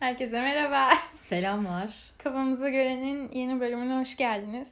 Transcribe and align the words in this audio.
Herkese 0.00 0.40
merhaba. 0.40 0.90
Selamlar. 1.16 2.10
Kafamıza 2.18 2.68
görenin 2.68 3.32
yeni 3.32 3.60
bölümüne 3.60 4.00
hoş 4.00 4.16
geldiniz. 4.16 4.68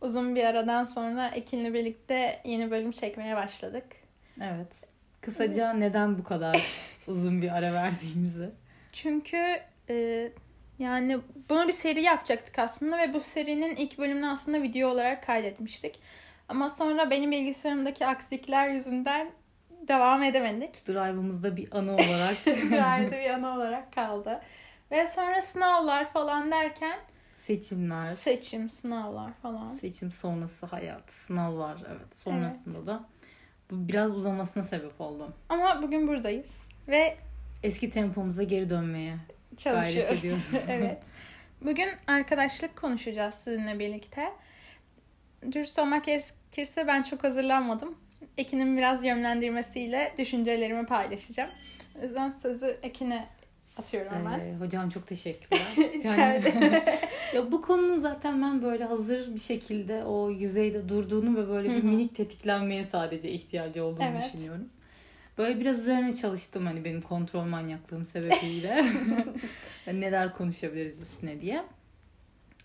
Uzun 0.00 0.34
bir 0.34 0.44
aradan 0.44 0.84
sonra 0.84 1.28
Ekin'le 1.28 1.74
birlikte 1.74 2.40
yeni 2.44 2.70
bölüm 2.70 2.92
çekmeye 2.92 3.36
başladık. 3.36 3.84
Evet. 4.40 4.88
Kısaca 5.20 5.72
neden 5.72 6.18
bu 6.18 6.24
kadar 6.24 6.66
uzun 7.06 7.42
bir 7.42 7.56
ara 7.56 7.72
verdiğimizi. 7.72 8.50
Çünkü 8.92 9.60
e, 9.90 10.28
yani 10.78 11.18
bunu 11.48 11.66
bir 11.66 11.72
seri 11.72 12.02
yapacaktık 12.02 12.58
aslında 12.58 12.98
ve 12.98 13.14
bu 13.14 13.20
serinin 13.20 13.76
ilk 13.76 13.98
bölümünü 13.98 14.26
aslında 14.26 14.62
video 14.62 14.88
olarak 14.88 15.22
kaydetmiştik. 15.22 15.98
Ama 16.48 16.68
sonra 16.68 17.10
benim 17.10 17.30
bilgisayarımdaki 17.30 18.06
aksilikler 18.06 18.68
yüzünden 18.68 19.30
devam 19.88 20.22
edemedik. 20.22 20.88
Drive'ımızda 20.88 21.56
bir 21.56 21.76
anı 21.76 21.94
olarak. 21.94 22.36
Drive'da 22.46 23.16
bir 23.16 23.30
anı 23.30 23.54
olarak 23.54 23.92
kaldı. 23.92 24.40
Ve 24.90 25.06
sonra 25.06 25.40
sınavlar 25.40 26.12
falan 26.12 26.50
derken 26.50 26.98
seçimler. 27.34 28.12
Seçim, 28.12 28.70
sınavlar 28.70 29.32
falan. 29.32 29.66
Seçim 29.66 30.12
sonrası 30.12 30.66
hayat, 30.66 31.12
sınavlar 31.12 31.76
evet. 31.88 32.14
Sonrasında 32.14 32.78
evet. 32.78 32.86
da 32.86 33.04
bu 33.70 33.88
biraz 33.88 34.16
uzamasına 34.16 34.62
sebep 34.62 35.00
oldu. 35.00 35.32
Ama 35.48 35.82
bugün 35.82 36.08
buradayız 36.08 36.62
ve 36.88 37.16
eski 37.62 37.90
tempomuza 37.90 38.42
geri 38.42 38.70
dönmeye 38.70 39.16
çalışıyoruz. 39.56 40.24
evet. 40.68 41.02
Bugün 41.60 41.88
arkadaşlık 42.06 42.76
konuşacağız 42.76 43.34
sizinle 43.34 43.78
birlikte. 43.78 44.32
Dürüst 45.52 45.78
olmak 45.78 46.04
gerekirse 46.04 46.86
ben 46.86 47.02
çok 47.02 47.24
hazırlanmadım. 47.24 47.94
Ekin'in 48.38 48.76
biraz 48.76 49.04
yönlendirmesiyle 49.04 50.14
düşüncelerimi 50.18 50.86
paylaşacağım. 50.86 51.50
O 51.98 52.02
yüzden 52.02 52.30
sözü 52.30 52.76
Ekin'e 52.82 53.28
atıyorum 53.76 54.12
hemen. 54.12 54.40
Ee, 54.40 54.56
hocam 54.60 54.90
çok 54.90 55.06
teşekkürler. 55.06 55.62
yani, 56.04 56.72
ya 57.34 57.52
bu 57.52 57.62
konunun 57.62 57.98
zaten 57.98 58.42
ben 58.42 58.62
böyle 58.62 58.84
hazır 58.84 59.34
bir 59.34 59.40
şekilde 59.40 60.04
o 60.04 60.30
yüzeyde 60.30 60.88
durduğunu 60.88 61.36
ve 61.36 61.48
böyle 61.48 61.70
bir 61.70 61.82
minik 61.82 62.16
tetiklenmeye 62.16 62.86
sadece 62.92 63.30
ihtiyacı 63.30 63.84
olduğunu 63.84 64.04
evet. 64.04 64.24
düşünüyorum. 64.24 64.68
Böyle 65.38 65.60
biraz 65.60 65.80
üzerine 65.80 66.16
çalıştım 66.16 66.66
hani 66.66 66.84
benim 66.84 67.02
kontrol 67.02 67.44
manyaklığım 67.44 68.04
sebebiyle. 68.04 68.86
Neler 69.86 70.34
konuşabiliriz 70.34 71.00
üstüne 71.00 71.40
diye. 71.40 71.64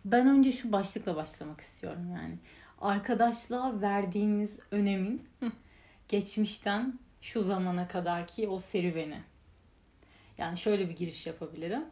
Ben 0.05 0.27
önce 0.27 0.51
şu 0.51 0.71
başlıkla 0.71 1.15
başlamak 1.15 1.61
istiyorum 1.61 2.07
yani. 2.13 2.35
Arkadaşlığa 2.81 3.81
verdiğimiz 3.81 4.59
önemin 4.71 5.27
geçmişten 6.07 6.99
şu 7.21 7.43
zamana 7.43 7.87
kadar 7.87 8.27
ki 8.27 8.47
o 8.47 8.59
serüveni. 8.59 9.21
Yani 10.37 10.57
şöyle 10.57 10.89
bir 10.89 10.95
giriş 10.95 11.27
yapabilirim. 11.27 11.85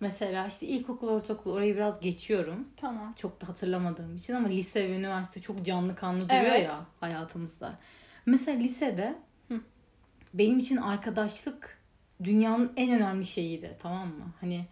Mesela 0.00 0.46
işte 0.46 0.66
ilkokul, 0.66 1.08
ortaokul 1.08 1.52
orayı 1.52 1.74
biraz 1.74 2.00
geçiyorum. 2.00 2.68
Tamam. 2.76 3.12
Çok 3.16 3.40
da 3.40 3.48
hatırlamadığım 3.48 4.16
için 4.16 4.34
ama 4.34 4.48
lise 4.48 4.88
ve 4.88 4.96
üniversite 4.96 5.40
çok 5.40 5.64
canlı 5.64 5.96
kanlı 5.96 6.28
duruyor 6.28 6.42
evet. 6.42 6.64
ya 6.64 6.86
hayatımızda. 7.00 7.78
Mesela 8.26 8.58
lisede 8.58 9.18
Hı. 9.48 9.60
benim 10.34 10.58
için 10.58 10.76
arkadaşlık 10.76 11.78
dünyanın 12.24 12.72
en 12.76 12.90
önemli 12.90 13.24
şeyiydi 13.24 13.76
tamam 13.82 14.08
mı? 14.08 14.32
Hani 14.40 14.66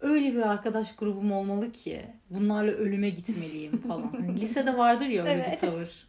öyle 0.00 0.34
bir 0.34 0.42
arkadaş 0.42 0.96
grubum 0.96 1.32
olmalı 1.32 1.72
ki 1.72 2.02
bunlarla 2.30 2.70
ölüme 2.70 3.10
gitmeliyim 3.10 3.82
falan. 3.88 4.12
hani 4.20 4.40
lisede 4.40 4.76
vardır 4.76 5.06
ya 5.06 5.22
öyle 5.22 5.32
evet. 5.32 5.62
bir 5.62 5.68
tavır. 5.68 6.06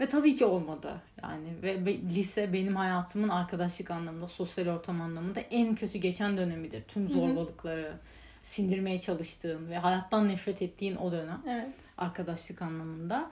Ve 0.00 0.06
tabii 0.08 0.34
ki 0.34 0.44
olmadı. 0.44 1.02
Yani 1.22 1.48
ve, 1.62 1.86
ve 1.86 1.96
lise 1.96 2.52
benim 2.52 2.76
hayatımın 2.76 3.28
arkadaşlık 3.28 3.90
anlamında, 3.90 4.28
sosyal 4.28 4.66
ortam 4.66 5.00
anlamında 5.00 5.40
en 5.40 5.74
kötü 5.74 5.98
geçen 5.98 6.36
dönemidir. 6.36 6.82
Tüm 6.82 7.08
zorbalıkları 7.08 7.82
Hı-hı. 7.82 7.98
sindirmeye 8.42 9.00
çalıştığım 9.00 9.68
ve 9.68 9.78
hayattan 9.78 10.28
nefret 10.28 10.62
ettiğin 10.62 10.96
o 10.96 11.12
dönem. 11.12 11.42
Evet. 11.48 11.68
Arkadaşlık 11.98 12.62
anlamında. 12.62 13.30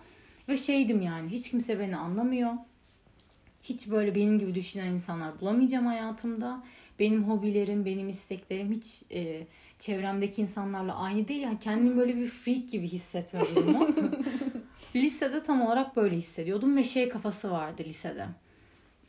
Ve 0.49 0.57
şeydim 0.57 1.03
yani 1.03 1.31
hiç 1.31 1.51
kimse 1.51 1.81
beni 1.81 1.97
anlamıyor. 1.97 2.53
Hiç 3.63 3.91
böyle 3.91 4.15
benim 4.15 4.39
gibi 4.39 4.55
düşünen 4.55 4.87
insanlar 4.87 5.41
bulamayacağım 5.41 5.87
hayatımda. 5.87 6.65
Benim 6.99 7.25
hobilerim, 7.25 7.85
benim 7.85 8.09
isteklerim 8.09 8.73
hiç 8.73 9.03
e, 9.13 9.47
çevremdeki 9.83 10.43
insanlarla 10.43 10.97
aynı 10.97 11.29
değil. 11.29 11.41
Yani 11.41 11.59
kendimi 11.59 11.97
böyle 11.97 12.17
bir 12.17 12.27
freak 12.27 12.69
gibi 12.69 12.89
hissetme 12.89 13.41
durumu. 13.41 13.89
lisede 14.97 15.43
tam 15.43 15.63
olarak 15.63 15.97
böyle 15.97 16.17
hissediyordum 16.17 16.77
ve 16.77 16.85
şey 16.85 17.09
kafası 17.09 17.51
vardı 17.51 17.83
lisede. 17.87 18.27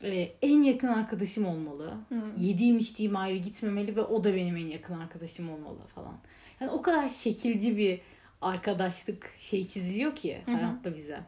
Ee, 0.03 0.31
en 0.41 0.63
yakın 0.63 0.87
arkadaşım 0.87 1.45
olmalı. 1.45 1.93
Hmm. 2.09 2.35
Yediğim 2.37 2.77
içtiğim 2.77 3.15
ayrı 3.15 3.37
gitmemeli 3.37 3.95
ve 3.95 4.01
o 4.01 4.23
da 4.23 4.35
benim 4.35 4.57
en 4.57 4.67
yakın 4.67 4.99
arkadaşım 4.99 5.49
olmalı 5.49 5.79
falan. 5.95 6.15
Yani 6.59 6.71
o 6.71 6.81
kadar 6.81 7.09
şekilci 7.09 7.77
bir 7.77 8.01
arkadaşlık 8.41 9.35
şey 9.37 9.67
çiziliyor 9.67 10.15
ki 10.15 10.41
Hı-hı. 10.45 10.55
hayatta 10.55 10.95
bize. 10.95 11.19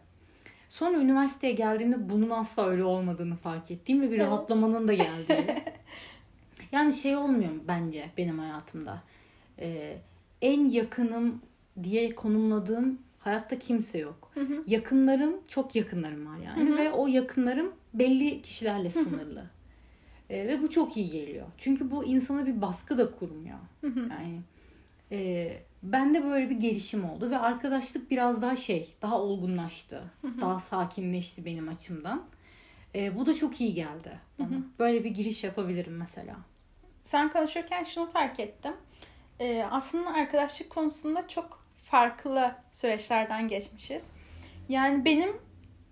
Sonra 0.69 0.97
üniversiteye 0.97 1.53
geldiğimde 1.53 2.09
bunun 2.09 2.29
asla 2.29 2.67
öyle 2.67 2.83
olmadığını 2.83 3.35
fark 3.35 3.71
ettiğim 3.71 4.01
ve 4.01 4.11
bir 4.11 4.19
rahatlamanın 4.19 4.87
da 4.87 4.93
geldiği. 4.93 5.47
yani 6.71 6.93
şey 6.93 7.15
olmuyor 7.15 7.51
bence 7.67 8.09
benim 8.17 8.39
hayatımda. 8.39 9.03
Ee, 9.59 9.97
en 10.41 10.65
yakınım 10.65 11.41
diye 11.83 12.15
konumladığım 12.15 12.99
hayatta 13.19 13.59
kimse 13.59 13.97
yok. 13.97 14.31
Hı 14.33 14.39
hı. 14.39 14.63
Yakınlarım 14.67 15.33
çok 15.47 15.75
yakınlarım 15.75 16.25
var 16.25 16.37
yani 16.37 16.69
hı 16.69 16.73
hı. 16.73 16.77
ve 16.77 16.91
o 16.91 17.07
yakınlarım 17.07 17.73
belli 17.93 18.41
kişilerle 18.41 18.89
sınırlı. 18.89 19.39
Hı 19.39 19.43
hı. 19.43 19.49
E, 20.29 20.47
ve 20.47 20.61
bu 20.61 20.69
çok 20.69 20.97
iyi 20.97 21.11
geliyor. 21.11 21.45
Çünkü 21.57 21.91
bu 21.91 22.05
insana 22.05 22.45
bir 22.45 22.61
baskı 22.61 22.97
da 22.97 23.11
kurmuyor. 23.11 23.57
Hı 23.81 23.87
hı. 23.87 23.99
Yani 23.99 24.41
e, 25.11 25.51
bende 25.83 26.23
böyle 26.23 26.49
bir 26.49 26.55
gelişim 26.55 27.05
oldu 27.09 27.31
ve 27.31 27.37
arkadaşlık 27.37 28.11
biraz 28.11 28.41
daha 28.41 28.55
şey, 28.55 28.95
daha 29.01 29.21
olgunlaştı. 29.21 30.03
Hı 30.21 30.27
hı. 30.27 30.41
Daha 30.41 30.59
sakinleşti 30.59 31.45
benim 31.45 31.69
açımdan. 31.69 32.23
E, 32.95 33.17
bu 33.17 33.25
da 33.25 33.33
çok 33.33 33.61
iyi 33.61 33.73
geldi 33.73 34.19
bana. 34.39 34.49
Hı 34.49 34.53
hı. 34.53 34.63
Böyle 34.79 35.03
bir 35.03 35.09
giriş 35.09 35.43
yapabilirim 35.43 35.97
mesela. 35.97 36.35
Sen 37.03 37.31
konuşurken 37.31 37.83
şunu 37.83 38.09
fark 38.09 38.39
ettim. 38.39 38.73
E, 39.39 39.63
aslında 39.71 40.09
arkadaşlık 40.09 40.69
konusunda 40.69 41.27
çok 41.27 41.65
farklı 41.91 42.55
süreçlerden 42.71 43.47
geçmişiz. 43.47 44.07
Yani 44.69 45.05
benim 45.05 45.37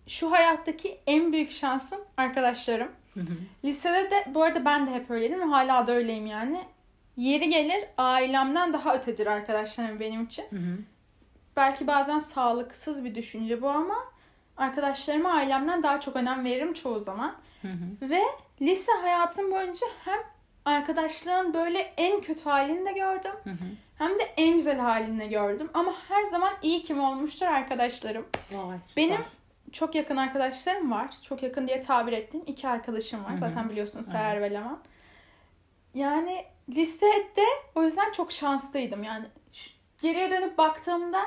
şu 0.07 0.31
hayattaki 0.31 0.99
en 1.07 1.33
büyük 1.33 1.51
şansım 1.51 1.99
arkadaşlarım. 2.17 2.91
Lisede 3.65 4.11
de 4.11 4.25
bu 4.27 4.43
arada 4.43 4.65
ben 4.65 4.87
de 4.87 4.91
hep 4.91 5.11
öyleydim 5.11 5.39
ve 5.39 5.45
hala 5.45 5.87
da 5.87 5.91
öyleyim 5.91 6.25
yani. 6.25 6.63
Yeri 7.17 7.49
gelir 7.49 7.85
ailemden 7.97 8.73
daha 8.73 8.95
ötedir 8.95 9.27
arkadaşlarım 9.27 9.99
benim 9.99 10.23
için. 10.23 10.45
Belki 11.55 11.87
bazen 11.87 12.19
sağlıksız 12.19 13.03
bir 13.03 13.15
düşünce 13.15 13.61
bu 13.61 13.69
ama 13.69 13.95
arkadaşlarıma 14.57 15.31
ailemden 15.31 15.83
daha 15.83 15.99
çok 15.99 16.15
önem 16.15 16.45
veririm 16.45 16.73
çoğu 16.73 16.99
zaman. 16.99 17.35
Ve 18.01 18.21
lise 18.61 18.91
hayatım 18.91 19.51
boyunca 19.51 19.87
hem 20.05 20.19
arkadaşlığın 20.65 21.53
böyle 21.53 21.93
en 21.97 22.21
kötü 22.21 22.43
halini 22.43 22.85
de 22.85 22.91
gördüm. 22.91 23.31
Hı 23.43 23.49
hı. 23.49 23.65
Hem 23.97 24.19
de 24.19 24.23
en 24.37 24.53
güzel 24.53 24.79
halini 24.79 25.29
gördüm. 25.29 25.69
Ama 25.73 25.93
her 26.07 26.23
zaman 26.23 26.53
iyi 26.61 26.81
kim 26.81 27.03
olmuştur 27.03 27.45
arkadaşlarım. 27.45 28.25
Vay, 28.51 28.77
Benim 28.97 29.21
çok 29.71 29.95
yakın 29.95 30.17
arkadaşlarım 30.17 30.91
var. 30.91 31.09
Çok 31.23 31.43
yakın 31.43 31.67
diye 31.67 31.79
tabir 31.81 32.13
ettiğim 32.13 32.43
iki 32.47 32.67
arkadaşım 32.67 33.23
var. 33.23 33.31
Hı 33.31 33.35
hı. 33.35 33.39
Zaten 33.39 33.69
biliyorsunuz 33.69 34.05
Seher 34.05 34.35
evet. 34.35 34.51
ve 34.51 34.55
Leman. 34.55 34.79
Yani 35.93 36.45
listede 36.69 37.45
o 37.75 37.83
yüzden 37.83 38.11
çok 38.11 38.31
şanslıydım. 38.31 39.03
Yani 39.03 39.25
geriye 40.01 40.31
dönüp 40.31 40.57
baktığımda 40.57 41.23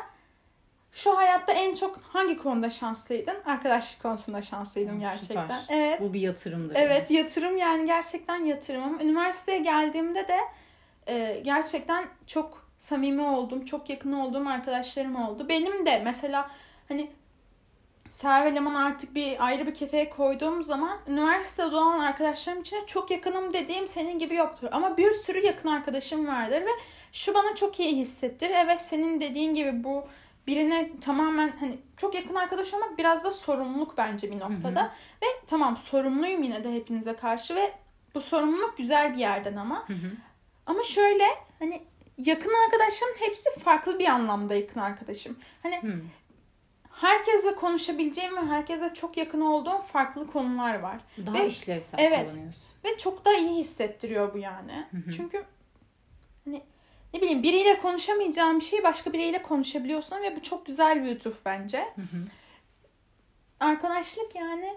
şu 0.96 1.16
hayatta 1.16 1.52
en 1.52 1.74
çok 1.74 1.98
hangi 2.12 2.36
konuda 2.36 2.70
şanslıydın? 2.70 3.36
Arkadaşlık 3.46 4.02
konusunda 4.02 4.42
şanslıydım 4.42 5.00
gerçekten. 5.00 5.42
Süper. 5.42 5.64
Evet. 5.68 6.00
Bu 6.00 6.14
bir 6.14 6.20
yatırımdır. 6.20 6.76
Evet 6.76 7.10
yani. 7.10 7.20
yatırım 7.20 7.56
yani 7.56 7.86
gerçekten 7.86 8.36
yatırımım. 8.36 9.00
Üniversiteye 9.00 9.58
geldiğimde 9.58 10.28
de 10.28 10.38
e, 11.06 11.40
gerçekten 11.44 12.06
çok 12.26 12.68
samimi 12.78 13.22
oldum. 13.22 13.64
Çok 13.64 13.90
yakın 13.90 14.12
olduğum 14.12 14.48
arkadaşlarım 14.48 15.16
oldu. 15.16 15.48
Benim 15.48 15.86
de 15.86 16.02
mesela 16.04 16.50
hani 16.88 17.10
Ser 18.10 18.54
ve 18.54 18.78
artık 18.78 19.14
bir 19.14 19.46
ayrı 19.46 19.66
bir 19.66 19.74
kefeye 19.74 20.10
koyduğum 20.10 20.62
zaman 20.62 20.98
üniversitede 21.08 21.76
olan 21.76 21.98
arkadaşlarım 21.98 22.60
içinde 22.60 22.86
çok 22.86 23.10
yakınım 23.10 23.52
dediğim 23.52 23.88
senin 23.88 24.18
gibi 24.18 24.34
yoktur. 24.34 24.68
Ama 24.72 24.96
bir 24.96 25.12
sürü 25.12 25.46
yakın 25.46 25.68
arkadaşım 25.68 26.26
vardır 26.26 26.60
ve 26.60 26.70
şu 27.12 27.34
bana 27.34 27.54
çok 27.54 27.80
iyi 27.80 27.96
hissettir. 27.96 28.50
Evet 28.50 28.80
senin 28.80 29.20
dediğin 29.20 29.54
gibi 29.54 29.84
bu 29.84 30.04
birine 30.46 30.90
tamamen 31.00 31.52
hani 31.60 31.78
çok 31.96 32.14
yakın 32.14 32.34
arkadaş 32.34 32.74
olmak 32.74 32.98
biraz 32.98 33.24
da 33.24 33.30
sorumluluk 33.30 33.98
bence 33.98 34.30
bir 34.30 34.40
noktada. 34.40 34.82
Hı 34.82 34.84
hı. 34.84 34.90
Ve 35.22 35.26
tamam 35.46 35.76
sorumluyum 35.76 36.42
yine 36.42 36.64
de 36.64 36.72
hepinize 36.72 37.16
karşı 37.16 37.54
ve 37.54 37.72
bu 38.14 38.20
sorumluluk 38.20 38.76
güzel 38.78 39.12
bir 39.12 39.18
yerden 39.18 39.56
ama. 39.56 39.88
Hı 39.88 39.92
hı. 39.92 40.10
Ama 40.66 40.82
şöyle 40.82 41.24
hani 41.58 41.82
yakın 42.18 42.52
arkadaşlarım 42.64 43.14
hepsi 43.18 43.50
farklı 43.58 43.98
bir 43.98 44.06
anlamda 44.06 44.54
yakın 44.54 44.80
arkadaşım. 44.80 45.38
Hani 45.62 45.82
hı. 45.82 46.00
herkesle 46.92 47.54
konuşabileceğim 47.54 48.36
ve 48.36 48.40
herkese 48.40 48.94
çok 48.94 49.16
yakın 49.16 49.40
olduğum 49.40 49.80
farklı 49.80 50.26
konular 50.26 50.78
var. 50.78 51.00
Daha 51.26 51.34
ve, 51.34 51.46
işlevsel 51.46 51.98
evet, 51.98 52.30
kullanıyorsun. 52.30 52.62
Ve 52.84 52.96
çok 52.98 53.24
da 53.24 53.32
iyi 53.32 53.58
hissettiriyor 53.58 54.34
bu 54.34 54.38
yani. 54.38 54.86
Hı 54.90 54.96
hı. 54.96 55.12
Çünkü 55.12 55.44
ne 57.14 57.22
bileyim 57.22 57.42
biriyle 57.42 57.78
konuşamayacağım 57.78 58.56
bir 58.56 58.64
şeyi 58.64 58.82
başka 58.82 59.12
biriyle 59.12 59.42
konuşabiliyorsun 59.42 60.22
ve 60.22 60.36
bu 60.36 60.42
çok 60.42 60.66
güzel 60.66 61.04
bir 61.04 61.08
lütuf 61.08 61.44
bence. 61.44 61.78
Hı 61.78 62.02
hı. 62.02 62.24
Arkadaşlık 63.60 64.34
yani 64.34 64.74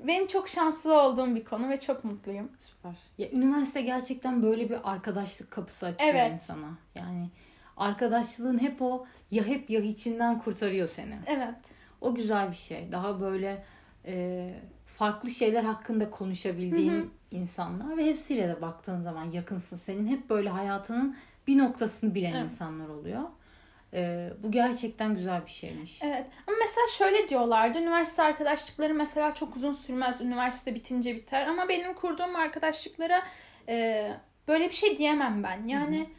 benim 0.00 0.26
çok 0.26 0.48
şanslı 0.48 1.02
olduğum 1.02 1.34
bir 1.34 1.44
konu 1.44 1.68
ve 1.68 1.80
çok 1.80 2.04
mutluyum. 2.04 2.52
Süper. 2.58 2.94
Ya 3.18 3.30
üniversite 3.30 3.82
gerçekten 3.82 4.42
böyle 4.42 4.70
bir 4.70 4.92
arkadaşlık 4.92 5.50
kapısı 5.50 5.86
açıyor 5.86 6.14
Evet. 6.14 6.32
insana. 6.32 6.78
Yani 6.94 7.28
arkadaşlığın 7.76 8.62
hep 8.62 8.82
o 8.82 9.06
ya 9.30 9.44
hep 9.44 9.70
ya 9.70 9.80
hiçinden 9.80 10.38
kurtarıyor 10.38 10.88
seni. 10.88 11.18
Evet. 11.26 11.54
O 12.00 12.14
güzel 12.14 12.50
bir 12.50 12.56
şey. 12.56 12.92
Daha 12.92 13.20
böyle 13.20 13.64
e, 14.06 14.50
farklı 14.86 15.30
şeyler 15.30 15.64
hakkında 15.64 16.10
konuşabildiğin 16.10 16.92
Hı 16.92 16.98
hı. 16.98 17.08
İnsanlar 17.34 17.96
ve 17.96 18.06
hepsiyle 18.06 18.48
de 18.48 18.62
baktığın 18.62 19.00
zaman 19.00 19.30
yakınsın. 19.30 19.76
Senin 19.76 20.06
hep 20.06 20.30
böyle 20.30 20.48
hayatının 20.48 21.16
bir 21.46 21.58
noktasını 21.58 22.14
bilen 22.14 22.32
Evet. 22.32 22.44
insanlar 22.50 22.88
oluyor. 22.88 23.22
E, 23.92 24.30
bu 24.42 24.50
gerçekten 24.50 25.14
güzel 25.14 25.46
bir 25.46 25.50
şeymiş. 25.50 26.02
Evet. 26.02 26.26
Ama 26.46 26.56
mesela 26.60 26.86
şöyle 26.98 27.28
diyorlardı. 27.28 27.78
Üniversite 27.78 28.22
arkadaşlıkları 28.22 28.94
mesela 28.94 29.34
çok 29.34 29.56
uzun 29.56 29.72
sürmez. 29.72 30.20
Üniversite 30.20 30.74
bitince 30.74 31.16
biter. 31.16 31.46
Ama 31.46 31.68
benim 31.68 31.94
kurduğum 31.94 32.36
arkadaşlıklara 32.36 33.22
e, 33.68 34.10
böyle 34.48 34.68
bir 34.68 34.74
şey 34.74 34.98
diyemem 34.98 35.42
ben. 35.42 35.68
Yani 35.68 36.10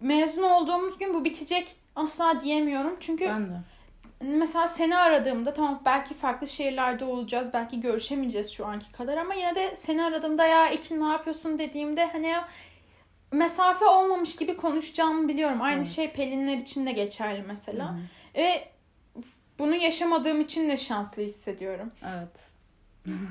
mezun 0.00 0.42
olduğumuz 0.42 0.98
gün 0.98 1.14
bu 1.14 1.24
bitecek 1.24 1.76
asla 1.96 2.40
diyemiyorum. 2.40 2.96
Çünkü 3.00 3.24
Ben 3.24 3.50
de. 3.50 3.54
Mesela 4.20 4.66
seni 4.66 4.96
aradığımda 4.96 5.54
tamam 5.54 5.82
belki 5.84 6.14
farklı 6.14 6.46
şehirlerde 6.48 7.04
olacağız. 7.04 7.50
Belki 7.52 7.80
görüşemeyeceğiz 7.80 8.50
şu 8.50 8.66
anki 8.66 8.92
kadar 8.92 9.16
ama 9.16 9.34
yine 9.34 9.54
de 9.54 9.74
seni 9.76 10.02
aradığımda 10.04 10.46
ya 10.46 10.66
Ekin 10.68 11.00
ne 11.00 11.08
yapıyorsun 11.12 11.58
dediğimde 11.58 12.06
hani 12.06 12.26
ya 12.26 12.48
mesafe 13.32 13.84
olmamış 13.84 14.36
gibi 14.36 14.56
konuşacağımı 14.56 15.28
biliyorum. 15.28 15.62
Aynı 15.62 15.76
Evet. 15.76 15.86
şey 15.88 16.10
Pelinler 16.12 16.56
için 16.56 16.86
de 16.86 16.92
geçerli 16.92 17.42
mesela. 17.42 17.92
hı. 17.92 17.98
Ve 18.36 18.68
bunu 19.58 19.74
yaşamadığım 19.74 20.40
için 20.40 20.70
de 20.70 20.76
şanslı 20.76 21.22
hissediyorum. 21.22 21.92
Evet. 22.04 22.50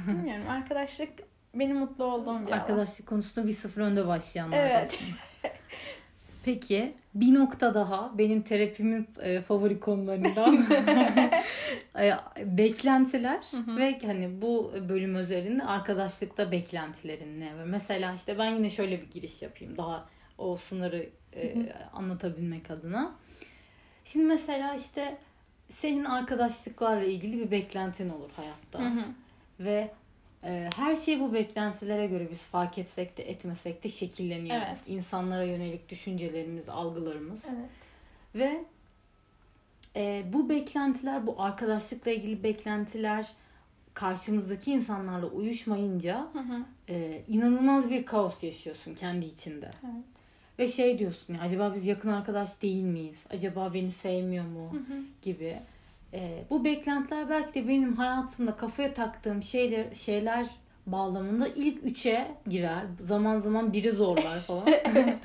Bilmiyorum 0.08 0.46
arkadaşlık 0.50 1.10
benim 1.54 1.78
mutlu 1.78 2.04
olduğum 2.04 2.40
bir 2.48 2.52
alan. 2.52 2.60
Arkadaşlık 2.60 3.08
konusunda 3.08 3.48
bir 3.48 3.54
sıfır 3.54 3.82
önde 3.82 4.08
başlayanlar. 4.08 4.58
Evet. 4.58 5.00
Peki 6.46 6.94
bir 7.16 7.34
nokta 7.34 7.74
daha 7.74 8.18
benim 8.18 8.42
terapimin 8.42 9.08
e, 9.22 9.42
favori 9.42 9.80
konularından 9.80 10.66
E, 12.00 12.14
beklentiler 12.58 13.40
hı. 13.66 13.78
ve 13.78 14.00
hani 14.06 14.42
bu 14.42 14.74
bölüm 14.90 15.16
özelinde 15.16 15.64
arkadaşlıkta 15.64 16.52
beklentilerin 16.52 17.40
ne? 17.40 17.58
Ve 17.58 17.66
Mesela 17.66 18.14
işte 18.14 18.38
ben 18.38 18.56
yine 18.56 18.70
şöyle 18.70 19.02
bir 19.02 19.12
giriş 19.12 19.42
yapayım 19.42 19.78
daha 19.78 20.06
o 20.38 20.56
sınırı 20.58 21.10
e, 21.34 21.56
Hı 21.56 21.60
hı. 21.60 21.66
anlatabilmek 21.94 22.72
adına. 22.72 23.16
Şimdi 24.06 24.26
mesela 24.26 24.76
işte 24.76 25.18
senin 25.70 26.06
arkadaşlıklarla 26.06 27.04
ilgili 27.04 27.40
bir 27.40 27.52
beklentin 27.52 28.10
olur 28.10 28.30
hayatta. 28.36 28.80
Hı 28.80 29.00
hı. 29.00 29.04
Ve 29.60 29.92
e, 30.44 30.70
her 30.76 30.96
şey 30.96 31.20
bu 31.20 31.34
beklentilere 31.34 32.08
göre 32.08 32.28
biz 32.32 32.42
fark 32.42 32.78
etsek 32.78 33.18
de 33.18 33.30
etmesek 33.30 33.84
de 33.84 33.90
şekilleniyor. 33.90 34.56
Evet. 34.56 34.78
İnsanlara 34.88 35.44
yönelik 35.44 35.90
düşüncelerimiz, 35.90 36.70
algılarımız. 36.70 37.46
Evet. 37.46 37.70
Ve 38.36 38.64
e, 39.96 40.24
bu 40.34 40.50
beklentiler, 40.50 41.28
bu 41.28 41.42
arkadaşlıkla 41.42 42.12
ilgili 42.12 42.44
beklentiler 42.44 43.32
karşımızdaki 43.94 44.72
insanlarla 44.72 45.26
uyuşmayınca 45.26 46.28
Hı 46.34 46.40
hı. 46.40 46.66
e, 46.90 47.22
inanılmaz 47.28 47.90
bir 47.90 48.06
kaos 48.06 48.44
yaşıyorsun 48.44 48.96
kendi 48.96 49.26
içinde. 49.26 49.72
Evet. 49.84 50.04
Ve 50.60 50.68
şey 50.68 51.00
diyorsun 51.00 51.34
ya 51.34 51.42
acaba 51.42 51.74
biz 51.76 51.88
yakın 51.88 52.10
arkadaş 52.10 52.62
değil 52.62 52.84
miyiz? 52.84 53.24
Acaba 53.30 53.74
beni 53.74 53.92
sevmiyor 53.92 54.46
mu? 54.46 54.72
Hı 54.72 54.78
hı. 54.78 55.02
gibi. 55.22 55.60
Ee, 56.14 56.44
bu 56.50 56.66
beklentiler 56.66 57.30
belki 57.30 57.54
de 57.54 57.68
benim 57.68 57.96
hayatımda 57.96 58.56
kafaya 58.56 58.94
taktığım 58.94 59.44
şeyler 59.44 59.94
şeyler 59.94 60.50
bağlamında 60.88 61.48
ilk 61.48 61.84
üçe 61.84 62.32
girer. 62.50 62.84
Zaman 63.02 63.40
zaman 63.40 63.74
biri 63.74 63.92
zorlar 63.92 64.40
falan. 64.40 64.68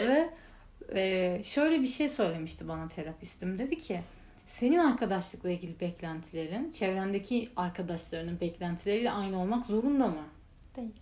Ve 0.00 0.30
e, 0.94 1.40
şöyle 1.42 1.82
bir 1.82 1.86
şey 1.86 2.08
söylemişti 2.08 2.68
bana 2.68 2.86
terapistim. 2.86 3.58
Dedi 3.58 3.78
ki 3.78 4.00
senin 4.46 4.78
arkadaşlıkla 4.78 5.50
ilgili 5.50 5.80
beklentilerin 5.80 6.70
çevrendeki 6.70 7.48
arkadaşlarının 7.56 8.40
beklentileriyle 8.40 9.10
aynı 9.10 9.40
olmak 9.40 9.66
zorunda 9.66 10.06
mı? 10.06 10.24
Değil. 10.76 10.92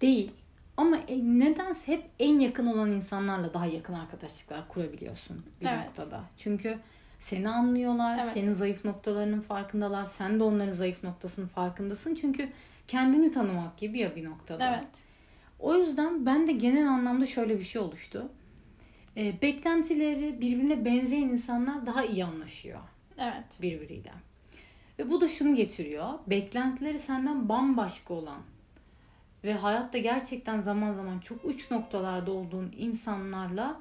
Değil. 0.00 0.30
Ama 0.76 0.96
e, 0.96 1.18
nedense 1.18 1.92
hep 1.92 2.04
en 2.18 2.38
yakın 2.38 2.66
olan 2.66 2.90
insanlarla 2.90 3.54
daha 3.54 3.66
yakın 3.66 3.94
arkadaşlıklar 3.94 4.68
kurabiliyorsun 4.68 5.42
bir 5.60 5.66
Evet. 5.66 5.86
noktada. 5.86 6.20
Çünkü 6.36 6.78
seni 7.18 7.48
anlıyorlar, 7.48 8.20
Evet. 8.22 8.32
senin 8.32 8.52
zayıf 8.52 8.84
noktalarının 8.84 9.40
farkındalar, 9.40 10.04
sen 10.04 10.40
de 10.40 10.44
onların 10.44 10.72
zayıf 10.72 11.04
noktasının 11.04 11.46
farkındasın. 11.46 12.14
Çünkü 12.14 12.48
kendini 12.88 13.32
tanımak 13.32 13.78
gibi 13.78 13.98
ya 13.98 14.16
bir 14.16 14.24
noktada. 14.24 14.68
Evet. 14.74 14.88
O 15.58 15.76
yüzden 15.76 16.26
ben 16.26 16.46
de 16.46 16.52
genel 16.52 16.88
anlamda 16.88 17.26
şöyle 17.26 17.58
bir 17.58 17.64
şey 17.64 17.82
oluştu. 17.82 18.28
E, 19.16 19.42
beklentileri 19.42 20.40
birbirine 20.40 20.84
benzeyen 20.84 21.28
insanlar 21.28 21.86
daha 21.86 22.04
iyi 22.04 22.24
anlaşıyor 22.24 22.80
Evet. 23.18 23.62
birbiriyle. 23.62 24.12
Ve 24.98 25.10
bu 25.10 25.20
da 25.20 25.28
şunu 25.28 25.54
getiriyor. 25.54 26.12
Beklentileri 26.26 26.98
senden 26.98 27.48
bambaşka 27.48 28.14
olan 28.14 28.40
ve 29.44 29.54
hayatta 29.54 29.98
gerçekten 29.98 30.60
zaman 30.60 30.92
zaman 30.92 31.18
çok 31.18 31.44
uç 31.44 31.70
noktalarda 31.70 32.32
olduğun 32.32 32.72
insanlarla 32.76 33.80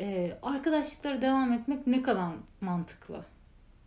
e, 0.00 0.38
arkadaşlıklara 0.42 1.22
devam 1.22 1.52
etmek 1.52 1.86
ne 1.86 2.02
kadar 2.02 2.28
mantıklı. 2.60 3.24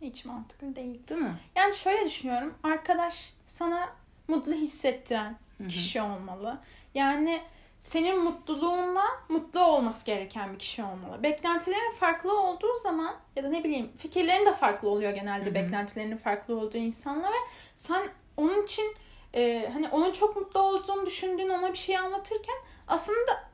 Hiç 0.00 0.24
mantıklı 0.24 0.76
değil. 0.76 1.08
Değil 1.08 1.20
mi? 1.20 1.38
Yani 1.56 1.74
şöyle 1.74 2.04
düşünüyorum. 2.04 2.54
Arkadaş 2.62 3.32
sana 3.46 3.88
mutlu 4.28 4.52
hissettiren 4.52 5.36
Hı 5.58 5.64
hı. 5.64 5.68
kişi 5.68 6.02
olmalı. 6.02 6.58
Yani 6.94 7.40
senin 7.80 8.24
mutluluğunla 8.24 9.04
mutlu 9.28 9.60
olması 9.60 10.06
gereken 10.06 10.52
bir 10.52 10.58
kişi 10.58 10.82
olmalı. 10.84 11.22
Beklentilerin 11.22 11.90
farklı 12.00 12.40
olduğu 12.40 12.74
zaman 12.82 13.14
ya 13.36 13.44
da 13.44 13.48
ne 13.48 13.64
bileyim 13.64 13.90
fikirlerin 13.98 14.46
de 14.46 14.52
farklı 14.52 14.88
oluyor 14.88 15.12
genelde 15.12 15.44
Hı 15.46 15.50
hı. 15.50 15.54
beklentilerinin 15.54 16.16
farklı 16.16 16.56
olduğu 16.60 16.76
insanla 16.78 17.28
ve 17.28 17.36
sen 17.74 18.08
onun 18.36 18.62
için 18.62 18.94
e, 19.34 19.70
hani 19.72 19.88
onun 19.88 20.12
çok 20.12 20.36
mutlu 20.36 20.60
olduğunu 20.60 21.06
düşündüğün 21.06 21.48
ona 21.48 21.72
bir 21.72 21.78
şey 21.78 21.98
anlatırken 21.98 22.56
aslında 22.88 23.47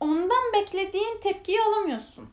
ondan 0.00 0.52
beklediğin 0.54 1.20
tepkiyi 1.22 1.60
alamıyorsun. 1.60 2.30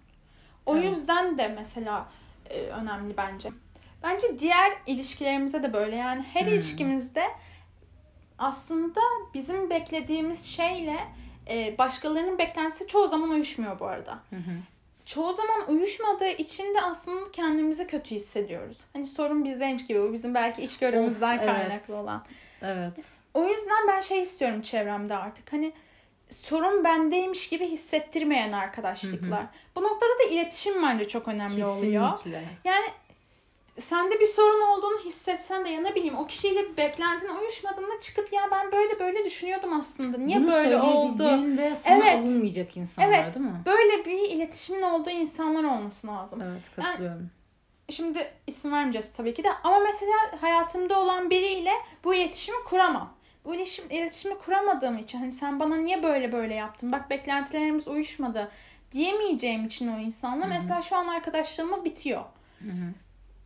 O 0.66 0.76
Evet. 0.78 0.86
yüzden 0.86 1.38
de 1.38 1.48
mesela 1.48 2.08
e, 2.50 2.62
önemli 2.62 3.18
bence. 3.18 3.50
Bence 4.04 4.40
diğer 4.40 4.74
ilişkilerimize 4.88 5.64
de 5.64 5.74
böyle 5.74 5.96
yani 5.96 6.26
her 6.34 6.42
Hmm. 6.42 6.52
ilişkimizde 6.52 7.24
aslında 8.40 9.00
bizim 9.34 9.70
beklediğimiz 9.70 10.46
şeyle 10.46 10.98
e, 11.50 11.78
başkalarının 11.78 12.38
beklentisi 12.38 12.88
çoğu 12.88 13.08
zaman 13.08 13.30
uyuşmuyor 13.30 13.80
bu 13.80 13.86
arada. 13.86 14.20
Hı 14.30 14.36
hı. 14.36 14.52
Çoğu 15.06 15.34
zaman 15.34 15.70
uyuşmadığı 15.72 16.28
için 16.30 16.76
de 16.76 16.82
aslında 16.82 17.32
kendimizi 17.32 17.88
kötü 17.88 18.16
hissediyoruz. 18.16 18.78
Hani 18.94 19.06
sorun 19.06 19.44
bizdeymiş 19.44 19.86
gibi 19.86 20.02
bu 20.02 20.14
bizim 20.14 20.34
belki 20.36 20.62
içgörümüzden 20.62 21.38
Of, 21.38 21.44
evet. 21.44 21.56
kaynaklı 21.56 21.96
olan. 21.96 22.26
Evet. 22.62 23.06
O 23.34 23.48
yüzden 23.48 23.88
ben 23.88 24.00
şey 24.00 24.22
istiyorum 24.22 24.62
çevremde 24.62 25.16
artık 25.16 25.54
hani 25.54 25.74
sorun 26.30 26.84
bendeymiş 26.84 27.50
gibi 27.50 27.68
hissettirmeyen 27.68 28.52
arkadaşlıklar. 28.52 29.46
Bu 29.76 29.84
noktada 29.84 30.10
da 30.20 30.24
iletişim 30.34 30.84
bence 30.84 31.08
çok 31.08 31.28
önemli 31.28 31.66
oluyor. 31.66 32.12
Kesinlikle. 32.12 32.44
Yani 32.66 32.86
sende 33.78 34.20
bir 34.20 34.26
sorun 34.28 34.62
olduğunu 34.62 35.00
hissetsen 35.06 35.66
de 35.66 35.70
ya 35.70 35.82
ne 35.82 35.96
bileyim 35.96 36.18
o 36.18 36.28
kişiyle 36.28 36.78
beklentin 36.78 37.30
uyuşmadığında 37.36 38.00
çıkıp 38.02 38.34
ya 38.34 38.42
ben 38.52 38.72
böyle 38.72 39.00
böyle 39.00 39.26
düşünüyordum 39.26 39.80
aslında. 39.80 40.18
Niye 40.18 40.38
Bunu 40.40 40.52
böyle 40.52 40.78
oldu? 40.78 41.24
sana 41.76 41.96
Evet. 41.96 42.16
alınmayacak 42.16 42.78
insanlar 42.78 43.10
Evet. 43.10 43.36
değil 43.36 43.46
mi? 43.46 43.62
Böyle 43.66 44.06
bir 44.06 44.30
iletişimin 44.30 44.82
olduğu 44.82 45.10
insanlar 45.10 45.64
olması 45.64 46.08
lazım. 46.08 46.42
Evet 46.42 46.62
katılıyorum. 46.76 47.30
Şimdi 47.90 48.28
isim 48.48 48.72
vermeyeceğiz 48.72 49.12
tabii 49.12 49.34
ki 49.34 49.44
de 49.44 49.50
ama 49.64 49.80
mesela 49.80 50.14
hayatımda 50.42 51.00
olan 51.00 51.30
biriyle 51.30 51.72
bu 52.04 52.16
iletişimi 52.16 52.58
kuramam. 52.66 53.14
Bu 53.46 53.56
iletişim, 53.56 53.86
iletişimi 53.90 54.38
kuramadığım 54.38 54.98
için 54.98 55.20
hani 55.20 55.32
sen 55.32 55.60
bana 55.60 55.76
niye 55.76 56.04
böyle 56.04 56.32
böyle 56.32 56.54
yaptın? 56.54 56.92
Bak 56.92 57.10
beklentilerimiz 57.10 57.88
uyuşmadı 57.88 58.52
diyemeyeceğim 58.92 59.66
için 59.66 59.88
o 59.88 60.00
insanla 60.00 60.46
mesela 60.46 60.82
şu 60.82 60.96
an 60.96 61.08
arkadaşlığımız 61.08 61.86
bitiyor. 61.86 62.22
Hı 62.60 62.70
hı. 62.70 62.94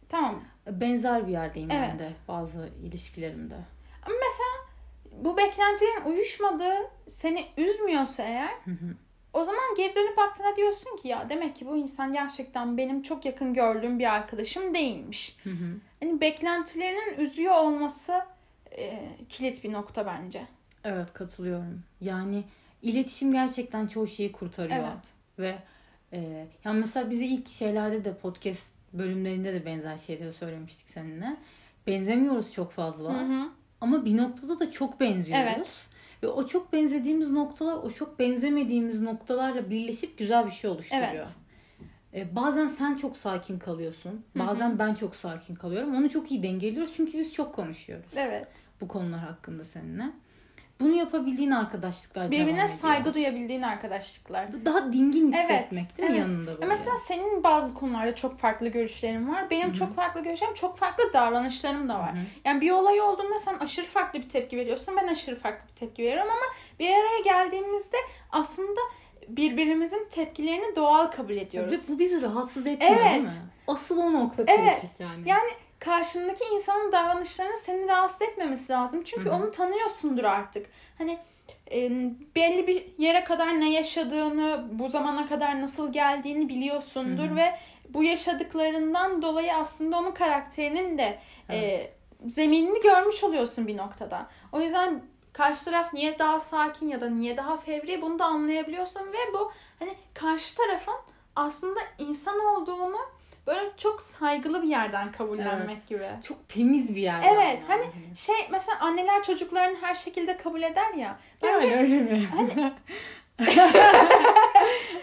Tamam. 0.09 0.43
Benzer 0.71 1.27
bir 1.27 1.31
yerdeyim 1.31 1.69
ben 1.69 1.75
Evet. 1.89 1.99
de 1.99 2.07
bazı 2.27 2.69
ilişkilerimde. 2.83 3.55
Ama 4.05 4.15
mesela 4.15 4.49
bu 5.23 5.37
beklentilerin 5.37 6.05
uyuşmadığı 6.05 6.75
seni 7.07 7.45
üzmüyorsa 7.57 8.23
eğer 8.23 8.49
Hı 8.65 8.71
hı. 8.71 8.95
o 9.33 9.43
zaman 9.43 9.75
geri 9.77 9.95
dönüp 9.95 10.17
baktığında 10.17 10.55
diyorsun 10.55 10.97
ki 10.97 11.07
ya 11.07 11.29
demek 11.29 11.55
ki 11.55 11.67
bu 11.67 11.77
insan 11.77 12.13
gerçekten 12.13 12.77
benim 12.77 13.01
çok 13.01 13.25
yakın 13.25 13.53
gördüğüm 13.53 13.99
bir 13.99 14.13
arkadaşım 14.13 14.73
değilmiş. 14.73 15.37
Hı 15.43 15.49
hı. 15.49 15.75
Hani 15.99 16.21
beklentilerinin 16.21 17.17
üzüyor 17.19 17.55
olması 17.55 18.21
e, 18.77 19.09
kilit 19.29 19.63
bir 19.63 19.73
nokta 19.73 20.05
bence. 20.05 20.47
Evet 20.83 21.13
katılıyorum. 21.13 21.83
Yani 22.01 22.43
iletişim 22.81 23.31
gerçekten 23.31 23.87
çoğu 23.87 24.07
şeyi 24.07 24.31
kurtarıyor. 24.31 24.79
Evet. 24.79 25.07
Ve 25.39 25.55
e, 26.13 26.47
yani 26.65 26.79
mesela 26.79 27.09
bize 27.09 27.25
ilk 27.25 27.49
şeylerde 27.49 28.05
de 28.05 28.13
podcast 28.17 28.71
bölümlerinde 28.93 29.53
de 29.53 29.65
benzer 29.65 29.97
şeyleri 29.97 30.33
söylemiştik 30.33 30.89
seninle. 30.89 31.37
Benzemiyoruz 31.87 32.53
çok 32.53 32.71
fazla. 32.71 33.13
Hı 33.13 33.25
hı. 33.25 33.49
Ama 33.81 34.05
bir 34.05 34.17
noktada 34.17 34.59
da 34.59 34.71
çok 34.71 34.99
benziyoruz. 34.99 35.53
Evet. 35.55 35.79
Ve 36.23 36.27
o 36.27 36.47
çok 36.47 36.73
benzediğimiz 36.73 37.31
noktalar 37.31 37.75
o 37.75 37.91
çok 37.91 38.19
benzemediğimiz 38.19 39.01
noktalarla 39.01 39.69
birleşip 39.69 40.17
güzel 40.17 40.45
bir 40.45 40.51
şey 40.51 40.69
oluşturuyor. 40.69 41.07
Evet. 41.13 41.27
E, 42.13 42.35
bazen 42.35 42.67
sen 42.67 42.95
çok 42.95 43.17
sakin 43.17 43.59
kalıyorsun. 43.59 44.25
Bazen 44.35 44.79
ben 44.79 44.93
çok 44.93 45.15
sakin 45.15 45.55
kalıyorum. 45.55 45.95
Onu 45.95 46.09
çok 46.09 46.31
iyi 46.31 46.43
dengeliyoruz 46.43 46.93
çünkü 46.95 47.17
biz 47.17 47.33
çok 47.33 47.55
konuşuyoruz 47.55 48.11
Evet. 48.15 48.47
bu 48.81 48.87
konular 48.87 49.19
hakkında 49.19 49.65
seninle. 49.65 50.03
Bunu 50.79 50.95
yapabildiğin 50.95 51.51
arkadaşlıklar 51.51 52.31
Birbirine 52.31 52.67
saygı 52.67 53.13
duyabildiğin 53.13 53.61
arkadaşlıklar. 53.61 54.65
Daha 54.65 54.93
dingin 54.93 55.31
Evet, 55.31 55.43
hissetmek 55.43 55.97
değil 55.97 56.09
mi 56.09 56.17
evet. 56.17 56.27
yanında 56.27 56.51
böyle? 56.51 56.61
Ya 56.61 56.67
Mesela 56.67 56.97
senin 56.97 57.43
bazı 57.43 57.73
konularda 57.73 58.15
çok 58.15 58.37
farklı 58.37 58.67
görüşlerin 58.67 59.29
var. 59.29 59.49
Benim 59.49 59.73
çok 59.73 59.95
farklı 59.95 60.23
görüşlerim, 60.23 60.53
çok 60.53 60.77
farklı 60.77 61.03
davranışlarım 61.13 61.89
da 61.89 61.99
var. 61.99 62.13
Hı 62.13 62.17
hı. 62.17 62.23
Yani 62.45 62.61
bir 62.61 62.71
olay 62.71 63.01
olduğunda 63.01 63.37
sen 63.37 63.57
aşırı 63.59 63.85
farklı 63.85 64.19
bir 64.19 64.29
tepki 64.29 64.57
veriyorsun. 64.57 64.95
Ben 65.01 65.07
aşırı 65.07 65.39
farklı 65.39 65.67
bir 65.69 65.75
tepki 65.75 66.03
veriyorum 66.03 66.31
ama 66.31 66.53
bir 66.79 66.89
araya 66.89 67.19
geldiğimizde 67.23 67.97
aslında 68.31 68.79
birbirimizin 69.29 70.07
tepkilerini 70.09 70.75
doğal 70.75 71.07
kabul 71.07 71.37
ediyoruz. 71.37 71.81
Bu 71.89 71.99
bizi 71.99 72.21
rahatsız 72.21 72.67
etmiyor 72.67 72.95
değil 72.95 73.07
Evet. 73.09 73.21
mi? 73.21 73.29
Asıl 73.67 73.97
o 73.97 74.13
nokta 74.13 74.43
Evet. 74.47 74.81
kritik 74.81 74.99
yani. 74.99 75.29
Yani 75.29 75.49
karşındaki 75.79 76.43
insanın 76.53 76.91
davranışlarının 76.91 77.55
seni 77.55 77.87
rahatsız 77.87 78.21
etmemesi 78.21 78.71
lazım. 78.71 79.03
Çünkü 79.03 79.25
Hı 79.25 79.29
hı. 79.29 79.35
onu 79.35 79.51
tanıyorsundur 79.51 80.23
artık. 80.23 80.65
Hani 80.97 81.17
e, 81.71 81.89
belli 82.35 82.67
bir 82.67 82.85
yere 82.97 83.23
kadar 83.23 83.59
ne 83.59 83.71
yaşadığını, 83.71 84.65
bu 84.71 84.89
zamana 84.89 85.29
kadar 85.29 85.61
nasıl 85.61 85.93
geldiğini 85.93 86.49
biliyorsundur 86.49 87.23
Hı 87.23 87.31
hı. 87.31 87.35
ve 87.35 87.55
bu 87.89 88.03
yaşadıklarından 88.03 89.21
dolayı 89.21 89.55
aslında 89.55 89.97
onun 89.97 90.11
karakterinin 90.11 90.97
de 90.97 91.19
Evet. 91.49 91.95
e, 92.25 92.29
zeminini 92.29 92.81
görmüş 92.81 93.23
oluyorsun 93.23 93.67
bir 93.67 93.77
noktada. 93.77 94.27
O 94.51 94.61
yüzden 94.61 95.01
karşı 95.33 95.65
taraf 95.65 95.93
niye 95.93 96.19
daha 96.19 96.39
sakin 96.39 96.87
ya 96.89 97.01
da 97.01 97.09
niye 97.09 97.37
daha 97.37 97.57
fevri 97.57 98.01
bunu 98.01 98.19
da 98.19 98.25
anlayabiliyorsun 98.25 99.01
ve 99.13 99.33
bu 99.33 99.51
hani 99.79 99.93
karşı 100.13 100.55
tarafın 100.55 100.95
aslında 101.35 101.79
insan 101.97 102.39
olduğunu 102.39 102.97
böyle 103.47 103.71
çok 103.77 104.01
saygılı 104.01 104.63
bir 104.63 104.67
yerden 104.67 105.11
kabullenmek 105.11 105.77
Evet. 105.77 105.87
gibi. 105.89 106.09
Çok 106.27 106.49
temiz 106.49 106.95
bir 106.95 107.01
yer. 107.01 107.23
Evet, 107.33 107.63
hani 107.67 107.83
Şey 108.15 108.35
mesela 108.51 108.79
anneler 108.79 109.23
çocuklarını 109.23 109.77
her 109.81 109.93
şekilde 109.93 110.37
kabul 110.37 110.61
eder 110.61 110.93
ya. 110.93 111.17
Bence 111.43 111.67
Yani 111.67 111.81
öyle 111.81 111.99
mi? 111.99 112.29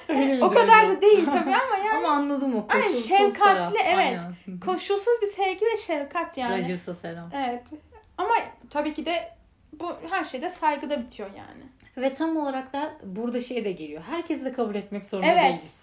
öyle 0.09 0.35
mi 0.35 0.45
o 0.45 0.51
kadar 0.51 0.89
da 0.89 1.01
değil 1.03 1.25
tabii 1.27 1.55
ama 1.55 1.77
yani 1.87 2.07
Ama 2.07 2.09
anladım 2.09 2.57
o 2.57 2.67
koşulsuz 2.69 3.09
şefkatli, 3.09 3.61
taraf. 3.61 3.73
evet. 3.85 3.97
Aynen. 3.99 4.61
koşulsuz 4.67 5.23
bir 5.23 5.27
sevgi 5.27 5.67
ve 5.67 5.77
şefkat 5.77 6.39
yani. 6.39 6.65
Rogers'a 6.65 6.95
selam. 6.95 7.31
Evet. 7.35 7.63
Ama 8.19 8.35
tabii 8.71 8.95
ki 8.95 9.07
de 9.07 9.36
bu 9.81 9.97
her 10.11 10.25
şeyde 10.25 10.49
saygıda 10.49 11.03
bitiyor 11.03 11.31
yani. 11.39 11.63
Ve 11.97 12.15
tam 12.15 12.37
olarak 12.37 12.73
da 12.73 12.95
burada 13.05 13.41
şey 13.41 13.65
de 13.65 13.73
geliyor. 13.73 14.03
Herkesi 14.03 14.45
de 14.45 14.53
kabul 14.53 14.75
etmek 14.75 15.05
zorunda 15.05 15.27
Evet. 15.27 15.43
değiliz. 15.45 15.77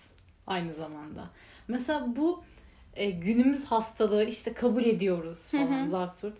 Aynı 0.47 0.73
zamanda. 0.73 1.29
Mesela 1.67 2.15
bu 2.15 2.43
e, 2.95 3.09
günümüz 3.11 3.65
hastalığı 3.65 4.23
işte 4.23 4.53
kabul 4.53 4.85
ediyoruz 4.85 5.53
Hı 5.53 5.57
falan 5.57 5.85
hı. 5.85 5.89
zart 5.89 6.15
surt. 6.15 6.37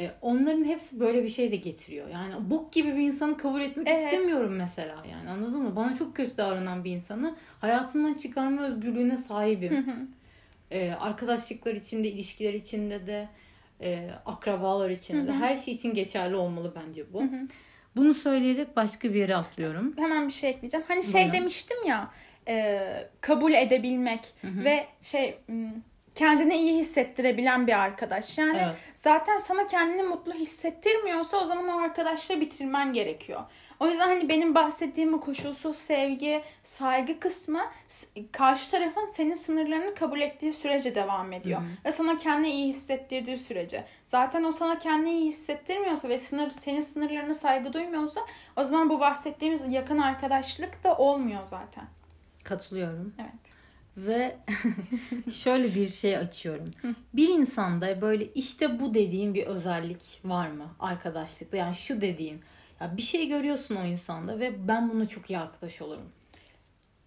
E, 0.00 0.10
onların 0.20 0.64
hepsi 0.64 1.00
böyle 1.00 1.22
bir 1.22 1.28
şey 1.28 1.52
de 1.52 1.56
getiriyor. 1.56 2.08
Yani 2.08 2.50
bok 2.50 2.72
gibi 2.72 2.88
bir 2.96 3.02
insanı 3.02 3.36
kabul 3.36 3.60
etmek 3.60 3.88
Evet. 3.88 4.04
istemiyorum 4.04 4.52
mesela 4.56 4.96
yani 5.10 5.30
anladın 5.30 5.62
mı? 5.62 5.76
Bana 5.76 5.94
çok 5.96 6.16
kötü 6.16 6.36
davranan 6.36 6.84
bir 6.84 6.90
insanı 6.90 7.36
hayatımdan 7.60 8.14
çıkarma 8.14 8.62
özgürlüğüne 8.62 9.16
sahibim. 9.16 9.86
e, 10.70 10.92
arkadaşlıklar 10.92 11.74
içinde, 11.74 12.08
ilişkiler 12.08 12.54
içinde 12.54 13.06
de, 13.06 13.28
e, 13.80 14.10
akrabalar 14.26 14.90
içinde 14.90 15.26
de 15.28 15.32
her 15.32 15.56
şey 15.56 15.74
için 15.74 15.94
geçerli 15.94 16.36
olmalı 16.36 16.74
bence 16.86 17.12
bu. 17.12 17.20
Hı 17.20 17.24
hı. 17.24 17.48
Bunu 17.96 18.14
söyleyerek 18.14 18.76
başka 18.76 19.10
bir 19.10 19.18
yere 19.18 19.36
atlıyorum. 19.36 19.94
Hemen 19.96 20.28
bir 20.28 20.32
şey 20.32 20.50
ekleyeceğim. 20.50 20.86
Hani 20.88 21.02
şey 21.02 21.22
Buyurun. 21.22 21.32
demiştim 21.32 21.86
ya 21.86 22.10
e, 22.48 22.80
kabul 23.20 23.52
edebilmek 23.52 24.20
hı. 24.42 24.64
ve 24.64 24.86
şey 25.02 25.38
m, 25.48 25.72
kendini 26.14 26.56
iyi 26.56 26.78
hissettirebilen 26.78 27.66
bir 27.66 27.80
arkadaş. 27.82 28.38
Yani 28.38 28.58
Evet. 28.64 28.76
zaten 28.94 29.38
sana 29.38 29.66
kendini 29.66 30.02
mutlu 30.02 30.32
hissettirmiyorsa 30.32 31.36
o 31.36 31.46
zaman 31.46 31.68
o 31.68 31.78
arkadaşla 31.82 32.40
bitirmen 32.40 32.92
gerekiyor. 32.92 33.40
O 33.80 33.86
yüzden 33.86 34.08
hani 34.08 34.28
benim 34.28 34.54
bahsettiğim 34.54 35.12
bu 35.12 35.20
koşulsuz 35.20 35.76
sevgi, 35.76 36.42
saygı 36.62 37.20
kısmı 37.20 37.60
karşı 38.32 38.70
tarafın 38.70 39.06
senin 39.06 39.34
sınırlarını 39.34 39.94
kabul 39.94 40.20
ettiği 40.20 40.52
sürece 40.52 40.94
devam 40.94 41.32
ediyor. 41.32 41.60
Ve 41.84 41.92
sana 41.92 42.16
kendini 42.16 42.50
iyi 42.50 42.66
hissettirdiği 42.68 43.36
sürece. 43.36 43.84
Zaten 44.04 44.44
o 44.44 44.52
sana 44.52 44.78
kendini 44.78 45.10
iyi 45.10 45.26
hissettirmiyorsa 45.26 46.08
ve 46.08 46.18
sınır 46.18 46.50
senin 46.50 46.80
sınırlarına 46.80 47.34
saygı 47.34 47.72
duymuyorsa 47.72 48.20
o 48.56 48.64
zaman 48.64 48.90
bu 48.90 49.00
bahsettiğimiz 49.00 49.72
yakın 49.72 49.98
arkadaşlık 49.98 50.84
da 50.84 50.96
olmuyor 50.96 51.44
zaten. 51.44 51.84
Katılıyorum. 52.44 53.14
Evet. 53.18 53.53
Ve 53.96 54.36
şöyle 55.32 55.74
bir 55.74 55.88
şey 55.88 56.16
açıyorum. 56.16 56.64
Bir 57.14 57.28
insanda 57.28 58.00
böyle 58.00 58.26
işte 58.34 58.80
bu 58.80 58.94
dediğin 58.94 59.34
bir 59.34 59.46
özellik 59.46 60.20
var 60.24 60.48
mı 60.48 60.66
arkadaşlıkta? 60.80 61.56
Yani 61.56 61.74
şu 61.74 62.00
dediğin. 62.00 62.40
Ya 62.80 62.96
bir 62.96 63.02
şey 63.02 63.28
görüyorsun 63.28 63.76
o 63.76 63.84
insanda 63.84 64.40
ve 64.40 64.68
ben 64.68 64.90
bununla 64.90 65.08
çok 65.08 65.30
iyi 65.30 65.38
arkadaş 65.38 65.82
olurum. 65.82 66.12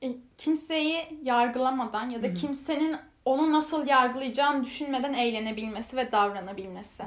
E, 0.04 0.16
kimseyi 0.38 1.20
yargılamadan 1.24 2.10
ya 2.10 2.24
da 2.24 2.34
kimsenin 2.34 2.96
onu 3.26 3.52
nasıl 3.52 3.88
yargılayacağını 3.88 4.64
düşünmeden 4.64 5.14
eğlenebilmesi 5.14 5.98
ve 5.98 6.12
davranabilmesi. 6.12 7.04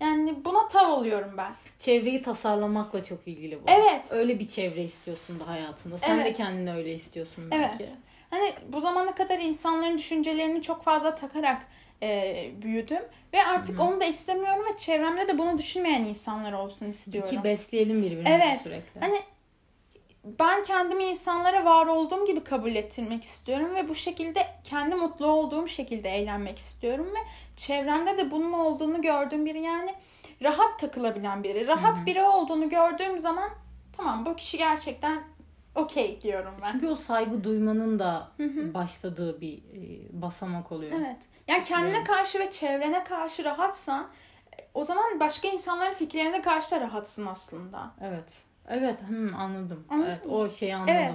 Yani 0.00 0.44
buna 0.44 0.68
tav 0.68 0.92
oluyorum 0.92 1.34
ben. 1.36 1.52
Çevreyi 1.78 2.22
tasarlamakla 2.22 3.04
çok 3.04 3.28
ilgili 3.28 3.58
bu. 3.62 3.64
Evet. 3.66 4.06
Öyle 4.10 4.38
bir 4.38 4.48
çevre 4.48 4.82
istiyorsun 4.82 5.40
da 5.40 5.46
hayatında. 5.46 5.98
Sen 5.98 6.18
de 6.18 6.22
Evet. 6.22 6.36
kendini 6.36 6.72
öyle 6.72 6.94
istiyorsun 6.94 7.50
belki. 7.50 7.84
Evet. 7.84 7.92
Hani 8.34 8.52
bu 8.68 8.80
zamana 8.80 9.14
kadar 9.14 9.38
insanların 9.38 9.98
düşüncelerini 9.98 10.62
çok 10.62 10.82
fazla 10.84 11.14
takarak 11.14 11.62
e, 12.02 12.50
büyüdüm 12.62 13.02
ve 13.32 13.44
artık 13.44 13.80
onu 13.80 14.00
da 14.00 14.04
istemiyorum 14.04 14.64
ve 14.72 14.76
çevremde 14.76 15.28
de 15.28 15.38
bunu 15.38 15.58
düşünmeyen 15.58 16.04
insanlar 16.04 16.52
olsun 16.52 16.86
istiyorum. 16.86 17.30
Ki 17.30 17.44
besleyelim 17.44 18.02
birbirimizi 18.02 18.30
Evet. 18.30 18.60
sürekli. 18.62 19.00
Hani 19.00 19.20
ben 20.24 20.62
kendimi 20.62 21.04
insanlara 21.04 21.64
var 21.64 21.86
olduğum 21.86 22.26
gibi 22.26 22.44
kabul 22.44 22.74
ettirmek 22.74 23.24
istiyorum 23.24 23.74
ve 23.74 23.88
bu 23.88 23.94
şekilde 23.94 24.46
kendi 24.64 24.94
mutlu 24.94 25.26
olduğum 25.26 25.68
şekilde 25.68 26.08
eğlenmek 26.10 26.58
istiyorum 26.58 27.06
ve 27.06 27.20
çevremde 27.56 28.18
de 28.18 28.30
bunun 28.30 28.52
olduğunu 28.52 29.02
gördüğüm 29.02 29.46
biri 29.46 29.60
yani 29.60 29.94
rahat 30.42 30.78
takılabilen 30.78 31.44
biri, 31.44 31.66
rahat 31.66 32.06
biri 32.06 32.22
olduğunu 32.22 32.68
gördüğüm 32.68 33.18
zaman 33.18 33.50
tamam 33.96 34.26
bu 34.26 34.36
kişi 34.36 34.58
gerçekten 34.58 35.33
okey 35.74 36.22
diyorum 36.22 36.54
ben. 36.62 36.72
Çünkü 36.72 36.86
o 36.86 36.94
saygı 36.94 37.44
duymanın 37.44 37.98
da 37.98 38.32
başladığı 38.74 39.40
bir 39.40 39.58
e, 39.58 40.22
basamak 40.22 40.72
oluyor. 40.72 40.92
Evet. 41.00 41.28
Yani 41.48 41.62
kendine 41.62 42.04
karşı 42.04 42.38
ve 42.38 42.50
çevrene 42.50 43.04
karşı 43.04 43.44
rahatsan 43.44 44.08
o 44.74 44.84
zaman 44.84 45.20
başka 45.20 45.48
insanların 45.48 45.94
fikirlerine 45.94 46.42
karşı 46.42 46.70
da 46.70 46.80
rahatsın 46.80 47.26
aslında. 47.26 47.90
Evet. 48.00 48.42
Evet 48.68 49.00
hmm, 49.08 49.34
anladım. 49.34 49.84
Anladın 49.88 50.08
evet 50.08 50.26
o 50.28 50.48
şeyi 50.48 50.76
anladım. 50.76 50.94
Evet. 50.94 51.14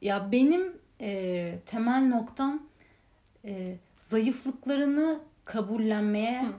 Ya 0.00 0.32
benim 0.32 0.78
e, 1.00 1.58
temel 1.66 2.08
noktam 2.08 2.62
e, 3.44 3.76
zayıflıklarını 3.98 5.20
kabullenmeye 5.44 6.42
Hı. 6.42 6.52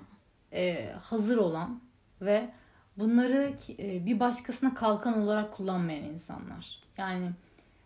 e, 0.54 0.94
hazır 0.94 1.38
olan 1.38 1.82
ve 2.22 2.50
bunları 2.98 3.54
e, 3.80 4.06
bir 4.06 4.20
başkasına 4.20 4.74
kalkan 4.74 5.22
olarak 5.22 5.54
kullanmayan 5.54 6.04
insanlar. 6.04 6.80
Yani 6.98 7.32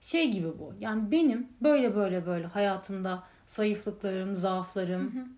şey 0.01 0.31
gibi 0.31 0.47
bu. 0.59 0.73
Yani 0.79 1.11
benim 1.11 1.47
böyle 1.61 1.95
böyle 1.95 2.25
böyle 2.25 2.45
hayatımda 2.47 3.23
zayıflıklarım, 3.47 4.35
zaaflarım, 4.35 5.29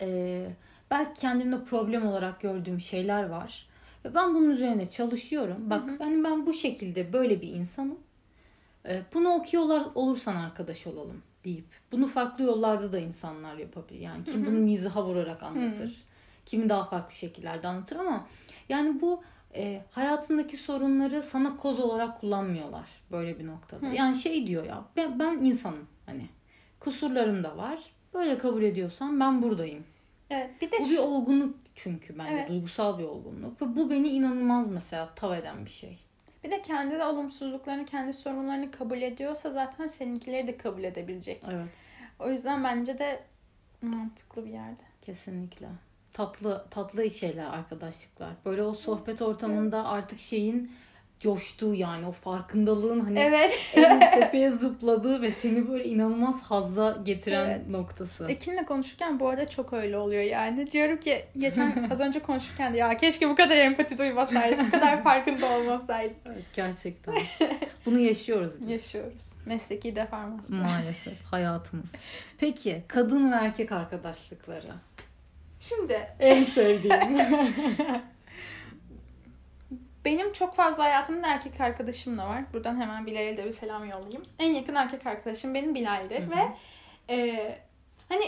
e, 0.00 0.46
belki 0.90 1.20
kendimde 1.20 1.64
problem 1.64 2.06
olarak 2.06 2.40
gördüğüm 2.40 2.80
şeyler 2.80 3.28
var. 3.28 3.68
Ve 4.04 4.14
ben 4.14 4.34
bunun 4.34 4.50
üzerine 4.50 4.90
çalışıyorum. 4.90 5.70
Bak 5.70 5.82
ben 6.00 6.24
ben 6.24 6.46
bu 6.46 6.54
şekilde 6.54 7.12
böyle 7.12 7.42
bir 7.42 7.48
insanım. 7.48 7.98
E, 8.88 9.02
bunu 9.14 9.28
okuyorlar 9.28 9.86
olursan 9.94 10.36
arkadaş 10.36 10.86
olalım 10.86 11.22
deyip 11.44 11.64
bunu 11.92 12.06
farklı 12.06 12.44
yollarda 12.44 12.92
da 12.92 12.98
insanlar 12.98 13.56
yapabilir. 13.56 14.00
Yani 14.00 14.24
kim 14.24 14.46
bunu 14.46 14.58
mizaha 14.58 15.04
vurarak 15.04 15.42
anlatır. 15.42 16.04
Kimi 16.46 16.68
daha 16.68 16.84
farklı 16.84 17.14
şekillerde 17.14 17.68
anlatır 17.68 17.96
ama 17.96 18.26
yani 18.68 19.00
bu 19.00 19.22
e, 19.54 19.82
hayatındaki 19.90 20.56
sorunları 20.56 21.22
sana 21.22 21.56
koz 21.56 21.80
olarak 21.80 22.20
kullanmıyorlar 22.20 22.88
böyle 23.10 23.38
bir 23.38 23.46
noktada. 23.46 23.86
Yani 23.88 24.16
şey 24.16 24.46
diyor 24.46 24.64
ya 24.64 24.84
ben, 24.96 25.18
ben 25.18 25.32
insanım 25.44 25.86
hani 26.06 26.26
kusurlarım 26.80 27.44
da 27.44 27.56
var. 27.56 27.80
Böyle 28.14 28.38
kabul 28.38 28.62
ediyorsan 28.62 29.20
ben 29.20 29.42
buradayım. 29.42 29.84
Evet. 30.30 30.50
Bir 30.60 30.70
de 30.70 30.76
Bu 30.80 30.84
şu- 30.84 30.90
bir 30.92 30.98
olgunluk 30.98 31.56
çünkü 31.74 32.18
bence 32.18 32.34
Evet. 32.34 32.48
duygusal 32.48 32.98
bir 32.98 33.04
olgunluk 33.04 33.62
ve 33.62 33.76
bu 33.76 33.90
beni 33.90 34.08
inanılmaz 34.08 34.66
mesela 34.66 35.14
tav 35.14 35.32
eden 35.34 35.64
bir 35.64 35.70
şey. 35.70 35.98
Bir 36.44 36.50
de 36.50 36.62
kendi 36.62 36.94
de 36.98 37.04
olumsuzluklarını, 37.04 37.84
kendi 37.84 38.12
sorunlarını 38.12 38.70
kabul 38.70 39.02
ediyorsa 39.02 39.50
zaten 39.50 39.86
seninkileri 39.86 40.46
de 40.46 40.56
kabul 40.56 40.84
edebilecek. 40.84 41.42
Evet. 41.50 41.88
O 42.18 42.30
yüzden 42.30 42.64
bence 42.64 42.98
de 42.98 43.20
mantıklı 43.82 44.44
bir 44.46 44.50
yerde. 44.50 44.82
Kesinlikle. 45.02 45.66
Tatlı 46.18 46.64
tatlı 46.70 47.10
şeyler 47.10 47.46
arkadaşlıklar. 47.46 48.30
Böyle 48.44 48.62
o 48.62 48.72
sohbet 48.72 49.22
ortamında 49.22 49.88
artık 49.88 50.20
şeyin 50.20 50.72
coştuğu 51.20 51.74
yani 51.74 52.06
o 52.06 52.12
farkındalığın 52.12 53.00
hani 53.00 53.18
Evet. 53.18 53.52
en 53.74 54.00
tepeye 54.20 54.50
zıpladığı 54.50 55.22
ve 55.22 55.30
seni 55.30 55.68
böyle 55.68 55.84
inanılmaz 55.84 56.42
hazza 56.42 56.98
getiren 57.04 57.50
Evet. 57.50 57.68
noktası. 57.68 58.26
Ekin'le 58.28 58.64
konuşurken 58.64 59.20
bu 59.20 59.28
arada 59.28 59.48
çok 59.48 59.72
öyle 59.72 59.98
oluyor 59.98 60.22
yani. 60.22 60.72
Diyorum 60.72 61.00
ki 61.00 61.24
geçen 61.36 61.88
az 61.92 62.00
önce 62.00 62.20
konuşurken 62.20 62.74
de 62.74 62.78
ya 62.78 62.96
keşke 62.96 63.28
bu 63.28 63.36
kadar 63.36 63.56
empati 63.56 63.98
duymasaydık. 63.98 64.66
Bu 64.66 64.70
kadar 64.70 65.02
farkında 65.02 65.46
olmasaydık. 65.46 66.16
Evet 66.26 66.46
gerçekten. 66.54 67.14
Bunu 67.86 67.98
yaşıyoruz 67.98 68.60
biz. 68.60 68.70
Yaşıyoruz. 68.70 69.32
Mesleki 69.46 69.96
deformasyon. 69.96 70.60
Maalesef 70.60 71.24
hayatımız. 71.24 71.92
Peki 72.38 72.82
kadın 72.88 73.32
ve 73.32 73.36
erkek 73.36 73.72
arkadaşlıkları. 73.72 74.68
Şimdi 75.68 76.10
En 76.20 76.42
sevdiğim. 76.42 77.18
benim 80.04 80.32
çok 80.32 80.54
fazla 80.54 80.84
hayatımda 80.84 81.26
erkek 81.26 81.60
arkadaşım 81.60 82.18
da 82.18 82.28
var. 82.28 82.42
Buradan 82.52 82.80
hemen 82.80 83.06
Bilal'e 83.06 83.36
de 83.36 83.44
bir 83.44 83.50
selam 83.50 83.84
yollayayım. 83.88 84.22
En 84.38 84.52
yakın 84.52 84.74
erkek 84.74 85.06
arkadaşım 85.06 85.54
benim 85.54 85.74
Bilal'dir 85.74 86.20
Hı 86.20 86.26
hı. 86.26 86.30
ve 86.30 86.48
e, 87.14 87.58
hani 88.08 88.24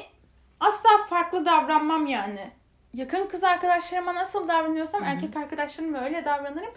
asla 0.61 0.88
farklı 1.09 1.47
davranmam 1.47 2.06
yani. 2.06 2.50
Yakın 2.94 3.26
kız 3.26 3.44
arkadaşlarıma 3.44 4.14
nasıl 4.14 4.49
davranıyorsam 4.49 5.02
Hı 5.02 5.06
hı. 5.06 5.11
erkek 5.11 5.37
arkadaşlarıma 5.37 6.04
öyle 6.04 6.25
davranırım. 6.25 6.75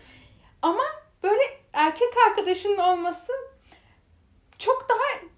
Ama 0.62 0.84
böyle 1.24 1.44
erkek 1.74 2.14
arkadaşının 2.28 2.78
olması 2.78 3.32
çok 4.58 4.90
daha 4.90 5.30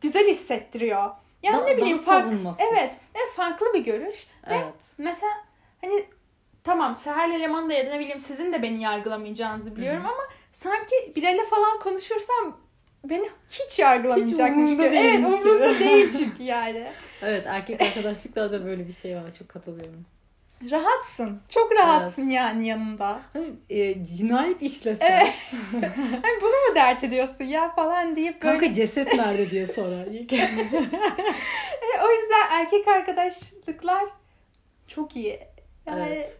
güzel 0.00 0.28
hissettiriyor. 0.28 1.10
Yani 1.42 1.56
Da- 1.56 1.64
ne 1.64 1.76
bileyim 1.76 1.96
daha 1.96 2.04
fark, 2.04 2.24
savunmasız. 2.24 2.64
evet, 2.72 2.92
evet 3.14 3.32
farklı 3.36 3.74
bir 3.74 3.84
görüş. 3.84 4.26
Evet. 4.46 4.94
Mesela 4.98 5.32
hani 5.80 6.04
tamam 6.64 6.94
Seher'le 6.94 7.40
Leman 7.40 7.70
da 7.70 7.74
ya 7.74 7.86
da 7.86 7.90
ne 7.90 8.00
bileyim 8.00 8.20
sizin 8.20 8.52
de 8.52 8.62
beni 8.62 8.82
yargılamayacağınızı 8.82 9.76
biliyorum 9.76 10.04
Hı 10.04 10.08
hı. 10.08 10.12
ama 10.12 10.22
sanki 10.52 11.12
Bilal'le 11.16 11.44
falan 11.50 11.78
konuşursam 11.78 12.56
beni 13.04 13.30
hiç 13.50 13.78
yargılamayacakmış 13.78 14.70
Hiç 14.70 14.76
gibi. 14.76 14.86
Evet 14.86 15.24
umurumda 15.24 15.80
değil 15.80 16.12
çünkü 16.18 16.42
yani. 16.42 16.92
Evet 17.22 17.46
erkek 17.46 17.80
arkadaşlıklarda 17.82 18.64
böyle 18.64 18.86
bir 18.88 18.92
şey 18.92 19.16
var. 19.16 19.32
Çok 19.38 19.48
katılıyorum. 19.48 20.06
Rahatsın. 20.70 21.40
Çok 21.48 21.72
rahatsın 21.72 22.30
yani 22.30 22.66
yanında. 22.66 23.20
Hani 23.32 23.50
e, 23.70 24.04
cinayet 24.04 24.62
işlesen. 24.62 25.06
Evet. 25.10 25.34
Hani 26.22 26.40
bunu 26.42 26.50
mu 26.50 26.74
dert 26.74 27.04
ediyorsun 27.04 27.44
ya 27.44 27.74
falan 27.74 28.16
deyip 28.16 28.42
böyle. 28.42 28.58
Kanka 28.58 28.74
ceset 28.74 29.14
nerede 29.14 29.50
diye 29.50 29.66
sorar. 29.66 30.06
ilk. 30.06 30.32
E, 31.80 32.02
o 32.02 32.10
yüzden 32.10 32.50
erkek 32.50 32.88
arkadaşlıklar 32.88 34.04
çok 34.86 35.16
iyi. 35.16 35.40
Yani 35.86 36.04
Evet. 36.08 36.36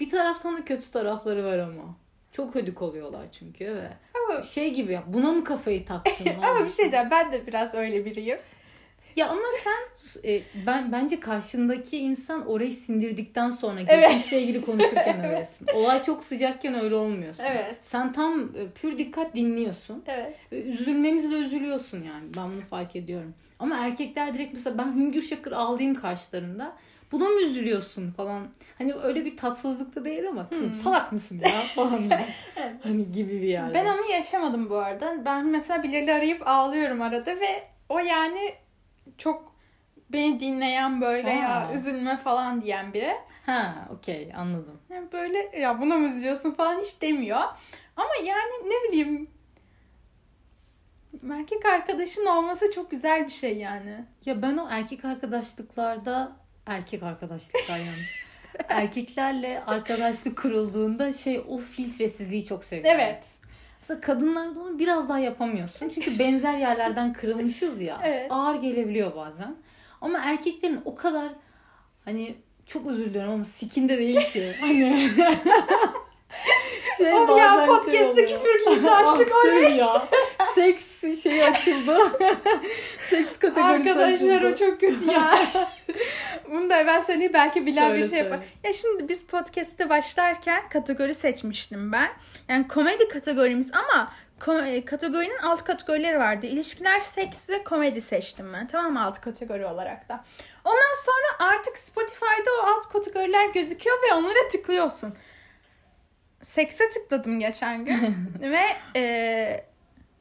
Bir 0.00 0.10
taraftan 0.10 0.56
da 0.58 0.64
kötü 0.64 0.90
tarafları 0.90 1.44
var 1.44 1.58
ama. 1.58 1.96
Çok 2.32 2.54
hödük 2.54 2.82
oluyorlar 2.82 3.26
çünkü 3.32 3.74
ve 3.74 3.88
ama, 4.14 4.42
şey 4.42 4.74
gibi 4.74 4.92
ya 4.92 5.04
buna 5.06 5.32
mı 5.32 5.44
kafayı 5.44 5.86
taktın? 5.86 6.26
ama 6.42 6.64
bir 6.64 6.70
şey 6.70 6.78
diyeceğim 6.78 7.08
ben 7.10 7.32
de 7.32 7.46
biraz 7.46 7.74
öyle 7.74 8.04
biriyim. 8.04 8.38
Ya 9.18 9.28
ama 9.28 9.42
sen 9.64 10.08
e, 10.30 10.42
ben 10.66 10.92
bence 10.92 11.20
karşındaki 11.20 11.98
insan 11.98 12.46
orayı 12.46 12.72
sindirdikten 12.72 13.50
sonra 13.50 13.80
Evet. 13.88 14.08
geçmişle 14.10 14.40
ilgili 14.42 14.60
konuşurken 14.64 15.24
öylesin. 15.30 15.66
Olay 15.74 16.02
çok 16.02 16.24
sıcakken 16.24 16.74
öyle 16.74 16.94
olmuyorsun. 16.94 17.44
Evet. 17.44 17.76
Sen 17.82 18.12
tam 18.12 18.40
e, 18.42 18.70
pür 18.74 18.98
dikkat 18.98 19.34
dinliyorsun. 19.34 20.04
Evet. 20.06 20.36
Ve 20.52 20.62
üzülmemizle 20.62 21.34
üzülüyorsun 21.36 21.96
yani. 21.98 22.24
Ben 22.36 22.50
bunu 22.52 22.60
fark 22.60 22.96
ediyorum. 22.96 23.34
Ama 23.58 23.76
erkekler 23.78 24.34
direkt 24.34 24.52
mesela 24.54 24.78
ben 24.78 24.94
hüngür 24.96 25.22
şakır 25.22 25.52
ağlayayım 25.52 25.94
karşılarında. 25.94 26.76
Buna 27.12 27.24
mı 27.28 27.40
üzülüyorsun 27.40 28.10
falan. 28.10 28.48
Hani 28.78 28.94
öyle 28.94 29.24
bir 29.24 29.36
tatsızlık 29.36 29.96
da 29.96 30.04
değil 30.04 30.28
ama 30.28 30.48
kızım 30.48 30.74
salak 30.74 31.12
mısın 31.12 31.40
ya 31.44 31.50
falan. 31.74 32.02
Evet. 32.56 32.74
hani 32.82 33.12
gibi 33.12 33.32
bir 33.42 33.48
yerde. 33.48 33.74
Ben 33.74 33.86
onu 33.86 34.10
yaşamadım 34.12 34.70
bu 34.70 34.76
arada. 34.76 35.24
Ben 35.24 35.46
mesela 35.46 35.82
birileri 35.82 36.12
arayıp 36.14 36.42
ağlıyorum 36.48 37.02
arada 37.02 37.36
ve 37.36 37.62
o 37.88 37.98
yani 37.98 38.52
çok 39.18 39.54
beni 40.10 40.40
dinleyen 40.40 41.00
böyle 41.00 41.30
ya 41.30 41.68
Ha. 41.68 41.72
üzülme 41.74 42.16
falan 42.16 42.62
diyen 42.62 42.92
biri. 42.92 43.16
Ha 43.46 43.88
okey 43.90 44.32
anladım. 44.36 44.80
Yani 44.90 45.12
böyle 45.12 45.58
ya 45.60 45.80
buna 45.80 45.96
mı 45.96 46.06
üzülüyorsun 46.06 46.52
falan 46.52 46.80
hiç 46.80 47.02
demiyor. 47.02 47.40
Ama 47.96 48.10
yani 48.24 48.52
ne 48.64 48.88
bileyim 48.88 49.30
erkek 51.32 51.66
arkadaşın 51.66 52.26
olması 52.26 52.72
çok 52.72 52.90
güzel 52.90 53.26
bir 53.26 53.30
şey 53.32 53.56
yani. 53.56 54.04
Ya 54.24 54.42
ben 54.42 54.56
o 54.56 54.68
erkek 54.70 55.04
arkadaşlıklarda 55.04 56.32
erkek 56.66 57.02
arkadaşlıklar 57.02 57.78
yani. 57.78 58.04
Erkeklerle 58.68 59.62
arkadaşlık 59.66 60.38
kurulduğunda 60.38 61.12
şey 61.12 61.44
o 61.48 61.58
filtresizliği 61.58 62.44
çok 62.44 62.64
seviyorum. 62.64 63.00
Evet. 63.00 63.26
Mesela 63.80 64.00
kadınlarda 64.00 64.60
onu 64.60 64.78
biraz 64.78 65.08
daha 65.08 65.18
yapamıyorsun. 65.18 65.88
Çünkü 65.88 66.18
benzer 66.18 66.58
yerlerden 66.58 67.12
kırılmışız 67.12 67.80
ya. 67.80 67.98
Evet. 68.04 68.26
Ağır 68.32 68.54
gelebiliyor 68.54 69.16
bazen. 69.16 69.56
Ama 70.00 70.18
erkeklerin 70.24 70.80
o 70.84 70.94
kadar 70.94 71.28
hani 72.04 72.34
çok 72.66 72.86
özür 72.86 73.04
diliyorum 73.04 73.32
ama 73.32 73.44
sikinde 73.44 73.98
değil 73.98 74.20
ki. 74.32 74.52
Hani 74.60 75.10
şey 76.98 77.14
Of 77.14 77.28
ya 77.28 77.36
bazen 77.36 77.66
podcast'te 77.66 77.92
şey 77.98 78.06
oluyor. 78.06 78.28
küfür 78.44 78.70
girdi 78.76 78.90
aşık 78.90 79.32
Ah, 79.34 79.42
söyle 79.42 79.68
ya. 79.68 80.08
Seks 80.54 81.00
şeyi 81.22 81.44
açıldı. 81.44 81.96
Seks 83.10 83.38
kategorisi 83.38 83.90
Arkadaşlar 83.90 84.42
o 84.42 84.46
açıldı. 84.46 84.56
çok 84.56 84.80
kötü 84.80 85.10
ya. 85.12 85.30
Bunu 86.50 86.70
da 86.70 86.86
ben 86.86 87.00
söyleyeyim 87.00 87.32
belki 87.34 87.66
Bilal 87.66 87.88
Söyle, 87.88 88.02
bir 88.04 88.10
şey 88.10 88.18
yapar. 88.18 88.38
Ya 88.64 88.72
şimdi 88.72 89.08
biz 89.08 89.26
podcast'te 89.26 89.88
başlarken 89.88 90.68
kategori 90.68 91.14
seçmiştim 91.14 91.92
ben. 91.92 92.08
Yani 92.48 92.68
komedi 92.68 93.08
kategorimiz 93.08 93.70
ama 93.72 94.12
ko- 94.40 94.66
e, 94.66 94.84
kategorinin 94.84 95.38
alt 95.38 95.64
kategorileri 95.64 96.18
vardı. 96.18 96.46
İlişkiler, 96.46 97.00
seks 97.00 97.50
ve 97.50 97.64
komedi 97.64 98.00
seçtim 98.00 98.52
ben. 98.52 98.66
Tamam 98.66 98.92
mı? 98.92 99.04
alt 99.04 99.20
kategori 99.20 99.66
olarak 99.66 100.08
da. 100.08 100.24
Ondan 100.64 100.94
sonra 101.04 101.50
artık 101.52 101.78
Spotify'da 101.78 102.50
o 102.62 102.66
alt 102.66 102.88
kategoriler 102.92 103.46
gözüküyor 103.46 103.96
ve 104.10 104.14
onlara 104.14 104.48
tıklıyorsun. 104.52 105.14
Sekse 106.42 106.90
tıkladım 106.90 107.40
geçen 107.40 107.84
gün. 107.84 108.16
ve 108.40 108.62
e, 108.96 109.64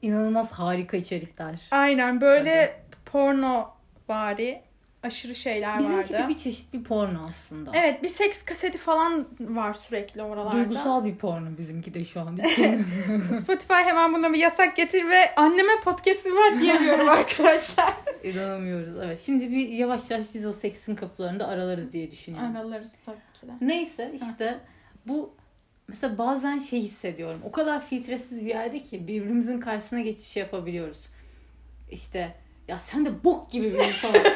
İnanılmaz 0.02 0.52
harika 0.52 0.98
içerikler. 0.98 1.62
aynen 1.72 2.22
böyle 2.22 2.80
porno 3.06 3.70
bari 4.10 4.62
aşırı 5.04 5.36
şeyler 5.36 5.80
Bizimki 5.80 5.98
vardı. 6.14 6.24
de 6.24 6.28
bir 6.30 6.38
çeşit 6.38 6.74
bir 6.74 6.84
porno 6.84 7.20
aslında. 7.30 7.72
Evet 7.74 8.04
bir 8.04 8.08
seks 8.08 8.46
kaseti 8.46 8.78
falan 8.78 9.28
var 9.40 9.74
sürekli 9.74 10.24
oralarda. 10.24 10.52
Duygusal 10.58 11.06
bir 11.06 11.16
porno 11.16 11.58
bizimki 11.58 11.94
de 11.94 12.04
şu 12.04 12.22
an. 12.22 12.36
Spotify 13.42 13.74
hemen 13.74 14.14
buna 14.14 14.34
bir 14.34 14.38
yasak 14.38 14.76
getir 14.76 15.10
ve 15.10 15.36
anneme 15.36 15.72
podcast'im 15.84 16.36
var 16.36 16.60
diyemiyorum 16.60 17.10
arkadaşlar. 17.20 17.94
İnanamıyoruz. 18.24 18.98
Evet. 19.06 19.22
Şimdi 19.22 19.52
bir 19.52 19.70
yavaş 19.70 20.12
yavaş 20.12 20.26
biz 20.34 20.46
o 20.46 20.54
seksin 20.54 20.96
kapılarında 20.96 21.48
aralarız 21.48 21.94
diye 21.94 22.12
düşünüyorum. 22.12 22.56
Aralarız 22.56 22.96
tabii 23.06 23.18
ki 23.42 23.48
de. 23.48 23.52
Neyse 23.62 24.12
işte 24.16 24.60
bu 25.08 25.34
mesela 25.88 26.18
bazen 26.18 26.60
şey 26.60 26.82
hissediyorum. 26.82 27.42
O 27.44 27.52
kadar 27.52 27.86
filtresiz 27.86 28.42
bir 28.42 28.50
yerde 28.50 28.82
ki 28.82 29.08
birbirimizin 29.08 29.60
karşısına 29.60 30.00
geçip 30.02 30.28
şey 30.28 30.44
yapabiliyoruz. 30.44 31.00
İşte 31.92 32.36
ya 32.68 32.80
sen 32.80 33.06
de 33.06 33.24
bok 33.24 33.52
gibi 33.52 33.74
bir 33.74 33.80
insansın. 33.80 34.24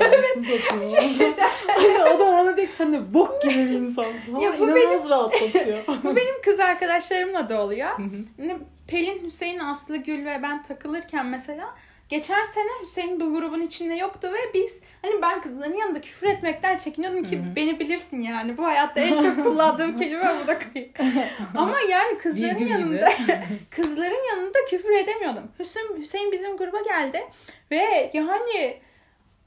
Hani 1.67 2.03
adam 2.03 2.19
bana 2.19 2.57
diyor 2.57 2.67
ki 2.67 2.73
sen 2.73 2.93
de 2.93 3.13
bok 3.13 3.41
gibi 3.41 3.53
bir 3.53 3.69
insansın. 3.69 4.39
Ya 4.39 4.59
bu 4.59 4.69
İnanılmaz 4.69 5.09
rahatlatıyor. 5.09 5.79
Bu 6.03 6.15
benim 6.15 6.41
kız 6.41 6.59
arkadaşlarımla 6.59 7.49
da 7.49 7.61
oluyor. 7.61 7.89
Hı 7.89 8.57
Pelin, 8.87 9.25
Hüseyin, 9.25 9.59
Aslı, 9.59 9.97
Gül 9.97 10.25
ve 10.25 10.39
ben 10.43 10.63
takılırken 10.63 11.25
mesela 11.25 11.75
geçen 12.11 12.43
sene 12.43 12.69
Hüseyin 12.81 13.19
bu 13.19 13.33
grubun 13.33 13.61
içinde 13.61 13.93
yoktu 13.93 14.31
ve 14.33 14.53
biz 14.53 14.77
hani 15.01 15.21
ben 15.21 15.41
kızların 15.41 15.77
yanında 15.77 16.01
küfür 16.01 16.27
etmekten 16.27 16.75
çekiniyordum 16.75 17.23
ki 17.23 17.37
Hı 17.37 17.41
hı. 17.41 17.55
beni 17.55 17.79
bilirsin 17.79 18.21
yani 18.21 18.57
bu 18.57 18.65
hayatta 18.65 19.01
en 19.01 19.21
çok 19.21 19.43
kullandığım 19.43 19.95
kelime 19.99 20.25
bu 20.43 20.47
da 20.47 20.59
kayıp. 20.59 20.99
Ama 21.57 21.79
yani 21.79 22.17
kızların 22.17 22.57
gibi. 22.57 22.69
yanında 22.69 23.09
kızların 23.69 24.27
yanında 24.29 24.57
küfür 24.69 24.91
edemiyordum. 24.91 25.43
Hüseyin, 25.59 25.97
Hüseyin 25.97 26.31
bizim 26.31 26.57
gruba 26.57 26.79
geldi 26.79 27.27
ve 27.71 28.11
yani 28.13 28.79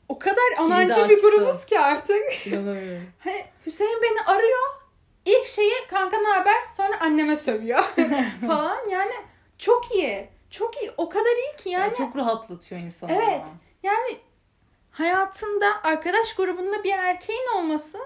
o 0.09 0.19
kadar 0.19 0.53
anancı 0.59 1.09
bir 1.09 1.23
grubuz 1.23 1.65
ki 1.65 1.79
artık. 1.79 2.47
İnanamıyorum. 2.47 3.07
Hani 3.19 3.45
Hüseyin 3.67 4.03
beni 4.03 4.21
arıyor. 4.21 4.61
İlk 5.25 5.47
şeyi 5.47 5.73
kanka 5.91 6.19
ne 6.19 6.29
haber? 6.29 6.57
Sonra 6.77 7.01
anneme 7.01 7.37
sövüyor 7.37 7.85
falan. 8.47 8.89
Yani 8.91 9.13
çok 9.59 9.95
iyi. 9.95 10.34
Çok 10.55 10.83
iyi. 10.83 10.91
O 10.97 11.09
kadar 11.09 11.37
iyi 11.37 11.57
ki 11.57 11.71
yani. 11.71 11.83
Yani 11.83 11.97
çok 11.97 12.17
rahatlatıyor 12.17 12.81
insanı. 12.81 13.13
Evet. 13.13 13.29
ama. 13.29 13.49
Yani 13.83 14.17
hayatında 14.91 15.67
arkadaş 15.83 16.35
grubunda 16.35 16.85
bir 16.85 16.93
erkeğin 16.93 17.57
olması 17.57 17.99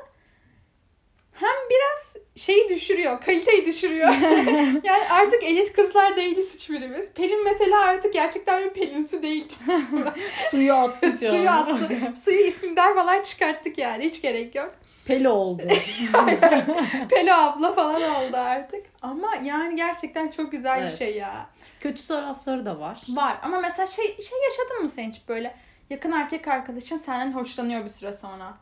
hem 1.33 1.57
biraz 1.71 2.25
şeyi 2.37 2.69
düşürüyor, 2.69 3.21
kaliteyi 3.21 3.67
düşürüyor. 3.67 4.09
yani 4.85 5.05
artık 5.11 5.43
elit 5.43 5.73
kızlar 5.73 6.17
değiliz 6.17 6.55
hiçbirimiz. 6.55 7.13
Pelin 7.13 7.45
mesela 7.45 7.81
artık 7.81 8.13
gerçekten 8.13 8.65
bir 8.65 8.71
Pelin 8.71 9.03
su 9.03 9.23
değil. 9.23 9.57
Suyu 10.51 10.75
attı 10.75 11.13
Suyu 11.13 11.51
attı. 11.51 12.13
Suyu 12.25 12.41
isimden 12.41 12.95
falan 12.95 13.23
çıkarttık 13.23 13.79
yani 13.79 14.05
hiç 14.05 14.23
gerek 14.23 14.55
yok. 14.55 14.75
Pelo 15.07 15.31
oldu. 15.31 15.63
Pelo 17.11 17.33
abla 17.33 17.75
falan 17.75 18.03
oldu 18.03 18.37
artık. 18.37 18.87
Ama 19.03 19.35
yani 19.45 19.77
gerçekten 19.77 20.31
çok 20.31 20.53
güzel 20.53 20.79
Evet. 20.81 20.93
bir 20.93 20.97
şey 20.97 21.17
ya. 21.17 21.47
Kötü 21.81 22.07
tarafları 22.07 22.67
da 22.67 22.81
var. 22.81 23.03
Var 23.09 23.39
ama 23.43 23.61
mesela 23.61 23.87
şey 23.87 24.07
şey 24.07 24.39
yaşadın 24.45 24.83
mı 24.83 24.91
sen 24.91 25.09
hiç 25.11 25.29
böyle 25.29 25.57
yakın 25.91 26.13
erkek 26.13 26.49
arkadaşın 26.49 26.97
senden 26.97 27.33
hoşlanıyor 27.33 27.83
bir 27.85 27.89
süre 27.89 28.13
sonra? 28.13 28.57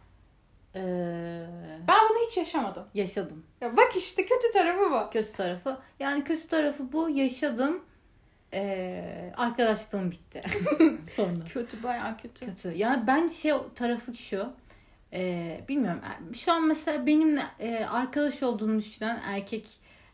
Ee, 0.75 1.47
Ben 1.89 1.97
bunu 2.11 2.19
hiç 2.27 2.37
yaşamadım. 2.37 2.85
yaşadım. 2.95 3.47
Ya 3.61 3.77
bak 3.77 3.97
işte 3.97 4.27
kötü 4.27 4.51
tarafı 4.53 4.91
bu. 4.91 5.11
Kötü 5.11 5.33
tarafı. 5.33 5.79
Yani 6.01 6.25
kötü 6.25 6.49
tarafı 6.49 6.93
bu. 6.93 7.09
Yaşadım. 7.11 7.83
Ee, 8.55 9.33
arkadaşlığım 9.37 10.11
bitti. 10.11 10.43
Sonra. 11.17 11.45
Kötü 11.53 11.83
bayağı 11.83 12.17
kötü. 12.17 12.47
Kötü. 12.47 12.73
Yani 12.77 13.07
bence 13.07 13.35
şey 13.35 13.53
tarafı 13.75 14.15
şu. 14.15 14.53
e, 15.13 15.61
bilmiyorum. 15.69 16.01
Şu 16.35 16.53
an 16.53 16.63
mesela 16.67 17.07
benimle 17.07 17.43
e, 17.61 17.85
arkadaş 17.85 18.43
olduğunu 18.43 18.79
düşünen 18.79 19.21
erkek 19.25 19.67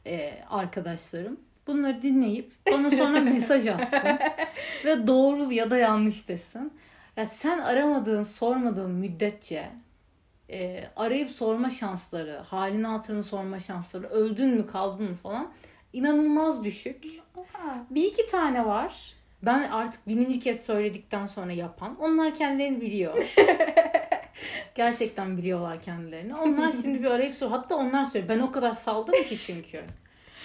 e, 0.06 0.44
arkadaşlarım 0.50 1.40
bunları 1.66 2.02
dinleyip 2.02 2.52
bana 2.72 2.90
sonra 2.90 3.20
mesaj 3.20 3.66
atsın 3.66 4.18
ve 4.84 5.06
doğru 5.06 5.52
ya 5.52 5.70
da 5.70 5.76
yanlış 5.76 6.28
desin. 6.28 6.72
Ya 7.16 7.26
sen 7.26 7.58
aramadığın, 7.58 8.22
sormadığın 8.22 8.90
müddetçe 8.90 9.70
e, 10.50 10.84
arayıp 10.96 11.30
sorma 11.30 11.70
şansları, 11.70 12.36
halini 12.36 12.86
hatırını 12.86 13.24
sorma 13.24 13.60
şansları, 13.60 14.08
öldün 14.08 14.48
mü 14.48 14.66
kaldın 14.66 15.04
mı 15.10 15.14
falan 15.14 15.52
inanılmaz 15.92 16.64
düşük. 16.64 17.04
Bir 17.90 18.04
iki 18.04 18.26
tane 18.26 18.66
var. 18.66 19.14
Ben 19.42 19.70
artık 19.70 20.08
bininci 20.08 20.40
kez 20.40 20.60
söyledikten 20.60 21.26
sonra 21.26 21.52
yapan. 21.52 21.96
Onlar 22.00 22.34
kendilerini 22.34 22.80
biliyor. 22.80 23.34
Gerçekten 24.74 25.36
biliyorlar 25.36 25.80
kendilerini. 25.80 26.34
Onlar 26.34 26.72
şimdi 26.72 27.02
bir 27.02 27.10
arayıp 27.10 27.34
sor. 27.34 27.50
Hatta 27.50 27.76
onlar 27.76 28.04
söylüyor. 28.04 28.28
Ben 28.28 28.38
o 28.38 28.52
kadar 28.52 28.72
saldım 28.72 29.14
ki 29.14 29.38
çünkü. 29.46 29.82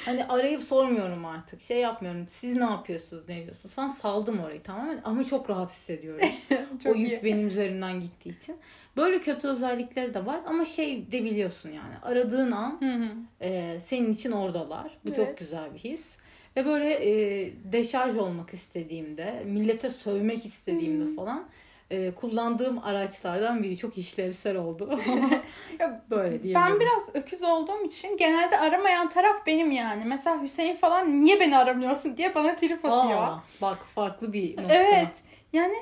Hani 0.07 0.25
arayıp 0.25 0.61
sormuyorum 0.63 1.25
artık. 1.25 1.61
Şey 1.61 1.79
yapmıyorum. 1.79 2.25
Siz 2.27 2.55
ne 2.55 2.63
yapıyorsunuz, 2.63 3.23
ne 3.29 3.39
ediyorsunuz 3.39 3.75
falan. 3.75 3.87
Saldım 3.87 4.39
orayı 4.39 4.61
tamamen. 4.63 5.01
Ama 5.03 5.23
çok 5.23 5.49
rahat 5.49 5.69
hissediyorum. 5.69 6.27
Çok 6.83 6.95
o 6.95 6.99
yük 6.99 7.11
iyi. 7.11 7.23
benim 7.23 7.47
üzerimden 7.47 7.99
gittiği 7.99 8.29
için. 8.29 8.55
Böyle 8.97 9.19
kötü 9.19 9.47
özellikleri 9.47 10.13
de 10.13 10.25
var. 10.25 10.39
Ama 10.45 10.65
şey 10.65 11.11
de 11.11 11.23
biliyorsun 11.23 11.69
yani. 11.69 11.93
Aradığın 12.03 12.51
an 12.51 12.77
Hı 12.81 12.93
hı. 12.93 13.09
e, 13.41 13.79
senin 13.79 14.13
için 14.13 14.31
oradalar. 14.31 14.97
Bu 15.05 15.07
Evet. 15.09 15.15
çok 15.15 15.37
güzel 15.37 15.73
bir 15.73 15.79
his. 15.79 16.17
Ve 16.55 16.65
böyle 16.65 16.93
e, 16.93 17.51
deşarj 17.71 18.15
olmak 18.17 18.53
istediğimde, 18.53 19.43
millete 19.45 19.89
sövmek 19.89 20.45
istediğimde 20.45 21.15
falan 21.15 21.47
e, 21.91 22.15
kullandığım 22.15 22.83
araçlardan 22.83 23.63
biri 23.63 23.77
çok 23.77 23.97
işlevsel 23.97 24.55
oldu. 24.55 24.99
Ya 25.79 26.01
böyle 26.09 26.43
diyebilirim. 26.43 26.61
Ben 26.61 26.79
biraz 26.79 27.09
öküz 27.15 27.43
olduğum 27.43 27.83
için 27.85 28.17
genelde 28.17 28.59
aramayan 28.59 29.09
taraf 29.09 29.45
benim 29.45 29.71
yani. 29.71 30.05
Mesela 30.05 30.41
Hüseyin 30.41 30.75
falan 30.75 31.21
niye 31.21 31.39
beni 31.39 31.57
aramıyorsun 31.57 32.17
diye 32.17 32.35
bana 32.35 32.55
trip 32.55 32.85
atıyor. 32.85 33.21
Aa, 33.21 33.43
bak 33.61 33.77
farklı 33.95 34.33
bir 34.33 34.57
nokta. 34.57 34.73
Evet. 34.73 35.07
Yani 35.53 35.75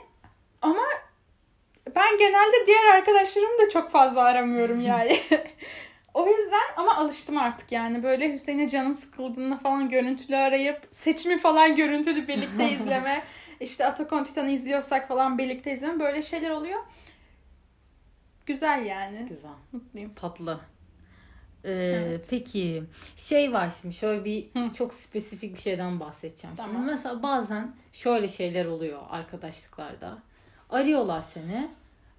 ama 0.61 0.83
ben 1.95 2.17
genelde 2.17 2.65
diğer 2.65 2.85
arkadaşlarımı 2.85 3.59
da 3.65 3.69
çok 3.69 3.91
fazla 3.91 4.21
aramıyorum 4.21 4.81
yani. 4.85 5.19
o 6.13 6.27
yüzden 6.27 6.61
ama 6.77 6.95
alıştım 6.95 7.37
artık 7.37 7.71
yani. 7.71 8.03
Böyle 8.03 8.33
Hüseyin'e 8.33 8.67
canım 8.67 8.95
sıkıldığında 8.95 9.57
falan 9.57 9.89
görüntülü 9.89 10.35
arayıp 10.35 10.81
seçimi 10.91 11.37
falan 11.37 11.75
görüntülü 11.75 12.27
birlikte 12.27 12.71
izleme. 12.71 13.23
İşte 13.59 13.85
Atakon 13.85 14.23
Titan'ı 14.23 14.49
izliyorsak 14.51 15.07
falan 15.07 15.37
birlikte 15.37 15.71
izleme. 15.73 15.99
Böyle 15.99 16.21
şeyler 16.21 16.49
oluyor. 16.49 16.79
Güzel 18.45 18.85
yani. 18.85 19.25
Güzel. 19.29 19.49
Mutluyum. 19.71 20.13
Tatlı. 20.15 20.59
Ee, 21.63 21.71
Evet. 21.71 22.27
Peki 22.29 22.83
şey 23.15 23.53
var 23.53 23.73
şimdi 23.81 23.93
şöyle 23.95 24.25
bir 24.25 24.45
Hı. 24.53 24.73
çok 24.73 24.93
spesifik 24.93 25.55
bir 25.55 25.61
şeyden 25.61 25.99
bahsedeceğim. 25.99 26.55
Şimdi 26.57 26.69
Tamam. 26.71 26.85
mesela 26.85 27.23
bazen 27.23 27.75
şöyle 27.93 28.27
şeyler 28.27 28.65
oluyor 28.65 29.01
arkadaşlıklarda. 29.09 30.17
Arıyorlar 30.69 31.21
seni 31.21 31.67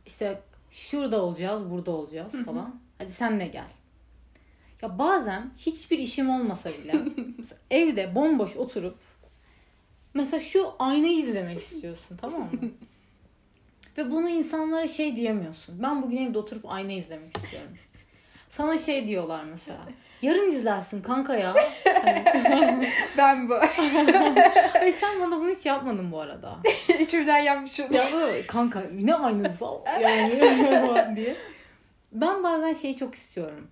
işte 0.06 0.40
şurada 0.70 1.22
olacağız 1.22 1.70
burada 1.70 1.90
olacağız 1.90 2.44
falan. 2.44 2.80
Hadi 2.98 3.12
sen 3.12 3.40
de 3.40 3.46
gel. 3.46 3.68
Ya 4.82 4.98
bazen 4.98 5.50
hiçbir 5.58 5.98
işim 5.98 6.30
olmasa 6.30 6.70
bile 6.70 6.94
evde 7.70 8.14
bomboş 8.14 8.56
oturup 8.56 8.98
mesela 10.16 10.40
şu 10.40 10.72
aynayı 10.78 11.18
izlemek 11.18 11.58
istiyorsun 11.58 12.16
tamam 12.20 12.40
mı? 12.40 12.50
Ve 13.98 14.10
bunu 14.10 14.28
insanlara 14.28 14.88
şey 14.88 15.16
diyemiyorsun. 15.16 15.82
Ben 15.82 16.02
bugün 16.02 16.16
evde 16.16 16.38
oturup 16.38 16.64
ayna 16.68 16.92
izlemek 16.92 17.36
istiyorum. 17.36 17.70
Sana 18.48 18.78
şey 18.78 19.06
diyorlar 19.06 19.44
mesela. 19.44 19.78
Yarın 20.22 20.52
izlersin 20.52 21.02
kanka 21.02 21.36
ya. 21.36 21.54
Hani, 22.04 22.24
Ben 23.18 23.48
bu. 23.48 23.54
Ay 24.80 24.92
sen 24.92 25.20
bana 25.20 25.40
bunu 25.40 25.50
hiç 25.50 25.66
yapmadın 25.66 26.12
bu 26.12 26.20
arada. 26.20 26.58
İçimden 27.00 27.38
yapmışım. 27.38 27.92
Ya 27.92 28.08
bu 28.12 28.46
kanka 28.46 28.82
ne 28.92 29.14
aynası 29.14 29.64
yani 30.00 31.16
diye. 31.16 31.36
Ben 32.12 32.42
bazen 32.42 32.72
şeyi 32.72 32.96
çok 32.96 33.14
istiyorum. 33.14 33.68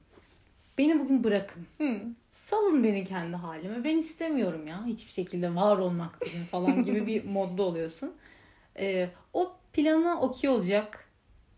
Beni 0.79 1.01
bugün 1.01 1.25
bırakın. 1.25 1.67
Hı. 1.79 2.01
Salın 2.39 2.85
beni 2.85 3.05
kendi 3.05 3.37
halime. 3.37 3.85
Ben 3.85 3.99
istemiyorum 3.99 4.67
ya. 4.67 4.85
Hiçbir 4.87 5.13
şekilde 5.13 5.55
var 5.55 5.79
olmak 5.79 6.19
falan 6.51 6.83
gibi 6.83 7.07
bir 7.07 7.25
modda 7.29 7.63
oluyorsun. 7.63 8.15
Ee, 8.79 9.09
o 9.33 9.57
plana 9.73 10.21
okey 10.21 10.51
olacak 10.51 11.09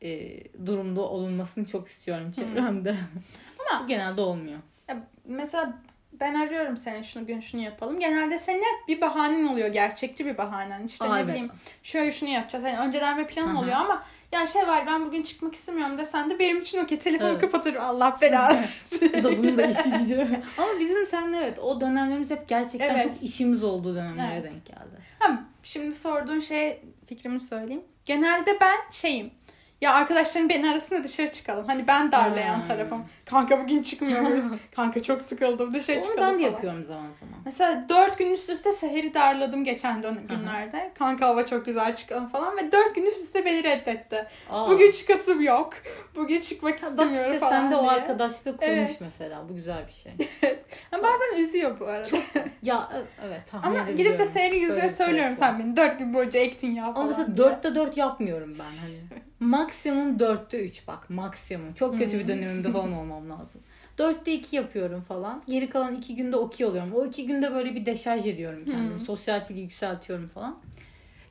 e, 0.02 0.38
durumda 0.66 1.00
olunmasını 1.00 1.66
çok 1.66 1.88
istiyorum 1.88 2.30
çevremde. 2.30 2.96
Ama- 3.70 3.86
genelde 3.88 4.20
olmuyor. 4.20 4.58
Ya 4.88 5.06
mesela 5.24 5.82
ben 6.20 6.34
arıyorum 6.34 6.76
seni 6.76 7.04
şunu 7.04 7.26
gün 7.26 7.40
şunu 7.40 7.60
yapalım. 7.62 8.00
Genelde 8.00 8.38
senin 8.38 8.58
hep 8.62 8.88
bir 8.88 9.00
bahanen 9.00 9.46
oluyor. 9.46 9.68
Gerçekçi 9.68 10.26
bir 10.26 10.38
bahanen. 10.38 10.84
İşte 10.84 11.04
Aa, 11.04 11.14
ne 11.14 11.20
evet. 11.20 11.28
bileyim 11.28 11.50
şöyle 11.82 12.10
şunu 12.12 12.28
yapacağız. 12.30 12.64
Yani 12.64 12.78
önceden 12.78 13.18
bir 13.18 13.24
plan 13.26 13.48
Aha. 13.48 13.58
oluyor 13.60 13.76
ama 13.76 14.02
ya 14.32 14.46
şey 14.46 14.66
var 14.66 14.86
ben 14.86 15.06
bugün 15.06 15.22
çıkmak 15.22 15.54
istemiyorum 15.54 15.98
desen 15.98 16.30
de 16.30 16.38
benim 16.38 16.60
için 16.60 16.84
okey. 16.84 16.98
Telefonu 16.98 17.28
Evet. 17.28 17.40
kapatırım. 17.40 17.82
Allah 17.82 18.18
belanı. 18.20 18.66
Bu 19.18 19.22
da 19.22 19.38
bunun 19.38 19.56
da 19.58 19.66
işi 19.66 19.90
gücü. 19.90 20.20
Ama 20.58 20.80
bizim 20.80 21.06
seninle 21.06 21.36
evet 21.36 21.58
o 21.58 21.80
dönemlerimiz 21.80 22.30
hep 22.30 22.48
gerçekten 22.48 22.94
Evet. 22.94 23.04
çok 23.04 23.22
işimiz 23.22 23.64
olduğu 23.64 23.94
dönemlere 23.94 24.32
Evet. 24.32 24.52
denk 24.52 24.66
geldi. 24.66 24.96
Ha, 25.18 25.44
şimdi 25.62 25.94
sorduğun 25.94 26.40
şey 26.40 26.80
fikrimi 27.06 27.40
söyleyeyim. 27.40 27.82
Genelde 28.04 28.56
ben 28.60 28.76
şeyim. 28.90 29.30
Ya 29.80 29.94
arkadaşlarım 29.94 30.48
beni 30.48 30.70
arasında 30.70 31.04
dışarı 31.04 31.30
çıkalım. 31.32 31.66
Hani 31.66 31.86
ben 31.88 32.12
darlayan 32.12 32.56
Hmm. 32.56 32.62
tarafım. 32.68 33.04
Kanka 33.24 33.60
bugün 33.64 33.82
çıkmıyor 33.82 34.20
muyuz? 34.20 34.44
Kanka 34.76 35.02
çok 35.02 35.22
sıkıldım 35.22 35.74
dışarı 35.74 35.96
Onu 35.98 36.04
çıkalım 36.06 36.26
ben 36.28 36.34
de 36.38 36.42
falan. 36.42 36.52
yapıyorum 36.52 36.84
zaman 36.84 37.10
zaman. 37.12 37.34
Mesela 37.44 37.86
dört 37.88 38.18
gün 38.18 38.30
üst 38.32 38.50
üste 38.50 38.72
Seher'i 38.72 39.14
darladım 39.14 39.64
geçen 39.64 40.02
günlerde. 40.28 40.92
Kanka 40.98 41.26
hava 41.26 41.46
çok 41.46 41.66
güzel 41.66 41.94
çıkalım 41.94 42.28
falan 42.28 42.56
ve 42.56 42.72
dört 42.72 42.94
gün 42.94 43.06
üst 43.06 43.24
üste 43.24 43.44
beni 43.44 43.64
reddetti. 43.64 44.26
Aa. 44.50 44.68
Bugün 44.70 44.90
çıkasım 44.90 45.40
yok. 45.42 45.72
Bugün 46.14 46.40
çıkmak 46.40 46.72
Ha, 46.74 46.82
Bak 46.82 46.90
istemiyorum 46.90 47.32
işte 47.32 47.38
falan 47.38 47.50
sen 47.52 47.70
de 47.70 47.76
o 47.76 47.80
diye. 47.82 47.90
arkadaşlığı 47.90 48.56
kurmuş 48.56 48.72
Evet. 48.78 48.96
mesela. 49.00 49.48
Bu 49.48 49.54
güzel 49.54 49.86
bir 49.86 49.92
şey. 49.92 50.12
Ha, 50.90 50.98
bazen 51.02 51.42
üzüyor 51.42 51.80
bu 51.80 51.86
arada. 51.86 52.16
Ya 52.62 52.88
e- 52.94 53.24
evet 53.26 53.40
tahmin 53.50 53.78
Ama 53.78 53.90
gidip 53.90 54.18
de. 54.18 54.26
Seher'in 54.26 54.60
yüzüne 54.60 54.76
Böyle 54.76 54.88
söylüyorum 54.88 55.34
sen 55.34 55.58
beni 55.58 55.76
dört 55.76 55.98
gün 55.98 56.14
boyunca 56.14 56.40
ektin 56.40 56.70
ya 56.74 56.84
falan 56.84 56.94
Ama 56.94 57.04
mesela 57.08 57.36
dörtte 57.36 57.74
dört 57.74 57.96
yapmıyorum 57.96 58.56
ben 58.58 58.64
hani. 58.64 59.22
maksimum 59.46 60.18
dörtte 60.18 60.64
üç 60.64 60.86
bak 60.88 61.10
maksimum. 61.10 61.72
Çok 61.74 61.98
kötü 61.98 62.18
bir 62.18 62.28
dönemimde 62.28 62.72
falan 62.72 62.92
olmam 62.98 63.30
lazım. 63.30 63.60
Dörtte 63.98 64.32
iki 64.32 64.56
yapıyorum 64.56 65.02
falan. 65.02 65.42
Geri 65.46 65.68
kalan 65.68 65.94
iki 65.94 66.16
günde 66.16 66.36
okey 66.36 66.66
oluyorum. 66.66 66.92
O 66.94 67.06
iki 67.06 67.26
günde 67.26 67.54
böyle 67.54 67.74
bir 67.74 67.86
deşarj 67.86 68.26
ediyorum 68.26 68.64
kendimi. 68.64 69.00
Sosyal 69.00 69.46
pili 69.46 69.60
yükseltiyorum 69.60 70.26
falan. 70.26 70.58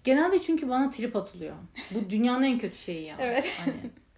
Genelde 0.03 0.39
çünkü 0.39 0.69
bana 0.69 0.89
trip 0.89 1.15
atılıyor. 1.15 1.55
Bu 1.91 2.09
dünyanın 2.09 2.43
en 2.43 2.59
kötü 2.59 2.77
şeyi 2.77 3.05
ya. 3.05 3.15
Evet. 3.19 3.61
Hani 3.65 3.73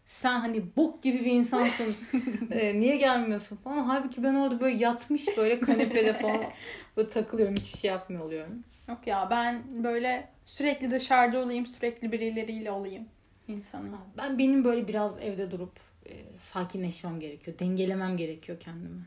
sen 0.05 0.39
hani 0.39 0.63
bok 0.77 1.01
gibi 1.03 1.19
bir 1.19 1.31
insansın. 1.31 1.95
Ee, 2.51 2.79
niye 2.79 2.95
gelmiyorsun 2.95 3.55
falan. 3.55 3.83
Halbuki 3.83 4.23
ben 4.23 4.35
orada 4.35 4.59
böyle 4.59 4.77
yatmış 4.77 5.37
böyle 5.37 5.59
kanepede 5.59 6.13
falan 6.13 6.43
böyle 6.97 7.07
takılıyorum. 7.07 7.55
Hiçbir 7.55 7.77
şey 7.77 7.91
yapmıyor 7.91 8.25
oluyorum. 8.25 8.63
Yok 8.89 9.07
ya 9.07 9.27
ben 9.31 9.61
böyle 9.83 10.29
sürekli 10.45 10.91
dışarıda 10.91 11.39
olayım, 11.39 11.65
sürekli 11.65 12.11
birileriyle 12.11 12.71
olayım 12.71 13.05
insanım. 13.47 13.97
Ben 14.17 14.37
benim 14.37 14.63
böyle 14.63 14.87
biraz 14.87 15.21
evde 15.21 15.51
durup 15.51 15.79
e, 16.05 16.11
sakinleşmem 16.39 17.19
gerekiyor. 17.19 17.59
Dengelemem 17.59 18.17
gerekiyor 18.17 18.59
kendimi. 18.59 19.01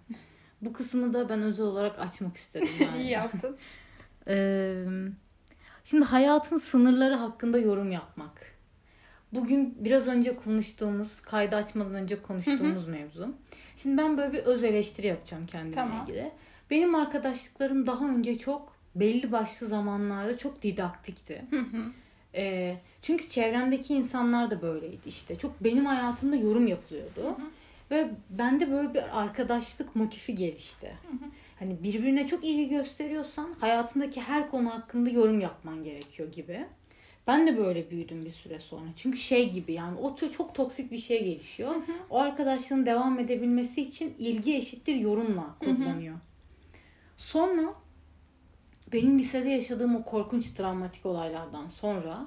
Bu 0.63 0.73
kısmı 0.73 1.13
da 1.13 1.29
ben 1.29 1.43
özel 1.43 1.67
olarak 1.67 1.99
açmak 1.99 2.37
istedim. 2.37 2.69
Yani. 2.81 3.03
İyi 3.03 3.11
yaptın. 3.11 3.57
Ee, 4.29 4.85
şimdi 5.85 6.05
hayatın 6.05 6.59
sınırları 6.59 7.15
hakkında 7.15 7.59
yorum 7.59 7.91
yapmak. 7.93 8.51
Bugün 9.33 9.77
biraz 9.79 10.09
önce 10.09 10.37
konuştuğumuz, 10.37 11.21
kaydı 11.21 11.57
açmadan 11.57 11.95
önce 11.95 12.23
konuştuğumuz 12.23 12.89
mevzu. 12.89 13.35
Şimdi 13.77 13.97
ben 13.97 14.19
böyle 14.19 14.33
bir 14.33 14.39
öz 14.39 14.65
eleştiri 14.65 15.07
yapacağım 15.07 15.47
kendimle 15.47 15.75
Tamam. 15.75 16.03
ilgili. 16.03 16.33
Benim 16.71 16.95
arkadaşlıklarım 16.95 17.87
daha 17.87 18.09
önce 18.09 18.39
çok 18.39 18.77
belli 18.95 19.33
başlı 19.33 19.67
zamanlarda 19.67 20.39
çok 20.39 20.63
didaktikti. 20.63 21.45
Ee, 22.35 22.77
çünkü 23.03 23.29
çevremdeki 23.29 23.95
insanlar 23.95 24.51
da 24.51 24.63
böyleydi 24.63 25.09
işte. 25.09 25.37
Çok 25.37 25.65
benim 25.65 25.87
hayatımda 25.87 26.37
yorum 26.37 26.67
yapılıyordu. 26.67 27.37
Ve 27.91 28.11
bende 28.31 28.71
böyle 28.71 28.95
bir 28.95 29.21
arkadaşlık 29.21 29.97
motifi 29.97 30.35
gelişti. 30.35 30.97
Hani 31.59 31.83
birbirine 31.83 32.27
çok 32.27 32.45
ilgi 32.45 32.69
gösteriyorsan 32.69 33.55
hayatındaki 33.61 34.21
her 34.21 34.51
konu 34.51 34.75
hakkında 34.75 35.11
yorum 35.11 35.41
yapman 35.41 35.83
gerekiyor 35.83 36.33
gibi. 36.33 36.67
Ben 37.27 37.47
de 37.47 37.59
böyle 37.59 37.91
büyüdüm 37.91 38.25
bir 38.25 38.31
süre 38.31 38.61
sonra. 38.61 38.89
Çünkü 38.97 39.19
şey 39.19 39.51
gibi 39.51 39.73
yani 39.73 39.99
o 39.99 40.17
çok, 40.17 40.33
çok 40.33 40.55
toksik 40.55 40.93
bir 40.93 40.99
şey 40.99 41.25
gelişiyor. 41.25 41.75
O 42.11 42.19
arkadaşlığın 42.19 42.87
devam 42.87 43.19
edebilmesi 43.19 43.83
için 43.83 44.15
ilgi 44.19 44.57
eşittir 44.57 44.95
yorumla 44.95 45.55
kodlanıyor. 45.61 46.17
Sonra 47.17 47.75
benim 48.93 49.19
lisede 49.19 49.49
yaşadığım 49.49 49.97
o 49.97 50.05
korkunç 50.05 50.51
travmatik 50.51 51.07
olaylardan 51.07 51.69
sonra 51.69 52.27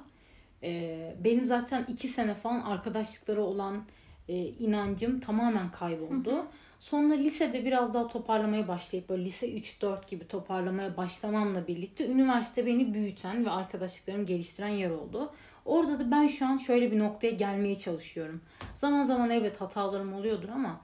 e, 0.64 1.16
benim 1.24 1.44
zaten 1.44 1.84
iki 1.88 2.08
sene 2.08 2.34
falan 2.34 2.60
arkadaşlıkları 2.60 3.42
olan 3.42 3.84
e, 4.28 4.36
inancım 4.36 5.20
tamamen 5.20 5.70
kayboldu. 5.70 6.46
Sonra 6.80 7.14
lisede 7.14 7.64
biraz 7.64 7.94
daha 7.94 8.08
toparlamaya 8.08 8.68
başlayıp 8.68 9.08
böyle 9.08 9.24
lise 9.24 9.48
3-4 9.48 10.10
gibi 10.10 10.28
toparlamaya 10.28 10.96
başlamamla 10.96 11.66
birlikte 11.66 12.06
üniversite 12.06 12.66
beni 12.66 12.94
büyüten 12.94 13.44
ve 13.44 13.50
arkadaşlıklarımı 13.50 14.26
geliştiren 14.26 14.68
yer 14.68 14.90
oldu. 14.90 15.32
Orada 15.64 15.98
da 15.98 16.10
ben 16.10 16.26
şu 16.26 16.46
an 16.46 16.56
şöyle 16.56 16.92
bir 16.92 16.98
noktaya 16.98 17.30
gelmeye 17.30 17.78
çalışıyorum. 17.78 18.40
Zaman 18.74 19.02
zaman 19.02 19.30
evet 19.30 19.60
hatalarım 19.60 20.14
oluyordur 20.14 20.48
ama 20.48 20.80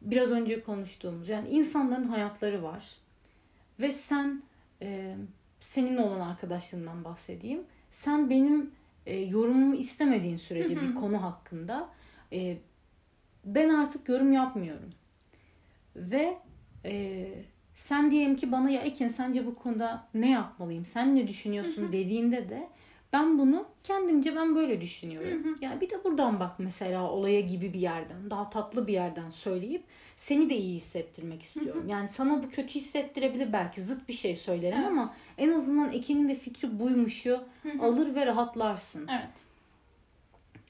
biraz 0.00 0.30
önce 0.30 0.62
konuştuğumuz 0.62 1.28
yani 1.28 1.48
insanların 1.48 2.08
hayatları 2.08 2.62
var. 2.62 2.96
Ve 3.80 3.92
sen 3.92 4.42
e, 4.82 5.16
senin 5.60 5.96
olan 5.96 6.20
arkadaşlığından 6.20 7.04
bahsedeyim. 7.04 7.64
Sen 7.90 8.30
benim 8.30 8.70
e, 9.06 9.16
yorumumu 9.16 9.74
istemediğin 9.74 10.36
sürece 10.36 10.76
bir 10.76 10.94
konu 10.94 11.22
hakkında 11.22 11.88
e, 12.32 12.58
ben 13.44 13.68
artık 13.68 14.08
yorum 14.08 14.32
yapmıyorum. 14.32 14.90
Ve 15.96 16.38
e, 16.84 17.26
sen 17.74 18.10
diyelim 18.10 18.36
ki 18.36 18.52
bana 18.52 18.70
ya 18.70 18.80
Ekin 18.80 19.08
sence 19.08 19.46
bu 19.46 19.54
konuda 19.54 20.08
ne 20.14 20.30
yapmalıyım? 20.30 20.84
Sen 20.84 21.16
ne 21.16 21.28
düşünüyorsun 21.28 21.92
dediğinde 21.92 22.48
de 22.48 22.68
ben 23.12 23.38
bunu 23.38 23.66
kendimce 23.82 24.36
ben 24.36 24.54
böyle 24.56 24.80
düşünüyorum. 24.80 25.58
Ya 25.60 25.80
bir 25.80 25.90
de 25.90 26.04
buradan 26.04 26.40
bak 26.40 26.58
mesela 26.58 27.10
olaya 27.10 27.40
gibi 27.40 27.72
bir 27.72 27.80
yerden, 27.80 28.30
daha 28.30 28.50
tatlı 28.50 28.86
bir 28.86 28.92
yerden 28.92 29.30
söyleyip 29.30 29.84
seni 30.16 30.50
de 30.50 30.56
iyi 30.56 30.76
hissettirmek 30.76 31.42
istiyorum. 31.42 31.84
Yani 31.88 32.08
sana 32.08 32.42
bu 32.42 32.50
kötü 32.50 32.68
hissettirebilir 32.68 33.52
belki 33.52 33.82
zıt 33.82 34.08
bir 34.08 34.12
şey 34.12 34.36
söylerim 34.36 34.78
Evet. 34.78 34.88
ama 34.88 35.14
en 35.38 35.52
azından 35.52 35.92
Ekin'in 35.92 36.28
de 36.28 36.34
fikri 36.34 36.78
buymuşu 36.78 37.44
alır 37.80 38.14
ve 38.14 38.26
rahatlarsın. 38.26 39.08
Evet. 39.08 39.44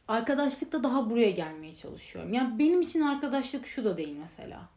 Arkadaşlıkta 0.08 0.82
daha 0.82 1.10
buraya 1.10 1.30
gelmeye 1.30 1.72
çalışıyorum. 1.72 2.34
Yani 2.34 2.58
benim 2.58 2.80
için 2.80 3.00
arkadaşlık 3.00 3.66
şu 3.66 3.84
da 3.84 3.96
değil 3.96 4.16
mesela. 4.22 4.68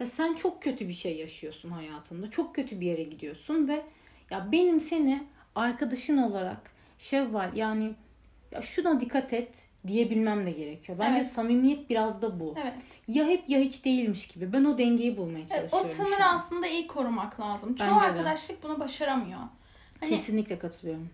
Ya 0.00 0.06
sen 0.06 0.34
çok 0.34 0.62
kötü 0.62 0.88
bir 0.88 0.92
şey 0.92 1.16
yaşıyorsun 1.16 1.70
hayatında. 1.70 2.30
Çok 2.30 2.54
kötü 2.54 2.80
bir 2.80 2.86
yere 2.86 3.02
gidiyorsun 3.02 3.68
ve 3.68 3.82
ya 4.30 4.52
benim 4.52 4.80
seni 4.80 5.26
arkadaşın 5.54 6.18
olarak 6.18 6.70
Şevval 6.98 7.56
yani 7.56 7.94
ya 8.52 8.62
şuna 8.62 9.00
dikkat 9.00 9.32
et 9.32 9.65
diyebilmem 9.88 10.46
de 10.46 10.50
gerekiyor. 10.50 10.98
Bence 10.98 11.18
Evet. 11.20 11.30
samimiyet 11.32 11.90
biraz 11.90 12.22
da 12.22 12.40
bu. 12.40 12.54
Evet. 12.62 12.74
Ya 13.08 13.24
hep 13.26 13.48
ya 13.48 13.60
hiç 13.60 13.84
değilmiş 13.84 14.28
gibi. 14.28 14.52
Ben 14.52 14.64
o 14.64 14.78
dengeyi 14.78 15.16
bulmaya 15.16 15.38
Evet, 15.38 15.48
çalışıyorum. 15.48 15.78
o 15.78 15.82
sınır 15.82 16.20
aslında 16.34 16.66
iyi 16.66 16.86
korumak 16.86 17.40
lazım. 17.40 17.74
Çoğu 17.74 17.88
Bence 17.88 18.00
de. 18.00 18.04
arkadaşlık 18.04 18.62
bunu 18.62 18.80
başaramıyor. 18.80 19.40
Hani 20.00 20.10
Kesinlikle 20.10 20.58
katılıyorum. 20.58 21.10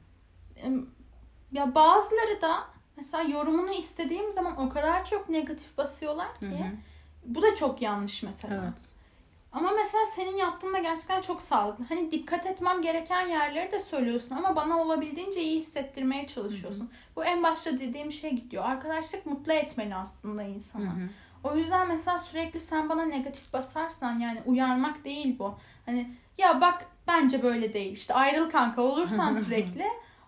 ya 1.52 1.74
bazıları 1.74 2.42
da 2.42 2.64
mesela 2.96 3.22
yorumunu 3.22 3.70
istediğim 3.72 4.32
zaman 4.32 4.60
o 4.60 4.68
kadar 4.68 5.04
çok 5.04 5.28
negatif 5.28 5.78
basıyorlar 5.78 6.40
ki 6.40 6.46
Hı 6.46 6.54
hı. 6.54 6.70
bu 7.24 7.42
da 7.42 7.54
çok 7.54 7.82
yanlış 7.82 8.22
mesela. 8.22 8.54
Evet. 8.64 8.82
Ama 9.52 9.70
mesela 9.72 10.06
senin 10.06 10.36
yaptığın 10.36 10.74
da 10.74 10.78
gerçekten 10.78 11.22
çok 11.22 11.42
sağlıklı. 11.42 11.84
Hani 11.88 12.10
dikkat 12.10 12.46
etmem 12.46 12.82
gereken 12.82 13.28
yerleri 13.28 13.72
de 13.72 13.80
söylüyorsun 13.80 14.36
ama 14.36 14.56
bana 14.56 14.78
olabildiğince 14.82 15.42
iyi 15.42 15.56
hissettirmeye 15.56 16.26
çalışıyorsun. 16.26 16.90
Bu 17.16 17.24
en 17.24 17.42
başta 17.42 17.80
dediğim 17.80 18.12
şey 18.12 18.30
gidiyor. 18.30 18.64
Arkadaşlık 18.64 19.26
mutlu 19.26 19.52
etmeli 19.52 19.94
aslında 19.94 20.42
Hı 20.42 20.46
insanı. 20.46 20.84
hı. 20.90 21.08
O 21.44 21.56
yüzden 21.56 21.88
mesela 21.88 22.18
sürekli 22.18 22.60
sen 22.60 22.88
bana 22.88 23.04
negatif 23.04 23.52
basarsan 23.52 24.18
yani 24.18 24.42
uyarmak 24.46 25.04
değil 25.04 25.38
bu. 25.38 25.58
Hani 25.86 26.14
ya 26.38 26.60
bak 26.60 26.86
bence 27.06 27.42
böyle 27.42 27.74
değil. 27.74 27.92
İşte 27.92 28.14
ayrıl 28.14 28.50
kanka 28.50 28.82
olursan 28.82 29.32
sürekli 29.44 29.86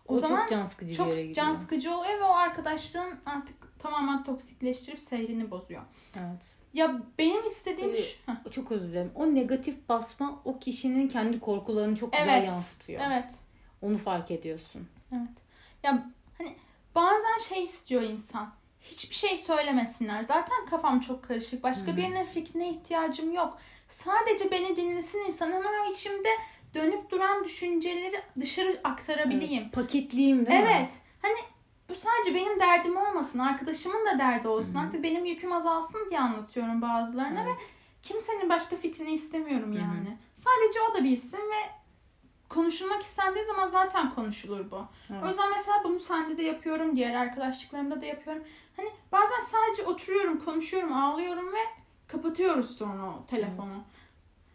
o, 0.09 0.15
O, 0.15 0.17
zaman 0.17 0.41
çok 0.41 0.51
can 0.51 0.65
sıkıcı 0.65 0.95
çok 0.95 1.35
can 1.35 1.53
sıkıcı 1.53 1.97
oluyor 1.97 2.19
ve 2.19 2.25
o 2.25 2.35
arkadaşlığın 2.35 3.15
artık 3.27 3.79
tamamen 3.79 4.25
toksikleştirip 4.25 5.01
seyrini 5.01 5.51
bozuyor. 5.51 5.83
Evet. 6.17 6.64
Ya 6.75 7.03
benim 7.19 7.47
istediğim 7.47 7.91
Ee, 7.91 7.97
şu... 7.97 8.51
Çok 8.51 8.73
özür 8.73 8.89
dilerim. 8.89 9.13
O 9.15 9.35
negatif 9.35 9.89
basma 9.89 10.41
o 10.45 10.59
kişinin 10.59 11.09
kendi 11.09 11.41
korkularını 11.41 11.97
çok 11.97 12.13
güzel 12.13 12.39
Evet. 12.39 12.53
yansıtıyor. 12.53 13.03
Evet. 13.07 13.39
Onu 13.83 13.99
fark 13.99 14.31
ediyorsun. 14.31 14.89
Evet. 15.13 15.37
Ya 15.83 16.11
hani 16.39 16.57
bazen 16.95 17.39
şey 17.49 17.63
istiyor 17.63 18.03
insan. 18.03 18.53
Hiçbir 18.81 19.15
şey 19.15 19.37
söylemesinler. 19.37 20.23
Zaten 20.23 20.67
kafam 20.71 21.01
çok 21.01 21.25
karışık. 21.25 21.63
Başka 21.63 21.97
birinin 21.97 22.25
fikrine 22.25 22.71
ihtiyacım 22.71 23.35
yok. 23.35 23.59
Sadece 23.89 24.51
beni 24.51 24.77
dinlesin 24.77 25.19
insan 25.19 25.53
o 25.53 25.91
içimde 25.91 26.29
dönüp 26.75 27.11
duran 27.11 27.45
düşünceleri 27.45 28.21
dışarı 28.41 28.81
aktarabileyim. 28.85 29.63
Evet, 29.63 29.73
paketliyim 29.73 30.47
değil 30.47 30.61
mi? 30.61 30.69
Evet. 30.79 30.93
Hani 31.23 31.39
bu 31.89 31.95
sadece 31.95 32.35
benim 32.35 32.61
derdim 32.61 32.97
olmasın. 32.97 33.39
Arkadaşımın 33.39 34.07
da 34.07 34.19
derdi 34.19 34.49
olsun. 34.49 34.75
Artık 34.75 35.03
benim 35.03 35.25
yüküm 35.25 35.53
azalsın 35.53 36.07
diye 36.11 36.21
anlatıyorum 36.21 36.83
bazılarına 36.83 37.47
ve 37.47 37.51
kimsenin 38.03 38.49
başka 38.49 38.77
fikrini 38.77 39.13
istemiyorum 39.13 39.73
yani. 39.73 40.19
Sadece 40.35 40.81
o 40.91 40.95
da 40.95 41.05
bilsin 41.05 41.39
ve 41.39 41.71
konuşulmak 42.49 43.03
istendiği 43.03 43.45
zaman 43.45 43.67
zaten 43.67 44.15
konuşulur 44.15 44.71
bu. 44.71 44.85
Evet. 45.11 45.25
O 45.25 45.27
yüzden 45.27 45.51
mesela 45.51 45.81
bunu 45.85 46.01
sende 46.01 46.39
de 46.39 46.43
yapıyorum, 46.43 46.97
diğer 46.97 47.15
arkadaşlıklarımda 47.15 48.01
da 48.01 48.07
yapıyorum. 48.07 48.43
Hani 48.77 48.89
bazen 49.13 49.41
sadece 49.41 49.83
oturuyorum, 49.83 50.45
konuşuyorum, 50.45 50.93
ağlıyorum 50.93 51.53
ve 51.53 51.59
kapatıyoruz 52.07 52.77
sonra 52.77 53.07
o 53.07 53.27
telefonu. 53.27 53.85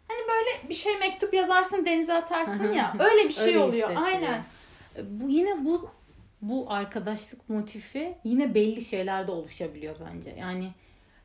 Hani 0.08 0.20
böyle 0.28 0.68
bir 0.68 0.74
şey 0.74 0.98
mektup 0.98 1.34
yazarsın 1.34 1.86
denize 1.86 2.14
atarsın 2.22 2.72
ya 2.72 2.94
öyle 2.98 3.28
bir 3.28 3.34
şey 3.34 3.46
Öyle 3.46 3.58
oluyor. 3.58 3.90
Aynen. 3.96 4.42
Bu 5.02 5.28
yine 5.28 5.64
bu 5.64 5.90
bu 6.42 6.72
arkadaşlık 6.72 7.48
motifi 7.48 8.14
yine 8.24 8.54
belli 8.54 8.84
şeylerde 8.84 9.30
oluşabiliyor 9.30 9.96
bence. 10.12 10.30
Yani 10.30 10.70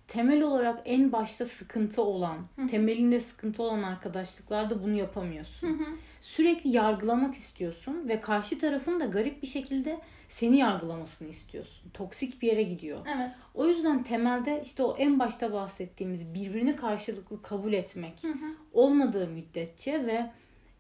temel 0.08 0.42
olarak 0.42 0.82
en 0.86 1.12
başta 1.12 1.46
sıkıntı 1.46 2.02
olan, 2.02 2.38
temelinde 2.70 3.20
sıkıntı 3.20 3.64
olan 3.64 3.84
arkadaşlıklarda 3.84 4.84
bunu 4.84 4.96
yapamıyorsun. 4.96 5.88
Sürekli 6.22 6.70
yargılamak 6.70 7.36
istiyorsun 7.36 8.08
ve 8.08 8.22
karşı 8.22 8.60
tarafın 8.60 9.00
da 9.00 9.06
garip 9.06 9.42
bir 9.42 9.48
şekilde 9.48 10.00
seni 10.30 10.58
yargılamasını 10.58 11.28
istiyorsun. 11.28 11.90
Toksik 11.90 12.42
bir 12.42 12.48
yere 12.48 12.64
gidiyor. 12.64 13.00
Evet. 13.16 13.32
O 13.54 13.68
yüzden 13.68 14.04
temelde 14.04 14.62
işte 14.66 14.84
o 14.84 14.96
en 14.98 15.20
başta 15.20 15.54
bahsettiğimiz 15.54 16.34
birbirini 16.34 16.76
karşılıklı 16.76 17.42
kabul 17.42 17.74
etmek 17.74 18.22
olmadığı 18.74 19.28
müddetçe 19.28 20.06
ve 20.06 20.32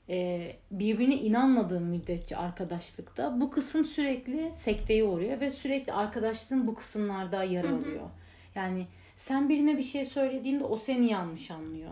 e, 0.09 0.51
birbirine 0.71 1.15
inanmadığı 1.15 1.79
müddetçe 1.79 2.37
arkadaşlıkta 2.37 3.41
bu 3.41 3.51
kısım 3.51 3.85
sürekli 3.85 4.51
sekteye 4.55 5.03
uğruyor 5.03 5.39
ve 5.39 5.49
sürekli 5.49 5.93
arkadaşlığın 5.93 6.67
bu 6.67 6.75
kısımlarda 6.75 7.43
yer 7.43 7.63
alıyor. 7.63 8.09
Yani 8.55 8.87
sen 9.15 9.49
birine 9.49 9.77
bir 9.77 9.83
şey 9.83 10.05
söylediğinde 10.05 10.63
o 10.63 10.75
seni 10.75 11.11
yanlış 11.11 11.51
anlıyor. 11.51 11.91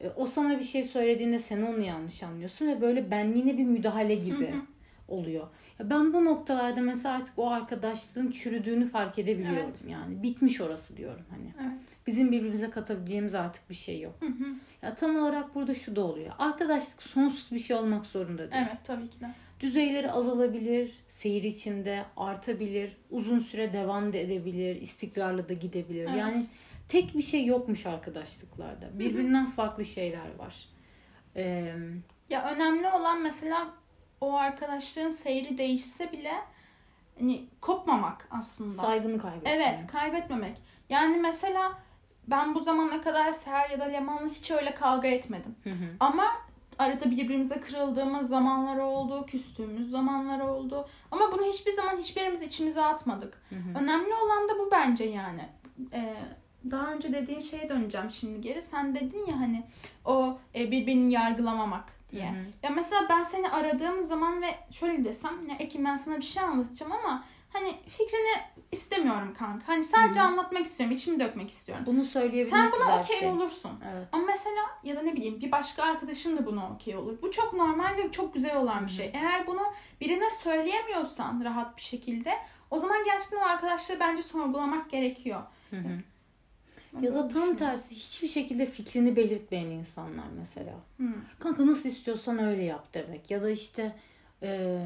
E, 0.00 0.08
o 0.16 0.26
sana 0.26 0.58
bir 0.58 0.64
şey 0.64 0.84
söylediğinde 0.84 1.38
sen 1.38 1.62
onu 1.62 1.80
yanlış 1.82 2.22
anlıyorsun 2.22 2.66
ve 2.66 2.80
böyle 2.80 3.10
benliğine 3.10 3.58
bir 3.58 3.64
müdahale 3.64 4.14
gibi 4.14 4.44
oluyor. 5.08 5.46
Ben 5.84 6.12
bu 6.12 6.24
noktalarda 6.24 6.80
mesela 6.80 7.14
artık 7.14 7.38
o 7.38 7.50
arkadaşlığın 7.50 8.30
çürüdüğünü 8.30 8.86
fark 8.88 9.18
edebiliyorum 9.18 9.72
yani. 9.88 10.22
Bitmiş 10.22 10.60
orası 10.60 10.96
diyorum 10.96 11.24
hani. 11.30 11.68
Evet. 11.68 11.80
Bizim 12.06 12.32
birbirimize 12.32 12.70
katabileceğimiz 12.70 13.34
artık 13.34 13.70
bir 13.70 13.74
şey 13.74 14.00
yok. 14.00 14.18
Ya 14.82 14.94
tam 14.94 15.16
olarak 15.16 15.54
burada 15.54 15.74
şu 15.74 15.96
da 15.96 16.00
oluyor. 16.04 16.32
Arkadaşlık 16.38 17.02
sonsuz 17.02 17.52
bir 17.52 17.58
şey 17.58 17.76
olmak 17.76 18.06
zorunda 18.06 18.50
değil. 18.50 18.62
Evet 18.68 18.78
tabii 18.84 19.10
ki 19.10 19.20
de. 19.20 19.30
Düzeyleri 19.60 20.10
azalabilir, 20.12 20.92
seyir 21.08 21.42
içinde 21.42 22.04
artabilir, 22.16 22.96
uzun 23.10 23.38
süre 23.38 23.72
devam 23.72 24.12
da 24.12 24.16
edebilir, 24.16 24.80
istikrarlı 24.80 25.48
da 25.48 25.52
gidebilir. 25.52 26.04
Evet. 26.08 26.16
Yani 26.16 26.46
tek 26.88 27.16
bir 27.16 27.22
şey 27.22 27.46
yokmuş 27.46 27.86
arkadaşlıklarda. 27.86 28.98
Birbirinden 28.98 29.46
farklı 29.46 29.84
şeyler 29.84 30.34
var. 30.38 30.68
Ee, 31.36 31.74
Ya 32.30 32.54
önemli 32.54 32.88
olan 32.88 33.22
mesela 33.22 33.70
o 34.20 34.34
arkadaşlığın 34.34 35.08
seyri 35.08 35.58
değişse 35.58 36.12
bile 36.12 36.34
hani 37.18 37.46
kopmamak 37.60 38.28
aslında. 38.30 38.82
saygını 38.82 39.18
kaybetmek. 39.18 39.54
Evet, 39.54 39.86
kaybetmemek. 39.92 40.56
Yani 40.88 41.16
mesela 41.16 41.78
ben 42.28 42.54
bu 42.54 42.60
zamana 42.60 43.00
kadar 43.02 43.32
Seher 43.32 43.70
ya 43.70 43.80
da 43.80 43.84
Leman'la 43.84 44.28
hiç 44.28 44.50
öyle 44.50 44.74
kavga 44.74 45.08
etmedim. 45.08 45.56
Ama 46.00 46.24
arada 46.78 47.10
birbirimize 47.10 47.60
kırıldığımız 47.60 48.28
zamanlar 48.28 48.76
oldu, 48.76 49.26
küstüğümüz 49.26 49.90
zamanlar 49.90 50.40
oldu. 50.40 50.88
Ama 51.10 51.32
bunu 51.32 51.42
hiçbir 51.42 51.72
zaman 51.72 51.96
hiçbirimiz 51.96 52.42
içimize 52.42 52.84
atmadık. 52.84 53.42
Önemli 53.74 54.14
olan 54.14 54.48
da 54.48 54.58
bu 54.58 54.70
bence 54.70 55.04
yani. 55.04 55.48
Ee, 55.92 56.16
daha 56.70 56.92
önce 56.92 57.12
dediğin 57.12 57.40
şeye 57.40 57.68
döneceğim 57.68 58.10
şimdi 58.10 58.40
geri. 58.40 58.62
Sen 58.62 58.94
dedin 58.94 59.26
ya 59.26 59.40
hani 59.40 59.62
o 60.04 60.38
e, 60.54 60.70
birbirini 60.70 61.12
yargılamamak 61.12 61.99
diye. 62.12 62.30
Hı 62.30 62.34
hı. 62.34 62.44
Ya 62.62 62.70
mesela 62.70 63.06
ben 63.08 63.22
seni 63.22 63.50
aradığım 63.50 64.04
zaman 64.04 64.42
ve 64.42 64.54
şöyle 64.70 65.04
desem 65.04 65.48
ya 65.48 65.56
Ekim 65.58 65.84
ben 65.84 65.96
sana 65.96 66.16
bir 66.16 66.22
şey 66.22 66.42
anlatacağım 66.42 66.92
ama 66.92 67.24
hani 67.52 67.76
fikrini 67.88 68.60
istemiyorum 68.72 69.34
kanka. 69.38 69.68
Hani 69.68 69.82
sadece 69.82 70.20
anlatmak 70.20 70.66
istiyorum, 70.66 70.96
içimi 70.96 71.20
dökmek 71.20 71.50
istiyorum. 71.50 71.84
Bunu 71.86 72.04
söyleyebilmek 72.04 72.50
Sen 72.50 72.72
buna 72.72 73.00
okey 73.00 73.18
şey. 73.18 73.28
olursun. 73.28 73.70
Evet. 73.92 74.08
Ama 74.12 74.24
mesela 74.26 74.62
ya 74.84 74.96
da 74.96 75.02
ne 75.02 75.12
bileyim 75.16 75.40
bir 75.40 75.52
başka 75.52 75.82
arkadaşın 75.82 76.36
da 76.36 76.46
buna 76.46 76.70
okey 76.72 76.96
olur. 76.96 77.18
Bu 77.22 77.30
çok 77.30 77.52
normal 77.52 77.96
ve 77.96 78.10
çok 78.12 78.34
güzel 78.34 78.56
olan 78.56 78.86
bir 78.86 78.90
şey. 78.92 79.10
Eğer 79.14 79.46
bunu 79.46 79.62
birine 80.00 80.30
söyleyemiyorsan 80.30 81.44
rahat 81.44 81.76
bir 81.76 81.82
şekilde 81.82 82.38
o 82.70 82.78
zaman 82.78 83.04
gerçekten 83.04 83.36
o 83.36 83.42
arkadaşlığı 83.44 84.00
bence 84.00 84.22
sorgulamak 84.22 84.90
gerekiyor. 84.90 85.40
Hı 85.70 85.76
hı. 85.76 85.84
Ben 85.84 86.02
Ya 87.02 87.14
da 87.14 87.28
tam 87.28 87.56
tersi 87.56 87.94
hiçbir 87.94 88.28
şekilde 88.28 88.66
fikrini 88.66 89.16
belirtmeyen 89.16 89.66
insanlar 89.66 90.24
mesela. 90.38 90.74
Hı. 90.96 91.04
Kanka 91.38 91.66
nasıl 91.66 91.88
istiyorsan 91.88 92.38
öyle 92.38 92.62
yap 92.62 92.94
demek. 92.94 93.30
Ya 93.30 93.42
da 93.42 93.50
işte 93.50 93.96
e, 94.42 94.80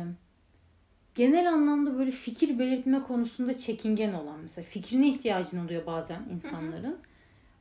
genel 1.14 1.52
anlamda 1.52 1.98
böyle 1.98 2.10
fikir 2.10 2.58
belirtme 2.58 3.02
konusunda 3.02 3.58
çekingen 3.58 4.12
olan 4.12 4.40
mesela 4.40 4.64
fikrine 4.64 5.08
ihtiyacın 5.08 5.64
oluyor 5.64 5.86
bazen 5.86 6.22
insanların. 6.32 6.98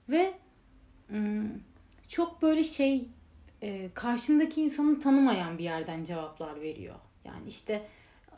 Ve 0.10 0.34
mm, 1.10 1.49
çok 2.08 2.41
böyle 2.41 2.63
şey 2.63 3.08
e, 3.62 3.89
karşındaki 3.93 4.62
insanı 4.62 4.99
tanımayan 4.99 5.58
bir 5.58 5.63
yerden 5.63 6.03
cevaplar 6.03 6.62
veriyor. 6.62 6.95
Yani 7.25 7.47
işte 7.47 7.88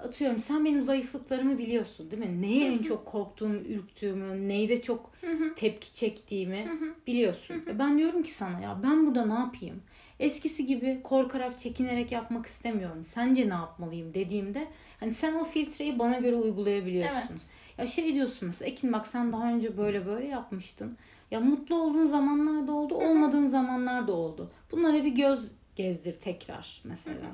atıyorum 0.03 0.39
sen 0.39 0.65
benim 0.65 0.81
zayıflıklarımı 0.81 1.57
biliyorsun 1.57 2.11
değil 2.11 2.25
mi? 2.25 2.41
Neye 2.41 2.73
en 2.73 2.77
çok 2.81 3.05
korktuğumu, 3.05 3.55
ürktüğümü, 3.55 4.47
neyde 4.47 4.81
çok 4.81 5.11
tepki 5.55 5.93
çektiğimi 5.93 6.67
biliyorsun. 7.07 7.63
E 7.67 7.79
ben 7.79 7.97
diyorum 7.97 8.23
ki 8.23 8.31
sana 8.31 8.59
ya 8.59 8.79
ben 8.83 9.05
burada 9.07 9.25
ne 9.25 9.33
yapayım? 9.33 9.81
Eskisi 10.19 10.65
gibi 10.65 10.99
korkarak, 11.03 11.59
çekinerek 11.59 12.11
yapmak 12.11 12.45
istemiyorum. 12.45 13.03
Sence 13.03 13.49
ne 13.49 13.53
yapmalıyım 13.53 14.13
dediğimde 14.13 14.67
hani 14.99 15.11
sen 15.11 15.33
o 15.33 15.43
filtreyi 15.45 15.99
bana 15.99 16.17
göre 16.17 16.35
uygulayabiliyorsun. 16.35 17.17
Evet. 17.29 17.47
Ya 17.77 17.87
şey 17.87 18.13
diyorsun 18.13 18.47
mesela 18.47 18.71
Ekin 18.71 18.93
bak 18.93 19.07
sen 19.07 19.31
daha 19.33 19.53
önce 19.53 19.77
böyle 19.77 20.05
böyle 20.05 20.27
yapmıştın. 20.27 20.97
Ya 21.31 21.39
mutlu 21.39 21.75
olduğun 21.75 22.05
zamanlar 22.05 22.67
da 22.67 22.71
oldu, 22.71 22.95
olmadığın 22.95 23.47
zamanlar 23.47 24.07
da 24.07 24.11
oldu. 24.13 24.51
Bunlara 24.71 25.05
bir 25.05 25.15
göz 25.15 25.51
gezdir 25.75 26.13
tekrar 26.13 26.81
mesela. 26.83 27.25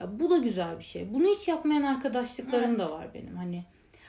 Ya 0.00 0.20
bu 0.20 0.30
da 0.30 0.38
güzel 0.38 0.78
bir 0.78 0.84
şey. 0.84 1.14
Bunu 1.14 1.24
hiç 1.26 1.48
yapmayan 1.48 1.82
arkadaşlıklarım 1.82 2.70
Evet. 2.70 2.80
da 2.80 2.90
var 2.90 3.14
benim. 3.14 3.36
Hani 3.36 3.64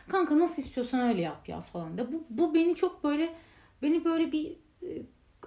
kanka 0.08 0.40
nasıl 0.40 0.62
istiyorsan 0.64 1.00
öyle 1.00 1.22
yap 1.22 1.50
ya 1.50 1.62
falan 1.62 1.98
da. 1.98 2.12
Bu, 2.12 2.24
bu 2.30 2.54
beni 2.54 2.76
çok 2.76 3.04
böyle 3.04 3.34
beni 3.82 4.06
böyle 4.06 4.32
bir 4.32 4.52
e, 4.84 4.88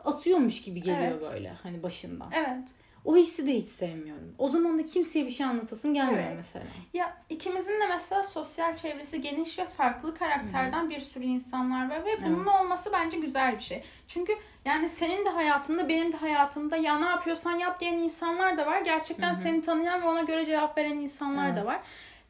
atıyormuş 0.04 0.62
gibi 0.62 0.80
geliyor 0.80 1.10
Evet. 1.12 1.28
böyle 1.32 1.48
hani 1.48 1.82
başından. 1.82 2.30
Evet. 2.34 2.68
O 3.04 3.16
hissi 3.16 3.46
de 3.46 3.54
hiç 3.54 3.68
sevmiyorum. 3.68 4.34
O 4.38 4.48
zaman 4.48 4.78
da 4.78 4.84
kimseye 4.84 5.26
bir 5.26 5.30
şey 5.30 5.46
anlatasın 5.46 5.94
gelmiyor 5.94 6.22
Evet. 6.26 6.36
mesela. 6.36 6.64
Ya 6.94 7.16
ikimizin 7.28 7.80
de 7.80 7.86
mesela 7.86 8.22
sosyal 8.22 8.76
çevresi 8.76 9.20
geniş 9.20 9.58
ve 9.58 9.66
farklı 9.66 10.14
karakterden 10.14 10.90
bir 10.90 11.00
sürü 11.00 11.24
insanlar 11.24 11.90
var 11.90 12.04
ve 12.04 12.24
bunun 12.26 12.44
Evet. 12.44 12.54
olması 12.60 12.92
bence 12.92 13.18
güzel 13.18 13.54
bir 13.56 13.60
şey. 13.62 13.82
Çünkü 14.08 14.32
yani 14.64 14.88
senin 14.88 15.24
de 15.24 15.30
hayatında 15.30 15.88
benim 15.88 16.12
de 16.12 16.16
hayatımda 16.16 16.76
ya 16.76 16.98
ne 16.98 17.06
yapıyorsan 17.08 17.52
yap 17.52 17.80
diyen 17.80 17.94
insanlar 17.94 18.56
da 18.58 18.66
var. 18.66 18.80
Gerçekten 18.80 19.32
seni 19.32 19.62
tanıyan 19.62 20.02
ve 20.02 20.06
ona 20.06 20.22
göre 20.22 20.46
cevap 20.46 20.78
veren 20.78 20.96
insanlar 20.96 21.56
da 21.56 21.60
Evet. 21.60 21.66
var. 21.68 21.80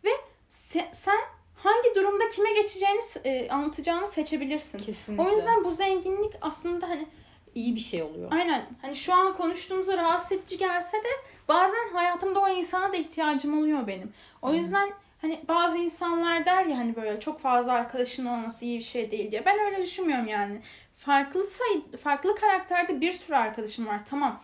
Ve 0.04 0.10
se- 0.50 0.88
sen 0.92 1.18
hangi 1.54 1.94
durumda 1.96 2.28
kime 2.28 2.52
geçeceğini 2.52 3.00
e, 3.24 3.48
anlatacağını 3.50 4.06
seçebilirsin. 4.06 4.78
Kesinlikle. 4.78 5.24
O 5.24 5.30
yüzden 5.36 5.64
bu 5.64 5.72
zenginlik 5.72 6.32
aslında 6.40 6.88
hani 6.88 7.06
iyi 7.54 7.74
bir 7.74 7.80
şey 7.80 8.02
oluyor. 8.02 8.32
Aynen. 8.32 8.66
Hani 8.82 8.96
şu 8.96 9.14
an 9.14 9.36
konuştuğumuzda 9.36 9.96
rahatsız 9.96 10.32
edici 10.32 10.58
gelse 10.58 10.96
de 10.96 11.08
bazen 11.48 11.92
hayatımda 11.92 12.40
o 12.40 12.48
insana 12.48 12.92
da 12.92 12.96
ihtiyacım 12.96 13.58
oluyor 13.58 13.86
benim. 13.86 14.12
O 14.42 14.52
yüzden 14.54 14.90
hani 15.20 15.40
bazı 15.48 15.78
insanlar 15.78 16.46
der 16.46 16.64
ya 16.66 16.78
hani 16.78 16.96
böyle 16.96 17.20
çok 17.20 17.40
fazla 17.40 17.72
arkadaşın 17.72 18.26
olması 18.26 18.64
iyi 18.64 18.78
bir 18.78 18.84
şey 18.84 19.10
değil 19.10 19.30
diye. 19.30 19.44
Ben 19.46 19.58
öyle 19.58 19.82
düşünmüyorum 19.82 20.26
yani. 20.28 20.60
Farklı 20.96 21.46
sayı, 21.46 21.96
farklı 21.96 22.34
karakterde 22.36 23.00
bir 23.00 23.12
sürü 23.12 23.36
arkadaşım 23.36 23.86
var. 23.86 24.00
Tamam. 24.10 24.42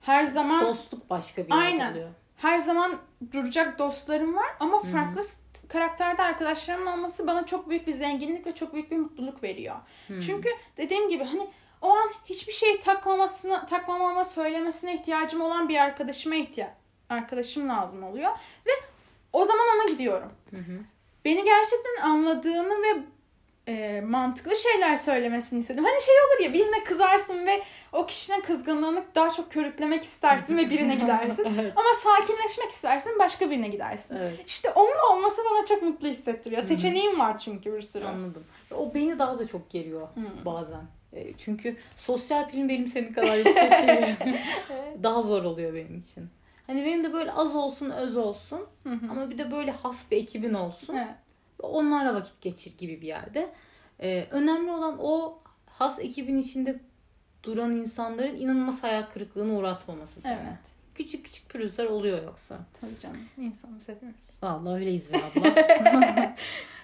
Her 0.00 0.24
zaman 0.24 0.64
Dostluk 0.66 1.10
başka 1.10 1.46
bir 1.46 1.52
Aynen. 1.52 1.92
oluyor. 1.92 2.08
her 2.36 2.58
zaman 2.58 2.96
duracak 3.32 3.78
dostlarım 3.78 4.34
var 4.36 4.46
ama 4.60 4.80
farklı 4.80 5.22
s- 5.22 5.68
karakterde 5.68 6.22
arkadaşlarımın 6.22 6.86
olması 6.92 7.26
bana 7.26 7.46
çok 7.46 7.70
büyük 7.70 7.86
bir 7.86 7.92
zenginlik 7.92 8.46
ve 8.46 8.54
çok 8.54 8.74
büyük 8.74 8.90
bir 8.90 8.96
mutluluk 8.96 9.42
veriyor. 9.42 9.76
Çünkü 10.08 10.48
dediğim 10.76 11.08
gibi 11.08 11.24
hani 11.24 11.46
o 11.82 11.90
an 11.90 12.10
hiçbir 12.24 12.52
şey 12.52 12.80
takmamasına, 12.80 13.66
takmamama 13.66 14.24
söylemesine 14.24 14.94
ihtiyacım 14.94 15.40
olan 15.40 15.68
bir 15.68 15.76
arkadaşıma 15.76 16.34
ihtiyaç 16.34 16.70
arkadaşım 17.10 17.68
lazım 17.68 18.02
oluyor 18.04 18.30
ve 18.66 18.70
o 19.32 19.44
zaman 19.44 19.66
ona 19.76 19.90
gidiyorum. 19.92 20.32
Beni 21.24 21.44
gerçekten 21.44 22.02
anladığını 22.02 22.82
ve 22.82 23.02
e, 23.72 24.00
mantıklı 24.00 24.56
şeyler 24.56 24.96
söylemesini 24.96 25.58
istedim. 25.58 25.84
Hani 25.84 26.02
şey 26.02 26.14
olur 26.14 26.44
ya 26.44 26.52
birine 26.52 26.84
kızarsın 26.84 27.46
ve 27.46 27.62
o 27.92 28.06
kişinin 28.06 28.40
kızgınlığını 28.40 29.04
daha 29.14 29.30
çok 29.30 29.52
körüklemek 29.52 30.04
istersin 30.04 30.56
ve 30.56 30.70
birine 30.70 30.94
gidersin. 31.02 31.44
Evet. 31.60 31.72
Ama 31.76 31.88
sakinleşmek 31.94 32.70
istersin 32.70 33.18
başka 33.18 33.50
birine 33.50 33.68
gidersin. 33.68 34.16
Evet. 34.16 34.40
İşte 34.46 34.70
onun 34.70 35.12
olması 35.16 35.42
bana 35.50 35.64
çok 35.64 35.82
mutlu 35.82 36.08
hissettiriyor. 36.08 36.62
Seçeneğim 36.62 37.18
var 37.20 37.38
çünkü 37.38 37.72
bir 37.72 37.82
sürü. 37.82 38.04
Anladım. 38.04 38.44
O 38.76 38.94
beni 38.94 39.18
daha 39.18 39.38
da 39.38 39.46
çok 39.46 39.70
geriyor 39.70 40.08
Hmm. 40.14 40.24
bazen. 40.44 40.82
E, 41.12 41.32
Çünkü 41.38 41.76
sosyal 41.96 42.50
pilim 42.50 42.68
benim 42.68 42.86
senin 42.86 43.12
kadar 43.12 43.36
yüksek 43.36 43.72
değil. 43.72 44.16
daha 45.02 45.22
zor 45.22 45.44
oluyor 45.44 45.74
benim 45.74 45.98
için. 45.98 46.28
Hani 46.66 46.84
benim 46.84 47.04
de 47.04 47.12
böyle 47.12 47.32
az 47.32 47.56
olsun 47.56 47.90
öz 47.90 48.16
olsun 48.16 48.60
Hı 48.82 48.88
hı. 48.92 49.10
ama 49.10 49.30
bir 49.30 49.38
de 49.38 49.50
böyle 49.50 49.70
has 49.70 50.10
bir 50.10 50.16
ekibin 50.16 50.54
olsun. 50.54 50.94
Evet. 50.96 51.14
Onlarla 51.62 52.14
vakit 52.14 52.40
geçir 52.40 52.78
gibi 52.78 53.00
bir 53.00 53.06
yerde. 53.06 53.52
E, 54.00 54.26
önemli 54.30 54.70
olan 54.70 54.96
o 55.00 55.38
has 55.66 55.98
ekibin 55.98 56.38
içinde 56.38 56.80
duran 57.42 57.76
insanların 57.76 58.36
inanılmaz 58.36 58.82
hayal 58.82 59.02
kırıklığına 59.02 59.52
uğratmaması 59.58 60.20
seni. 60.20 60.32
Evet. 60.32 60.58
Küçük 60.94 61.24
küçük 61.24 61.48
pürüzler 61.48 61.84
oluyor 61.84 62.22
yoksa. 62.22 62.58
Tabii 62.80 62.98
canım. 62.98 63.20
İnsanız 63.38 63.88
hepimiz. 63.88 64.30
Vallahi 64.42 64.74
öyleyiz 64.74 65.12
be 65.12 65.16
abla. 65.16 65.54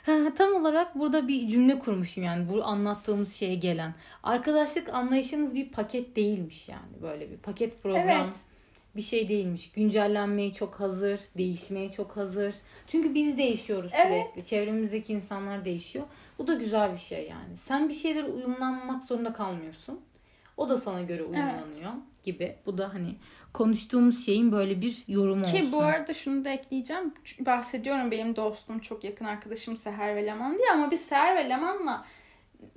Ha, 0.06 0.34
tam 0.36 0.54
olarak 0.54 0.98
burada 0.98 1.28
bir 1.28 1.48
cümle 1.48 1.78
kurmuşum 1.78 2.24
yani 2.24 2.48
bu 2.48 2.64
anlattığımız 2.64 3.34
şeye 3.34 3.54
gelen. 3.54 3.94
Arkadaşlık 4.22 4.88
anlayışınız 4.88 5.54
bir 5.54 5.68
paket 5.68 6.16
değilmiş 6.16 6.68
yani 6.68 7.02
böyle 7.02 7.30
bir 7.30 7.36
paket 7.36 7.82
program. 7.82 8.08
Evet. 8.08 8.36
Bir 8.96 9.02
şey 9.02 9.28
değilmiş. 9.28 9.70
Güncellenmeye 9.72 10.52
çok 10.52 10.80
hazır, 10.80 11.20
değişmeye 11.36 11.90
çok 11.90 12.16
hazır. 12.16 12.54
Çünkü 12.86 13.14
biz 13.14 13.38
değişiyoruz 13.38 13.92
Evet. 13.94 14.26
sürekli. 14.32 14.48
Çevremizdeki 14.48 15.12
insanlar 15.12 15.64
değişiyor. 15.64 16.04
Bu 16.38 16.46
da 16.46 16.54
güzel 16.54 16.92
bir 16.92 16.98
şey 16.98 17.28
yani. 17.30 17.56
Sen 17.56 17.88
bir 17.88 17.94
şeylere 17.94 18.24
uyumlanmak 18.26 19.04
zorunda 19.04 19.32
kalmıyorsun. 19.32 20.00
O 20.56 20.68
da 20.68 20.76
sana 20.76 21.02
göre 21.02 21.22
uyumlanıyor 21.22 21.92
gibi. 22.22 22.56
Bu 22.66 22.78
da 22.78 22.94
hani 22.94 23.14
konuştuğumuz 23.52 24.26
şeyin 24.26 24.52
böyle 24.52 24.80
bir 24.80 25.04
yorumu 25.08 25.44
olsun. 25.44 25.56
Ki 25.56 25.72
bu 25.72 25.82
arada 25.82 26.14
şunu 26.14 26.44
da 26.44 26.50
ekleyeceğim. 26.50 27.14
Bahsediyorum 27.40 28.10
benim 28.10 28.36
dostum 28.36 28.78
çok 28.78 29.04
yakın 29.04 29.24
arkadaşım 29.24 29.76
Seher 29.76 30.16
ve 30.16 30.26
Leman 30.26 30.58
diye 30.58 30.70
ama 30.72 30.90
biz 30.90 31.00
Seher 31.00 31.36
ve 31.36 31.48
Leman'la 31.48 32.04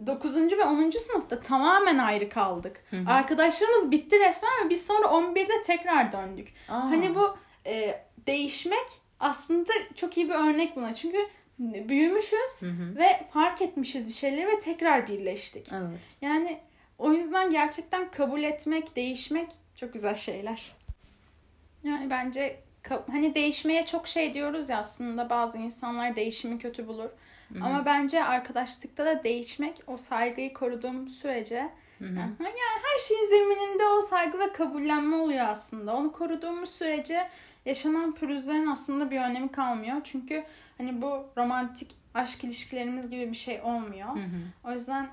9. 0.08 0.36
ve 0.36 0.64
10. 0.66 0.90
sınıfta 0.90 1.40
tamamen 1.40 1.98
ayrı 1.98 2.30
kaldık. 2.30 2.84
Arkadaşlarımız 3.08 3.92
bitti 3.92 4.20
resmen 4.20 4.52
ve 4.66 4.70
biz 4.70 4.86
sonra 4.86 5.06
11'de 5.06 5.62
tekrar 5.66 6.12
döndük. 6.12 6.54
Aa. 6.70 6.82
Hani 6.82 7.16
bu 7.16 7.38
e, 7.66 8.02
değişmek 8.28 8.88
aslında 9.20 9.72
çok 9.96 10.18
iyi 10.18 10.30
bir 10.30 10.34
örnek 10.34 10.76
buna. 10.76 10.94
Çünkü 10.94 11.18
büyümüşüz 11.60 12.60
Hı 12.60 12.66
hı. 12.66 12.96
ve 12.96 13.28
fark 13.34 13.62
etmişiz 13.62 14.08
bir 14.08 14.14
şeyleri 14.14 14.48
ve 14.48 14.60
tekrar 14.60 15.08
birleştik. 15.08 15.68
Evet. 15.72 16.00
Yani 16.22 16.60
o 16.98 17.14
yüzden 17.14 17.50
gerçekten 17.50 18.12
kabul 18.12 18.44
etmek, 18.44 18.96
değişmek 18.96 19.48
çok 19.76 19.94
güzel 19.94 20.16
şeyler. 20.16 20.72
Yani 21.84 22.10
bence 22.10 22.60
hani 23.12 23.36
değişmeye 23.36 23.86
çok 23.86 24.08
şey 24.08 24.34
diyoruz 24.34 24.70
ya 24.70 24.78
aslında 24.78 25.30
bazı 25.30 25.58
insanlar 25.58 26.16
değişimi 26.16 26.58
kötü 26.58 26.88
bulur. 26.88 27.10
Ama 27.62 27.86
bence 27.86 28.24
arkadaşlıkta 28.24 29.06
da 29.06 29.24
değişmek 29.24 29.82
o 29.88 29.98
saygıyı 29.98 30.54
koruduğum 30.54 31.10
sürece 31.10 31.70
yani 32.00 32.60
her 32.84 33.00
şeyin 33.08 33.26
zemininde 33.26 33.86
o 33.86 34.02
saygı 34.02 34.40
ve 34.40 34.54
kabullenme 34.54 35.16
oluyor 35.16 35.48
aslında. 35.48 35.96
Onu 35.96 36.12
koruduğumuz 36.12 36.70
sürece 36.70 37.30
yaşanan 37.66 38.16
pürüzlerin 38.16 38.68
aslında 38.68 39.12
bir 39.12 39.20
önemi 39.22 39.52
kalmıyor. 39.52 39.98
Çünkü 40.04 40.44
hani 40.78 41.02
bu 41.02 41.28
romantik 41.38 41.96
aşk 42.14 42.44
ilişkilerimiz 42.44 43.10
gibi 43.10 43.32
bir 43.32 43.36
şey 43.36 43.62
olmuyor. 43.62 44.10
Hı 44.10 44.20
hı. 44.20 44.70
O 44.70 44.72
yüzden 44.72 45.10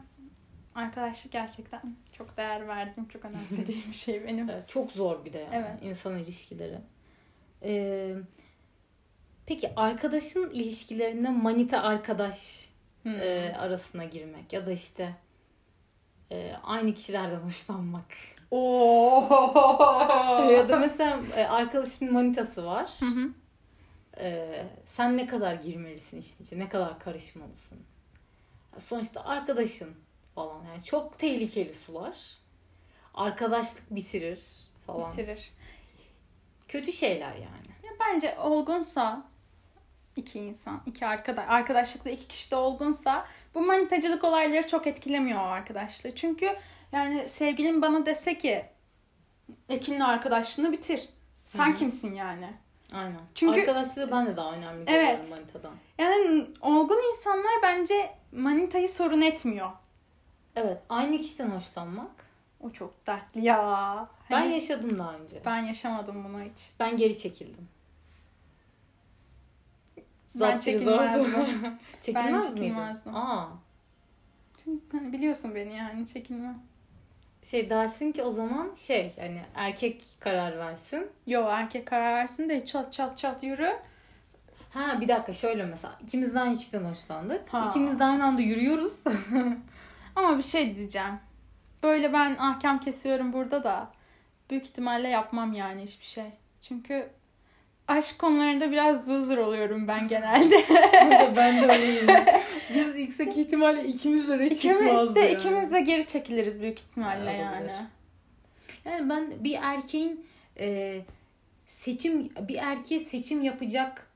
arkadaşlık 0.74 1.32
gerçekten 1.32 1.96
çok 2.12 2.36
değer 2.36 2.68
verdiğim, 2.68 3.08
çok 3.08 3.24
önemsediğim 3.24 3.82
bir 3.88 3.96
şey 3.96 4.24
benim. 4.24 4.48
Evet, 4.50 4.68
çok 4.68 4.92
zor 4.92 5.24
bir 5.24 5.32
de 5.32 5.38
yani 5.38 5.54
Evet. 5.54 5.70
insan 5.82 6.18
ilişkileri. 6.18 6.78
Ee, 7.62 8.14
peki 9.46 9.72
arkadaşın 9.76 10.50
ilişkilerinde 10.50 11.28
manita 11.28 11.82
arkadaş 11.82 12.68
Hmm. 13.02 13.12
e, 13.20 13.54
arasına 13.58 14.04
girmek 14.04 14.52
ya 14.52 14.66
da 14.66 14.72
işte 14.72 15.14
e, 16.30 16.52
aynı 16.62 16.94
kişilerden 16.94 17.36
hoşlanmak. 17.40 18.04
Oo. 18.50 20.48
ya 20.52 20.68
da 20.68 20.76
mesela 20.78 21.20
e, 21.36 21.44
arkadaşının 21.44 22.12
manitası 22.12 22.64
var. 22.66 22.90
Hı 23.00 23.06
hı. 23.06 23.28
E, 24.20 24.62
sen 24.84 25.16
ne 25.16 25.26
kadar 25.26 25.54
girmelisin 25.54 26.18
işin 26.18 26.44
içine, 26.44 26.58
ne 26.64 26.68
kadar 26.68 26.98
karışmalısın. 26.98 27.78
Sonuçta 28.78 29.24
arkadaşın 29.24 29.90
falan 30.34 30.64
yani 30.64 30.84
çok 30.84 31.18
tehlikeli 31.18 31.74
sular. 31.74 32.16
Arkadaşlık 33.14 33.90
bitirir 33.90 34.42
falan. 34.86 35.10
Bitirir. 35.12 35.50
Kötü 36.68 36.92
şeyler 36.92 37.32
yani. 37.34 37.72
Ya 37.82 37.90
bence 38.00 38.38
olgunsa 38.38 39.24
iki 40.16 40.38
insan, 40.38 40.82
iki 40.86 41.06
arkadaş, 41.06 41.44
arkadaşlıkta 41.48 42.10
iki 42.10 42.28
kişi 42.28 42.50
de 42.50 42.56
olgunsa 42.56 43.26
bu 43.54 43.60
manitacılık 43.60 44.24
olayları 44.24 44.68
çok 44.68 44.86
etkilemiyor 44.86 45.40
o 45.40 45.44
arkadaşlığı. 45.44 46.14
Çünkü 46.14 46.56
yani 46.92 47.28
sevgilim 47.28 47.82
bana 47.82 48.06
dese 48.06 48.38
ki 48.38 48.64
Ekin'le 49.68 50.00
arkadaşlığını 50.00 50.72
bitir. 50.72 51.08
Sen 51.44 51.66
Hı 51.66 51.70
hı. 51.70 51.74
kimsin 51.74 52.14
yani? 52.14 52.50
Aynen. 52.92 53.20
Çünkü- 53.34 53.60
Arkadaşlığı 53.60 54.10
ben 54.10 54.26
de 54.26 54.36
daha 54.36 54.52
önemli 54.52 54.84
Evet. 54.86 54.88
görüyorum 55.08 55.30
manitadan. 55.30 55.74
Yani 55.98 56.46
olgun 56.60 57.08
insanlar 57.12 57.52
bence 57.62 58.14
manitayı 58.32 58.88
sorun 58.88 59.20
etmiyor. 59.20 59.70
Evet. 60.56 60.78
Aynı 60.88 61.18
kişiden 61.18 61.50
hoşlanmak. 61.50 62.10
O 62.60 62.70
çok 62.70 63.06
dertli 63.06 63.44
ya. 63.44 64.08
Ben 64.30 64.40
Hani 64.40 64.52
yaşadım 64.52 64.98
daha 64.98 65.14
önce. 65.14 65.36
Ben, 65.44 65.62
ben 65.62 65.66
yaşamadım 65.66 66.24
bunu 66.24 66.40
hiç. 66.42 66.72
geri 66.98 67.18
çekildim. 67.18 67.68
Ben 69.96 70.02
Zaptı 70.38 70.64
çekilmezdim. 70.64 71.32
Çekilmez 72.00 72.24
Ben 72.26 72.34
miydin? 72.34 72.56
çekilmezdim. 72.56 73.16
Aa. 73.16 73.48
Çünkü 74.64 74.98
hani 74.98 75.12
biliyorsun 75.12 75.54
beni 75.54 75.76
yani 75.76 76.08
çekinme. 76.08 76.54
Şey 77.42 77.70
dersin 77.70 78.12
ki 78.12 78.22
o 78.22 78.30
zaman 78.30 78.74
şey 78.76 79.14
yani 79.16 79.42
erkek 79.54 80.04
karar 80.20 80.58
versin. 80.58 81.10
Yo 81.26 81.48
erkek 81.48 81.86
karar 81.86 82.14
versin 82.14 82.48
de 82.48 82.64
çat 82.64 82.92
çat 82.92 83.18
çat 83.18 83.42
yürü. 83.42 83.72
Ha 84.70 85.00
bir 85.00 85.08
dakika 85.08 85.32
şöyle 85.32 85.64
mesela 85.64 85.98
ikimiz 86.02 86.34
de 86.34 86.40
aynı 86.40 86.58
kişiden 86.58 86.84
hoşlandık. 86.84 87.54
Ha. 87.54 87.66
İkimiz 87.70 87.98
de 87.98 88.04
aynı 88.04 88.24
anda 88.24 88.42
yürüyoruz. 88.42 89.00
Ama 90.16 90.38
bir 90.38 90.42
şey 90.42 90.76
diyeceğim. 90.76 91.18
Böyle 91.82 92.12
ben 92.12 92.36
ahkam 92.38 92.80
kesiyorum 92.80 93.32
burada 93.32 93.64
da 93.64 93.90
büyük 94.50 94.64
ihtimalle 94.64 95.08
yapmam 95.08 95.52
yani 95.52 95.82
hiçbir 95.82 96.04
şey. 96.04 96.30
Çünkü 96.62 97.08
aşk 97.88 98.18
konularında 98.18 98.70
biraz 98.70 99.08
loser 99.08 99.38
oluyorum 99.38 99.88
ben 99.88 100.08
genelde. 100.08 100.64
ben 101.36 101.62
de 101.62 101.72
öyleyim. 101.72 102.06
Biz 102.74 102.96
yüksek 102.96 103.36
ihtimalle 103.36 103.84
ikimizle 103.84 104.38
de 104.38 104.46
ikimiz 104.50 104.86
çıkmazdı 104.86 105.14
de 105.14 105.20
yani. 105.20 105.32
ikimiz 105.32 105.72
de 105.72 105.80
geri 105.80 106.06
çekiliriz 106.06 106.60
büyük 106.60 106.78
ihtimalle 106.78 107.32
yani. 107.32 107.56
olabilir. 107.56 107.74
Yani 108.84 109.08
ben 109.08 109.44
bir 109.44 109.58
erkeğin 109.62 110.26
e, 110.58 110.98
seçim 111.66 112.30
bir 112.48 112.56
erkeğe 112.56 113.00
seçim 113.00 113.42
yapacak 113.42 114.06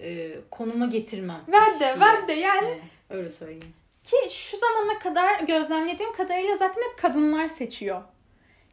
e, 0.00 0.34
konuma 0.50 0.86
getirmem. 0.86 1.40
Ver 1.48 1.80
de 1.80 2.00
ver 2.00 2.28
de 2.28 2.32
yani 2.32 2.68
Yani 2.68 2.80
öyle 3.10 3.30
söyleyeyim. 3.30 3.74
Ki 4.04 4.16
şu 4.30 4.56
zamana 4.56 4.98
kadar 4.98 5.40
gözlemlediğim 5.40 6.12
kadarıyla 6.12 6.54
zaten 6.54 6.82
hep 6.82 6.98
kadınlar 6.98 7.48
seçiyor. 7.48 8.02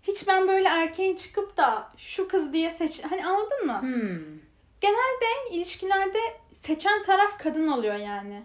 Hiç 0.04 0.28
ben 0.28 0.48
böyle 0.48 0.68
erkeğin 0.68 1.16
çıkıp 1.16 1.58
da 1.58 1.92
şu 1.98 2.28
kız 2.28 2.54
diye 2.54 2.70
seç... 2.70 3.04
Hani 3.10 3.26
anladın 3.26 3.66
mı? 3.66 3.82
Hmm. 3.82 4.42
İlişkilerde 5.52 6.20
seçen 6.54 7.04
taraf 7.04 7.40
kadın 7.40 7.68
oluyor 7.68 7.96
yani. 7.96 8.44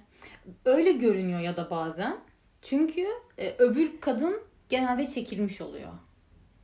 Öyle 0.65 0.93
görünüyor 0.93 1.41
ya 1.41 1.57
da 1.57 1.71
bazen. 1.71 2.17
Çünkü 2.63 3.09
e, 3.39 3.55
öbür 3.59 4.01
kadın 4.01 4.43
genelde 4.69 5.07
çekilmiş 5.07 5.61
oluyor. 5.61 5.93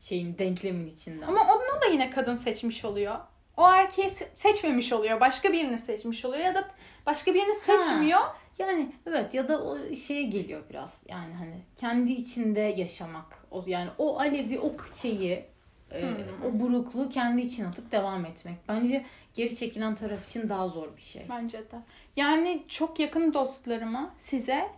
Şeyin 0.00 0.38
denklemin 0.38 0.86
içinden. 0.86 1.26
Ama 1.26 1.54
onu 1.54 1.80
da 1.80 1.86
yine 1.86 2.10
kadın 2.10 2.34
seçmiş 2.34 2.84
oluyor. 2.84 3.16
O 3.56 3.68
erkeği 3.68 4.08
se- 4.08 4.28
seçmemiş 4.34 4.92
oluyor. 4.92 5.20
Başka 5.20 5.52
birini 5.52 5.78
seçmiş 5.78 6.24
oluyor 6.24 6.44
ya 6.44 6.54
da 6.54 6.70
başka 7.06 7.34
birini 7.34 7.54
seçmiyor. 7.54 8.20
Yani 8.58 8.92
evet 9.06 9.34
ya 9.34 9.48
da 9.48 9.64
o 9.64 9.94
şeye 9.94 10.22
geliyor 10.22 10.62
biraz. 10.70 11.02
Yani 11.08 11.34
hani 11.34 11.56
kendi 11.76 12.12
içinde 12.12 12.60
yaşamak. 12.60 13.38
O 13.50 13.64
yani 13.66 13.90
o 13.98 14.18
alevi 14.18 14.58
o 14.58 14.72
şeyi 14.94 15.44
e, 15.90 16.02
Hmm. 16.02 16.46
o 16.46 16.60
burukluğu 16.60 17.08
kendi 17.08 17.42
için 17.42 17.64
atıp 17.64 17.92
devam 17.92 18.24
etmek. 18.24 18.56
Bence 18.68 19.04
geri 19.34 19.56
çekilen 19.56 19.94
taraf 19.94 20.28
için 20.28 20.48
daha 20.48 20.68
zor 20.68 20.96
bir 20.96 21.02
şey. 21.02 21.26
Bence 21.30 21.58
de. 21.58 21.76
Yani 22.16 22.62
çok 22.68 23.00
yakın 23.00 23.34
dostlarıma 23.34 24.14
size 24.16 24.68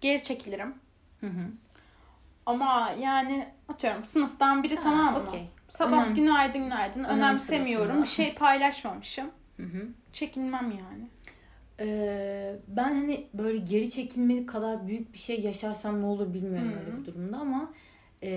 geri 0.00 0.22
çekilirim. 0.22 0.74
Hı 1.20 1.26
hı. 1.26 1.46
Ama 2.46 2.90
yani 3.00 3.48
atıyorum 3.68 4.04
sınıftan 4.04 4.62
biri 4.62 4.74
Ha, 4.76 4.80
tamam 4.82 5.14
mı? 5.14 5.30
Sabah 5.68 5.92
Önem- 6.06 6.14
günaydın 6.14 6.62
günaydın 6.62 7.04
Önem 7.04 7.18
önemsemiyorum. 7.18 8.02
Bir 8.02 8.06
şey 8.08 8.34
paylaşmamışım. 8.34 9.30
Hı 9.56 9.62
hı. 9.62 9.88
Çekinmem 10.12 10.70
yani. 10.70 11.08
Ee, 11.80 12.56
ben 12.68 12.94
hani 12.94 13.26
böyle 13.34 13.58
geri 13.58 13.90
çekilmelik 13.90 14.48
kadar 14.48 14.86
büyük 14.86 15.12
bir 15.12 15.18
şey 15.18 15.40
yaşarsam 15.40 16.02
ne 16.02 16.06
olur 16.06 16.34
bilmiyorum 16.34 16.72
Hı. 16.72 16.80
öyle 16.80 16.96
bir 17.00 17.04
durumda 17.06 17.36
ama 17.36 17.72
e, 18.22 18.30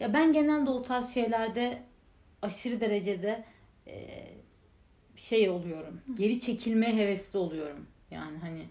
ya 0.00 0.12
ben 0.14 0.32
genelde 0.32 0.70
o 0.70 0.82
tarz 0.82 1.14
şeylerde 1.14 1.82
aşırı 2.42 2.80
derecede 2.80 3.44
e, 3.86 4.24
şey 5.16 5.50
oluyorum. 5.50 6.00
Geri 6.14 6.40
çekilmeye 6.40 6.96
hevesli 6.96 7.38
oluyorum. 7.38 7.86
Yani 8.10 8.38
hani 8.38 8.66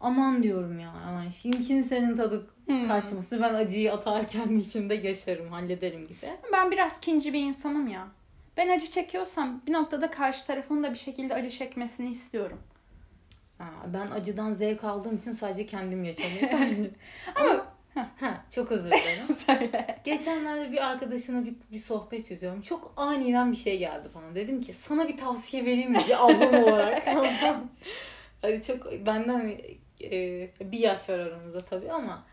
aman 0.00 0.42
diyorum 0.42 0.78
ya 0.78 0.90
aman 1.08 1.28
şimdi 1.28 1.64
kimsenin 1.64 2.16
tadı 2.16 2.46
Hmm. 2.66 2.88
kaçmasın. 2.88 3.42
Ben 3.42 3.54
acıyı 3.54 3.92
atarken 3.92 4.48
içimde 4.56 4.94
yaşarım, 4.94 5.48
hallederim 5.48 6.06
gibi. 6.06 6.26
Ben 6.52 6.70
biraz 6.70 7.00
kinci 7.00 7.32
bir 7.32 7.40
insanım 7.40 7.88
ya. 7.88 8.08
Ben 8.56 8.68
acı 8.68 8.90
çekiyorsam 8.90 9.62
bir 9.66 9.72
noktada 9.72 10.10
karşı 10.10 10.46
tarafın 10.46 10.82
da 10.82 10.92
bir 10.92 10.98
şekilde 10.98 11.34
acı 11.34 11.50
çekmesini 11.50 12.10
istiyorum. 12.10 12.58
Ben 13.86 14.10
acıdan 14.10 14.52
zevk 14.52 14.84
aldığım 14.84 15.16
için 15.16 15.32
sadece 15.32 15.66
kendim 15.66 16.04
yaşamayı 16.04 16.90
Ama 17.34 17.66
Ha, 18.20 18.44
çok 18.50 18.72
özür 18.72 18.90
dilerim. 18.90 19.28
söyle. 19.46 20.00
Geçenlerde 20.04 20.72
bir 20.72 20.86
arkadaşına 20.86 21.44
bir, 21.44 21.54
bir 21.72 21.78
sohbet 21.78 22.32
ediyorum. 22.32 22.62
Çok 22.62 22.92
aniden 22.96 23.52
bir 23.52 23.56
şey 23.56 23.78
geldi 23.78 24.08
bana. 24.14 24.34
Dedim 24.34 24.62
ki 24.62 24.72
sana 24.72 25.08
bir 25.08 25.16
tavsiye 25.16 25.64
vereyim 25.64 25.90
mi 25.92 25.98
bir 26.08 26.24
ablam 26.24 26.64
olarak. 26.64 27.06
hani 28.42 28.62
çok 28.62 29.06
benden 29.06 29.58
e, 30.02 30.50
bir 30.60 30.78
yaş 30.78 31.08
var 31.08 31.18
aramızda 31.18 31.60
tabii 31.64 31.92
ama 31.92 32.24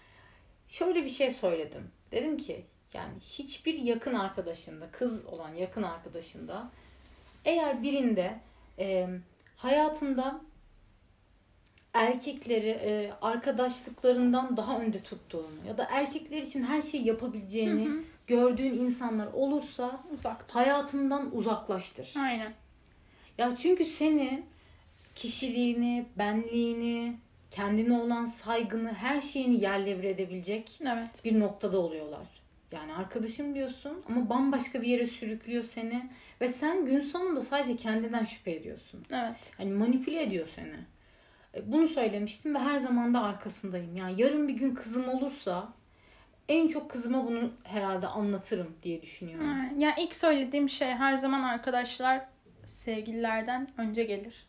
şöyle 0.70 1.06
bir 1.06 1.10
şey 1.10 1.32
söyledim. 1.32 1.92
Dedim 2.12 2.38
ki 2.38 2.66
yani 2.94 3.14
hiçbir 3.22 3.74
yakın 3.74 4.14
arkadaşında, 4.14 4.92
kız 4.92 5.26
olan 5.26 5.54
yakın 5.56 5.84
arkadaşında 5.84 6.72
eğer 7.46 7.84
birinde 7.84 8.40
e, 8.80 9.08
hayatında 9.58 10.42
erkekleri 11.96 12.70
e, 12.70 13.12
arkadaşlıklarından 13.22 14.58
daha 14.58 14.80
önde 14.80 15.00
tuttuğunu 15.04 15.68
ya 15.68 15.78
da 15.78 15.88
erkekler 15.92 16.42
için 16.42 16.64
her 16.64 16.82
şeyi 16.82 17.08
yapabileceğini 17.08 17.90
gördüğün 18.28 18.74
insanlar 18.74 19.28
olursa 19.34 20.00
Uzak. 20.14 20.46
hayatından 20.56 21.36
uzaklaştır. 21.36 22.14
Aynen. 22.20 22.54
Ya 23.38 23.56
çünkü 23.56 23.86
seni 23.86 24.44
kişiliğini, 25.16 26.06
benliğini, 26.18 27.16
kendine 27.52 27.94
olan 27.98 28.26
saygını, 28.26 28.94
her 28.94 29.22
şeyini 29.22 29.62
yerle 29.62 29.98
bir 30.00 30.04
edebilecek 30.04 30.80
Evet. 30.82 31.26
bir 31.26 31.40
noktada 31.40 31.80
oluyorlar. 31.80 32.28
Yani 32.72 32.94
arkadaşım 32.94 33.56
diyorsun 33.56 34.04
ama 34.10 34.30
bambaşka 34.30 34.82
bir 34.82 34.88
yere 34.88 35.08
sürüklüyor 35.08 35.64
seni 35.64 36.10
ve 36.42 36.48
sen 36.48 36.86
gün 36.86 37.00
sonunda 37.00 37.42
sadece 37.42 37.76
kendinden 37.76 38.24
şüphe 38.24 38.52
ediyorsun. 38.52 39.06
Evet. 39.12 39.52
Hani 39.58 39.72
manipüle 39.72 40.24
ediyor 40.24 40.48
seni. 40.56 40.76
E, 41.56 41.72
Bunu 41.72 41.88
söylemiştim 41.88 42.56
ve 42.56 42.60
her 42.60 42.78
zaman 42.78 43.14
da 43.14 43.22
arkasındayım. 43.22 43.96
Yani 43.96 44.22
yarın 44.22 44.48
bir 44.48 44.54
gün 44.54 44.76
kızım 44.76 45.10
olursa 45.10 45.68
en 46.50 46.68
çok 46.68 46.90
kızıma 46.90 47.26
bunu 47.28 47.52
herhalde 47.64 48.08
anlatırım 48.08 48.76
diye 48.84 49.02
düşünüyorum. 49.02 49.50
Aynen. 49.50 49.80
Ya 49.80 49.96
ilk 50.00 50.16
söylediğim 50.16 50.70
şey 50.70 50.88
her 50.88 51.16
zaman 51.16 51.44
arkadaşlar 51.44 52.22
sevgililerden 52.66 53.68
önce 53.78 54.04
gelir. 54.04 54.46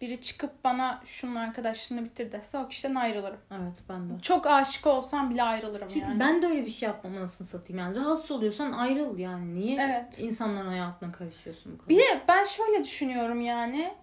Biri 0.00 0.20
çıkıp 0.20 0.64
bana 0.64 1.02
şunun 1.06 1.34
arkadaşlığını 1.34 2.04
bitir 2.04 2.32
dese 2.32 2.58
o 2.58 2.68
kişiden 2.68 2.94
ayrılırım. 2.94 3.38
Evet 3.50 3.82
ben 3.88 4.10
de. 4.10 4.20
Çok 4.22 4.46
aşık 4.46 4.86
olsam 4.86 5.30
bile 5.30 5.42
ayrılırım 5.42 5.88
Çünkü 5.88 6.06
yani. 6.06 6.20
ben 6.20 6.42
de 6.42 6.46
öyle 6.46 6.64
bir 6.64 6.70
şey 6.70 6.86
yapmam 6.88 7.16
anasını 7.16 7.46
satayım. 7.46 7.78
Yani 7.78 7.96
rahatsız 7.96 8.30
oluyorsan 8.30 8.72
ayrıl 8.72 9.18
yani. 9.18 9.54
Niye 9.54 9.78
Evet. 9.80 10.18
insanların 10.18 10.68
hayatına 10.68 11.12
karışıyorsun 11.12 11.72
bu 11.72 11.78
kadar? 11.78 11.88
Bir 11.88 11.98
de 11.98 12.20
ben 12.28 12.44
şöyle 12.44 12.84
düşünüyorum 12.84 13.40
yani. 13.40 13.94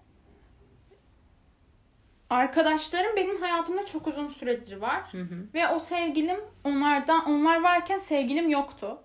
Arkadaşlarım 2.30 3.15
benim 3.15 3.41
hayatımda 3.41 3.86
çok 3.86 4.07
uzun 4.07 4.28
süredir 4.28 4.78
var. 4.78 5.01
Hı 5.11 5.21
hı. 5.21 5.36
Ve 5.53 5.67
o 5.67 5.80
sevgilim 5.80 6.39
onlardan 6.63 7.26
onlar 7.26 7.63
varken 7.63 7.97
sevgilim 7.97 8.49
yoktu. 8.49 8.97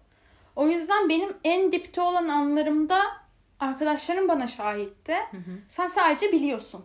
O 0.57 0.69
yüzden 0.69 1.09
benim 1.09 1.37
en 1.45 1.73
dipte 1.73 2.01
olan 2.01 2.29
anlarımda 2.29 3.01
arkadaşlarım 3.61 4.29
bana 4.29 4.47
şahitti. 4.47 5.15
Hı 5.31 5.37
hı. 5.37 5.59
Sen 5.69 5.87
sadece 5.87 6.33
biliyorsun. 6.33 6.85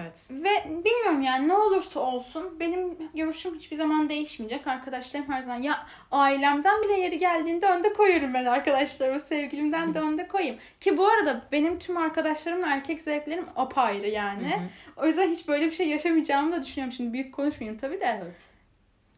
Evet. 0.00 0.26
Ve 0.30 0.84
bilmiyorum 0.84 1.22
yani 1.22 1.48
ne 1.48 1.54
olursa 1.54 2.00
olsun 2.00 2.60
benim 2.60 2.98
görüşüm 3.14 3.54
hiçbir 3.54 3.76
zaman 3.76 4.08
değişmeyecek. 4.08 4.66
Arkadaşlarım 4.66 5.28
her 5.28 5.42
zaman 5.42 5.60
ya 5.62 5.86
ailemden 6.10 6.82
bile 6.82 6.92
yeri 6.92 7.18
geldiğinde 7.18 7.66
önde 7.66 7.92
koyuyorum 7.92 8.34
ben 8.34 8.44
arkadaşlarımı. 8.44 9.20
Sevgilimden 9.20 9.94
de 9.94 10.00
önde 10.00 10.28
koyayım. 10.28 10.56
Ki 10.80 10.98
bu 10.98 11.06
arada 11.06 11.42
benim 11.52 11.78
tüm 11.78 11.96
arkadaşlarımla 11.96 12.66
erkek 12.66 13.02
zevklerim 13.02 13.46
apayrı 13.56 14.08
yani. 14.08 14.50
Hı 14.50 14.56
hı. 14.56 15.04
O 15.04 15.06
yüzden 15.06 15.30
hiç 15.30 15.48
böyle 15.48 15.66
bir 15.66 15.70
şey 15.70 15.88
yaşamayacağımı 15.88 16.52
da 16.52 16.62
düşünüyorum. 16.62 16.92
Şimdi 16.92 17.12
büyük 17.12 17.34
konuşmayayım 17.34 17.80
tabii 17.80 18.00
de. 18.00 18.20
Evet. 18.22 18.36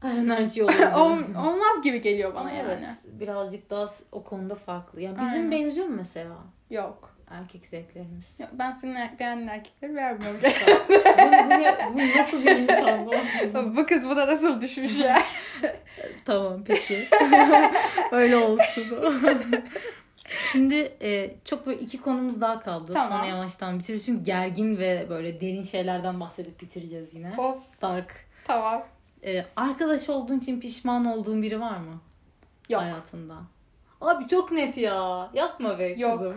Enerji 0.04 0.64
olur. 0.64 0.92
Ol- 0.96 1.46
olmaz 1.46 1.82
gibi 1.82 2.00
geliyor 2.02 2.34
bana 2.34 2.52
evet. 2.52 2.78
yani. 2.82 2.96
Birazcık 3.04 3.70
daha 3.70 3.86
o 4.12 4.24
konuda 4.24 4.54
farklı. 4.54 5.00
Ya 5.00 5.10
bizim 5.10 5.28
Aynen. 5.28 5.50
benziyor 5.50 5.86
mu 5.86 5.94
mesela 5.96 6.36
Yok. 6.70 7.16
Erkek 7.32 7.66
zevklerimiz? 7.66 8.34
Ya 8.38 8.50
Ben 8.52 8.72
senin 8.72 8.94
er- 8.94 9.18
beğendiğin 9.18 9.48
erkekleri 9.48 9.96
beğenmiyorum. 9.96 10.40
bu, 10.88 11.24
bu, 11.46 11.50
ne- 11.50 11.76
bu 11.94 12.18
nasıl 12.18 12.46
bir 12.46 12.56
insan 12.56 13.06
bu? 13.06 13.12
bu 13.76 13.86
kız 13.86 14.08
buna 14.08 14.26
nasıl 14.26 14.60
düşmüş 14.60 14.98
ya? 14.98 15.18
tamam 16.24 16.64
peki. 16.64 17.08
Öyle 18.12 18.36
olsun. 18.36 18.84
Şimdi 20.52 20.92
e, 21.02 21.34
çok 21.44 21.66
böyle 21.66 21.80
iki 21.80 22.00
konumuz 22.00 22.40
daha 22.40 22.60
kaldı. 22.60 22.92
Tamam. 22.92 23.08
Sonra 23.18 23.24
yavaştan 23.26 23.78
bitiririz. 23.78 24.06
Çünkü 24.06 24.24
gergin 24.24 24.78
ve 24.78 25.06
böyle 25.10 25.40
derin 25.40 25.62
şeylerden 25.62 26.20
bahsedip 26.20 26.60
bitireceğiz 26.60 27.14
yine. 27.14 27.34
of 27.38 27.58
Dark. 27.82 28.26
tamam. 28.46 28.82
E, 29.24 29.44
arkadaş 29.56 30.08
olduğun 30.08 30.38
için 30.38 30.60
pişman 30.60 31.04
olduğun 31.04 31.42
biri 31.42 31.60
var 31.60 31.76
mı? 31.76 32.00
Yok. 32.68 32.82
Hayatında. 32.82 33.34
Abi 34.00 34.28
çok 34.28 34.52
net 34.52 34.76
ya. 34.76 35.30
Yapma 35.34 35.78
be 35.78 35.84
Yok. 35.88 36.34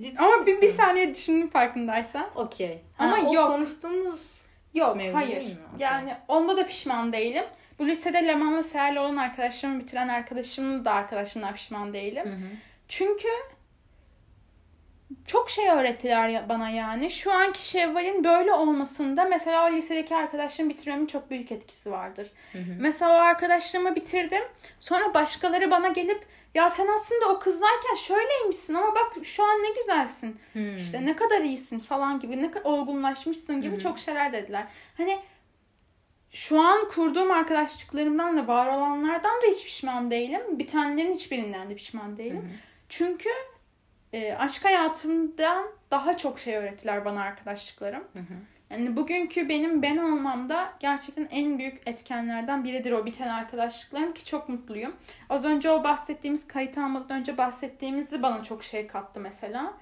Ciddi 0.00 0.18
Ama 0.18 0.46
bir, 0.46 0.60
bir 0.60 0.68
saniye 0.68 1.14
düşündüm 1.14 1.50
farkındaysan. 1.50 2.26
Okey. 2.34 2.82
Ama 2.98 3.18
Ha, 3.18 3.22
o 3.26 3.34
yok. 3.34 3.48
konuştuğumuz 3.48 4.34
Yok 4.74 4.96
Mevzu 4.96 5.16
hayır. 5.16 5.36
değil 5.36 5.50
mi? 5.50 5.58
Okey. 5.74 5.86
Yani 5.86 6.14
onda 6.28 6.56
da 6.56 6.66
pişman 6.66 7.12
değilim. 7.12 7.44
Bu 7.78 7.86
lisede 7.86 8.26
Leman'la 8.26 8.62
Seher'le 8.62 8.96
olan 8.96 9.16
arkadaşlarımı 9.16 9.80
bitiren 9.80 10.08
arkadaşımın 10.08 10.84
da 10.84 10.92
arkadaşımdan 10.92 11.54
pişman 11.54 11.92
değilim. 11.94 12.24
Hı 12.26 12.30
hı. 12.30 12.48
Çünkü 12.88 13.28
çok 15.26 15.50
şey 15.50 15.68
öğrettiler 15.70 16.48
bana 16.48 16.70
yani. 16.70 17.10
Şu 17.10 17.32
anki 17.32 17.68
Şevval'in 17.68 18.24
böyle 18.24 18.52
olmasında 18.52 19.24
mesela 19.24 19.68
o 19.68 19.72
lisedeki 19.72 20.16
arkadaşlarımı 20.16 20.72
bitirmemin 20.72 21.06
çok 21.06 21.30
büyük 21.30 21.52
etkisi 21.52 21.90
vardır. 21.90 22.30
Hı 22.52 22.58
hı. 22.58 22.62
Mesela 22.80 23.10
o 23.10 23.20
arkadaşlarımı 23.20 23.96
bitirdim. 23.96 24.42
Sonra 24.80 25.14
başkaları 25.14 25.70
bana 25.70 25.88
gelip 25.88 26.26
ya 26.54 26.70
sen 26.70 26.88
aslında 26.88 27.28
o 27.28 27.38
kızlarken 27.38 27.94
şöyleymişsin 27.94 28.74
ama 28.74 28.94
bak 28.94 29.24
şu 29.24 29.44
an 29.44 29.62
ne 29.62 29.70
güzelsin. 29.80 30.38
Hmm. 30.52 30.76
İşte 30.76 31.06
ne 31.06 31.16
kadar 31.16 31.40
iyisin 31.40 31.80
falan 31.80 32.18
gibi, 32.18 32.42
ne 32.42 32.50
kadar 32.50 32.64
olgunlaşmışsın 32.64 33.60
gibi 33.60 33.76
hı. 33.76 33.80
çok 33.80 33.98
şeyler 33.98 34.32
dediler. 34.32 34.66
Hani 34.96 35.22
şu 36.30 36.60
an 36.60 36.88
kurduğum 36.88 37.30
arkadaşlıklarımdan 37.30 38.36
da 38.36 38.46
var 38.46 38.66
olanlardan 38.66 39.42
da 39.42 39.46
hiç 39.46 39.64
pişman 39.64 40.10
değilim. 40.10 40.58
Bitenlerin 40.58 41.14
hiçbirinden 41.14 41.70
de 41.70 41.74
pişman 41.74 42.16
değilim. 42.16 42.42
Hı. 42.42 42.56
Çünkü 42.88 43.30
e, 44.12 44.34
aşk 44.34 44.64
hayatımdan 44.64 45.66
daha 45.90 46.16
çok 46.16 46.38
şey 46.38 46.56
öğrettiler 46.56 47.04
bana 47.04 47.22
arkadaşlıklarım. 47.22 48.04
Hı 48.12 48.18
hı. 48.18 48.53
Yani 48.74 48.96
bugünkü 48.96 49.48
benim 49.48 49.82
ben 49.82 49.96
olmamda 49.96 50.72
gerçekten 50.80 51.28
en 51.30 51.58
büyük 51.58 51.88
etkenlerden 51.88 52.64
biridir 52.64 52.92
o 52.92 53.06
biten 53.06 53.28
arkadaşlıklarım 53.28 54.14
ki 54.14 54.24
çok 54.24 54.48
mutluyum. 54.48 54.96
Az 55.30 55.44
önce 55.44 55.70
o 55.70 55.84
bahsettiğimiz 55.84 56.46
kayıt 56.46 56.78
almadan 56.78 57.20
önce 57.20 57.38
bahsettiğimizde 57.38 58.22
bana 58.22 58.42
çok 58.42 58.64
şey 58.64 58.86
kattı 58.86 59.20
mesela. 59.20 59.74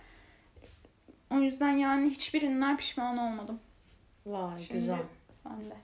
O 1.31 1.39
yüzden 1.39 1.71
yani 1.71 2.11
hiçbirinden 2.11 2.77
pişman 2.77 3.19
olmadım. 3.19 3.61
Vay 4.27 4.63
Şimdi 4.63 4.81
güzel. 4.81 4.99
sen 5.33 5.71
de. 5.71 5.75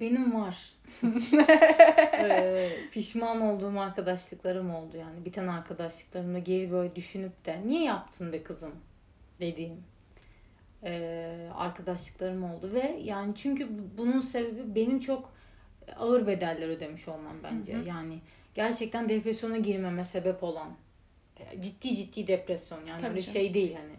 Benim 0.00 0.34
var. 0.34 0.72
Ee, 2.18 2.70
pişman 2.92 3.40
olduğum 3.40 3.80
arkadaşlıklarım 3.80 4.74
oldu 4.74 4.96
yani. 4.96 5.24
Biten 5.24 5.48
arkadaşlıklarımda 5.48 6.38
geri 6.38 6.72
böyle 6.72 6.96
düşünüp 6.96 7.44
de 7.44 7.62
niye 7.66 7.84
yaptın 7.84 8.32
be 8.32 8.42
kızım 8.42 8.74
dediğim 9.40 9.84
ee, 10.84 11.48
arkadaşlıklarım 11.56 12.44
oldu 12.44 12.70
ve 12.72 12.98
yani 13.04 13.34
çünkü 13.34 13.68
bu- 13.78 13.98
bunun 13.98 14.20
sebebi 14.20 14.74
benim 14.74 15.00
çok 15.00 15.32
ağır 15.96 16.26
bedeller 16.26 16.68
ödemiş 16.68 17.08
olmam 17.08 17.36
bence. 17.42 17.74
Hı 17.74 17.78
hı. 17.82 17.88
Yani 17.88 18.18
gerçekten 18.54 19.08
depresyona 19.08 19.56
girmeme 19.56 20.04
sebep 20.04 20.42
olan 20.42 20.68
e, 21.40 21.60
ciddi 21.62 21.96
ciddi 21.96 22.26
depresyon 22.26 22.84
yani 22.84 23.00
Tabii 23.00 23.10
öyle 23.10 23.22
canım. 23.22 23.32
şey 23.32 23.54
değil 23.54 23.74
hani 23.74 23.92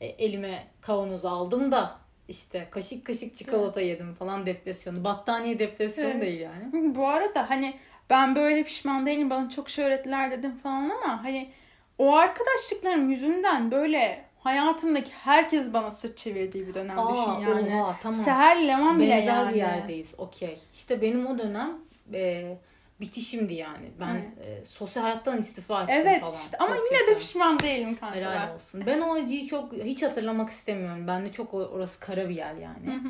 e, 0.00 0.06
elime 0.06 0.66
kavanoz 0.80 1.24
aldım 1.24 1.70
da 1.70 1.98
işte 2.28 2.66
kaşık 2.70 3.04
kaşık 3.06 3.36
çikolata 3.36 3.80
yedim 3.80 4.14
falan 4.14 4.46
depresyonu. 4.46 5.04
Battaniye 5.04 5.58
depresyonu 5.58 6.08
Evet. 6.10 6.22
değil 6.22 6.40
yani. 6.40 6.94
Bu 6.94 7.08
arada 7.08 7.50
hani 7.50 7.74
ben 8.10 8.36
böyle 8.36 8.62
pişman 8.64 9.06
değilim 9.06 9.30
bana 9.30 9.50
çok 9.50 9.70
şey 9.70 9.84
öğrettiler 9.84 10.30
dedim 10.30 10.56
falan 10.58 10.90
ama 10.90 11.24
hani 11.24 11.50
o 11.98 12.14
arkadaşlıklarım 12.14 13.10
yüzünden 13.10 13.70
böyle 13.70 14.24
hayatımdaki 14.40 15.10
herkes 15.10 15.72
bana 15.72 15.90
sırt 15.90 16.16
çevirdiği 16.16 16.66
bir 16.68 16.74
dönem 16.74 16.98
Aa, 16.98 17.12
düşün 17.12 17.50
yani. 17.50 17.82
oha 17.82 17.96
tamam. 18.02 18.20
Seher 18.20 18.66
Leman 18.68 18.98
bile 18.98 19.10
Benzer 19.10 19.36
yani. 19.36 19.50
bir 19.50 19.58
yerdeyiz. 19.58 20.14
Okey. 20.18 20.58
İşte 20.74 21.02
benim 21.02 21.26
o 21.26 21.38
dönem 21.38 21.78
e, 22.14 22.56
bitişimdi 23.00 23.54
yani. 23.54 23.90
Ben 24.00 24.14
Evet. 24.36 24.48
e, 24.62 24.64
sosyal 24.66 25.02
hayattan 25.02 25.38
istifa 25.38 25.82
ettim 25.82 25.94
Evet 25.98 26.20
falan. 26.20 26.34
işte 26.34 26.58
ama 26.58 26.76
Çok 26.76 26.84
yine 26.90 27.00
de 27.00 27.04
kötü. 27.06 27.18
pişman 27.18 27.60
değilim 27.60 27.96
kanka. 28.00 28.16
Helal 28.16 28.54
olsun. 28.54 28.82
Ben 28.86 29.00
o 29.00 29.12
acıyı 29.14 29.46
çok 29.46 29.72
hiç 29.72 30.02
hatırlamak 30.02 30.50
istemiyorum. 30.50 31.06
Bende 31.06 31.32
çok 31.32 31.54
orası 31.54 32.00
kara 32.00 32.28
bir 32.28 32.34
yer 32.36 32.54
Hı 32.54 32.60
yani. 32.60 32.90
hı. 32.94 33.08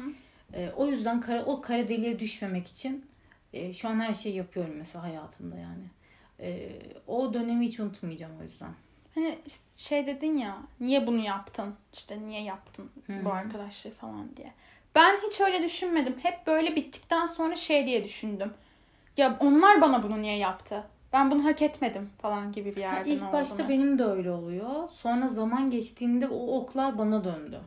E, 0.61 0.71
o 0.77 0.87
yüzden 0.87 1.21
kara, 1.21 1.45
o 1.45 1.61
kara 1.61 1.89
deliğe 1.89 2.19
düşmemek 2.19 2.67
için 2.67 3.07
e, 3.53 3.73
şu 3.73 3.89
an 3.89 4.01
her 4.01 4.15
şeyi 4.15 4.37
yapıyorum 4.37 4.75
mesela 4.79 5.03
hayatımda 5.05 5.57
yani. 5.57 5.85
E, 6.41 6.69
o 7.07 7.35
dönemi 7.35 7.67
hiç 7.67 7.81
unutmayacağım 7.81 8.33
o 8.41 8.43
yüzden. 8.43 8.71
Hani 9.19 9.39
şey 9.77 10.07
dedin 10.07 10.39
ya 10.39 10.57
niye 10.81 11.07
bunu 11.07 11.19
yaptın? 11.25 11.75
İşte 11.93 12.21
niye 12.21 12.43
yaptın 12.43 12.91
Hı 13.07 13.25
bu 13.25 13.33
arkadaşlığı 13.33 13.91
falan 13.91 14.37
diye. 14.37 14.53
Ben 14.95 15.17
hiç 15.27 15.41
öyle 15.41 15.63
düşünmedim. 15.63 16.17
Hep 16.23 16.47
böyle 16.47 16.77
bittikten 16.77 17.27
sonra 17.27 17.55
şey 17.55 17.87
diye 17.87 18.05
düşündüm. 18.05 18.55
Ya 19.17 19.37
onlar 19.41 19.81
bana 19.81 20.03
bunu 20.03 20.23
niye 20.23 20.37
yaptı? 20.37 20.85
Ben 21.13 21.31
bunu 21.31 21.45
hak 21.45 21.63
etmedim 21.63 22.11
falan 22.19 22.53
gibi 22.53 22.77
bir 22.77 22.83
Ha, 22.83 22.97
yerden 22.97 23.11
ilk 23.11 23.23
oldu 23.23 23.33
başta 23.33 23.69
benim 23.69 23.99
de 23.99 24.05
öyle 24.05 24.31
oluyor. 24.31 24.89
Sonra 24.89 25.29
zaman 25.29 25.71
geçtiğinde 25.71 26.29
o 26.29 26.59
oklar 26.59 26.99
bana 26.99 27.25
döndü 27.25 27.61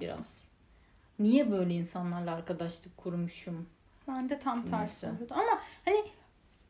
biraz. 0.00 0.46
Niye 1.18 1.50
böyle 1.50 1.74
insanlarla 1.74 2.34
arkadaşlık 2.34 2.96
kurmuşum? 2.96 3.66
Ben 4.08 4.28
de 4.28 4.38
tam 4.38 4.66
tersi 4.66 5.06
oldu. 5.06 5.26
Ama 5.30 5.60
hani 5.84 6.04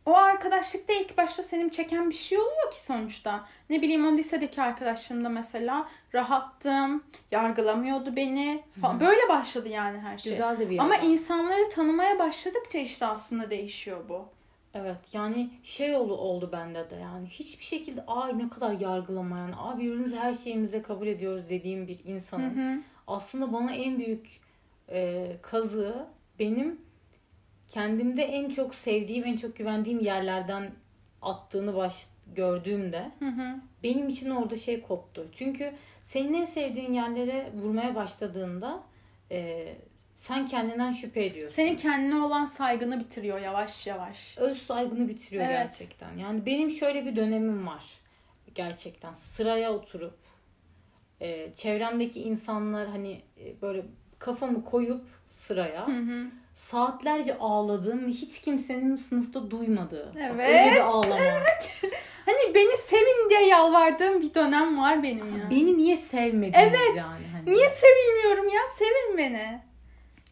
o 0.06 0.14
arkadaşlıkta 0.14 0.92
ilk 0.92 1.18
başta 1.18 1.42
senin 1.42 1.68
çeken 1.68 2.10
bir 2.10 2.14
şey 2.14 2.38
oluyor 2.38 2.70
ki 2.70 2.84
sonuçta. 2.84 3.44
Ne 3.70 3.82
bileyim 3.82 4.06
o 4.06 4.12
lisedeki 4.12 4.62
arkadaşlarımda 4.62 5.28
mesela 5.28 5.88
rahattım, 6.14 7.04
yargılamıyordu 7.30 8.16
beni 8.16 8.62
falan. 8.80 9.00
Böyle 9.00 9.28
başladı 9.28 9.68
yani 9.68 9.98
her 9.98 10.18
şey. 10.18 10.32
Güzel 10.32 10.58
de 10.58 10.70
bir 10.70 10.78
Ama 10.78 10.94
yerden. 10.94 11.08
insanları 11.08 11.68
tanımaya 11.68 12.18
başladıkça 12.18 12.78
işte 12.78 13.06
aslında 13.06 13.50
değişiyor 13.50 13.98
bu. 14.08 14.28
Evet 14.74 14.96
yani 15.12 15.50
şey 15.62 15.96
oldu, 15.96 16.16
oldu 16.16 16.48
bende 16.52 16.90
de 16.90 16.94
yani 16.94 17.26
hiçbir 17.26 17.64
şekilde 17.64 18.06
ay 18.06 18.38
ne 18.38 18.48
kadar 18.48 18.72
yargılamayan, 18.72 19.54
abi 19.58 19.82
birbirimizi 19.82 20.16
her 20.16 20.34
şeyimize 20.34 20.82
kabul 20.82 21.06
ediyoruz 21.06 21.48
dediğim 21.50 21.88
bir 21.88 21.98
insanın 22.04 22.76
hı. 22.76 22.82
aslında 23.06 23.52
bana 23.52 23.72
en 23.72 23.98
büyük 23.98 24.40
e, 24.88 25.26
kazığı 25.42 26.06
benim 26.38 26.80
kendimde 27.68 28.22
en 28.22 28.50
çok 28.50 28.74
sevdiğim, 28.74 29.24
en 29.26 29.36
çok 29.36 29.56
güvendiğim 29.56 30.00
yerlerden 30.00 30.70
attığını 31.22 31.74
baş 31.74 32.06
gördüğümde 32.34 33.10
Hı 33.18 33.28
hı. 33.28 33.60
benim 33.82 34.08
için 34.08 34.30
orada 34.30 34.56
şey 34.56 34.80
koptu. 34.82 35.26
Çünkü 35.32 35.72
senin 36.02 36.34
en 36.34 36.44
sevdiğin 36.44 36.92
yerlere 36.92 37.52
vurmaya 37.54 37.94
başladığında 37.94 38.82
e, 39.30 39.72
sen 40.14 40.46
kendinden 40.46 40.92
şüphe 40.92 41.24
ediyorsun. 41.26 41.54
Senin 41.54 41.76
kendine 41.76 42.16
olan 42.16 42.44
saygını 42.44 43.00
bitiriyor 43.00 43.40
yavaş 43.40 43.86
yavaş. 43.86 44.38
öz 44.38 44.62
saygını 44.62 45.08
bitiriyor 45.08 45.44
Evet. 45.44 45.56
gerçekten. 45.58 46.16
Yani 46.16 46.46
benim 46.46 46.70
şöyle 46.70 47.06
bir 47.06 47.16
dönemim 47.16 47.66
var. 47.66 47.84
Gerçekten 48.54 49.12
sıraya 49.12 49.72
oturup 49.72 50.18
e, 51.20 51.54
çevremdeki 51.54 52.22
insanlar 52.22 52.88
hani 52.88 53.22
e, 53.40 53.60
böyle 53.62 53.82
kafamı 54.18 54.64
koyup 54.64 55.04
sıraya 55.30 55.86
Hı 55.86 55.92
hı. 55.92 56.26
Saatlerce 56.56 57.38
ağladığım 57.38 58.06
ve 58.06 58.10
hiç 58.10 58.40
kimsenin 58.40 58.96
sınıfta 58.96 59.50
duymadığı. 59.50 60.12
Evet, 60.16 60.48
Öyle 60.48 60.74
bir 60.74 60.80
ağlama. 60.80 61.16
Hani 62.26 62.54
beni 62.54 62.76
sevin 62.76 63.30
diye 63.30 63.46
yalvardığım 63.46 64.22
bir 64.22 64.34
dönem 64.34 64.78
var 64.78 65.02
benim 65.02 65.38
ya. 65.38 65.50
Beni 65.50 65.78
niye 65.78 65.96
sevmediniz 65.96 66.62
Evet. 66.62 66.96
yani? 66.96 67.26
Hani. 67.32 67.54
Niye 67.54 67.68
sevilmiyorum 67.68 68.48
ya? 68.48 68.60
Sevin 68.78 69.18
beni. 69.18 69.60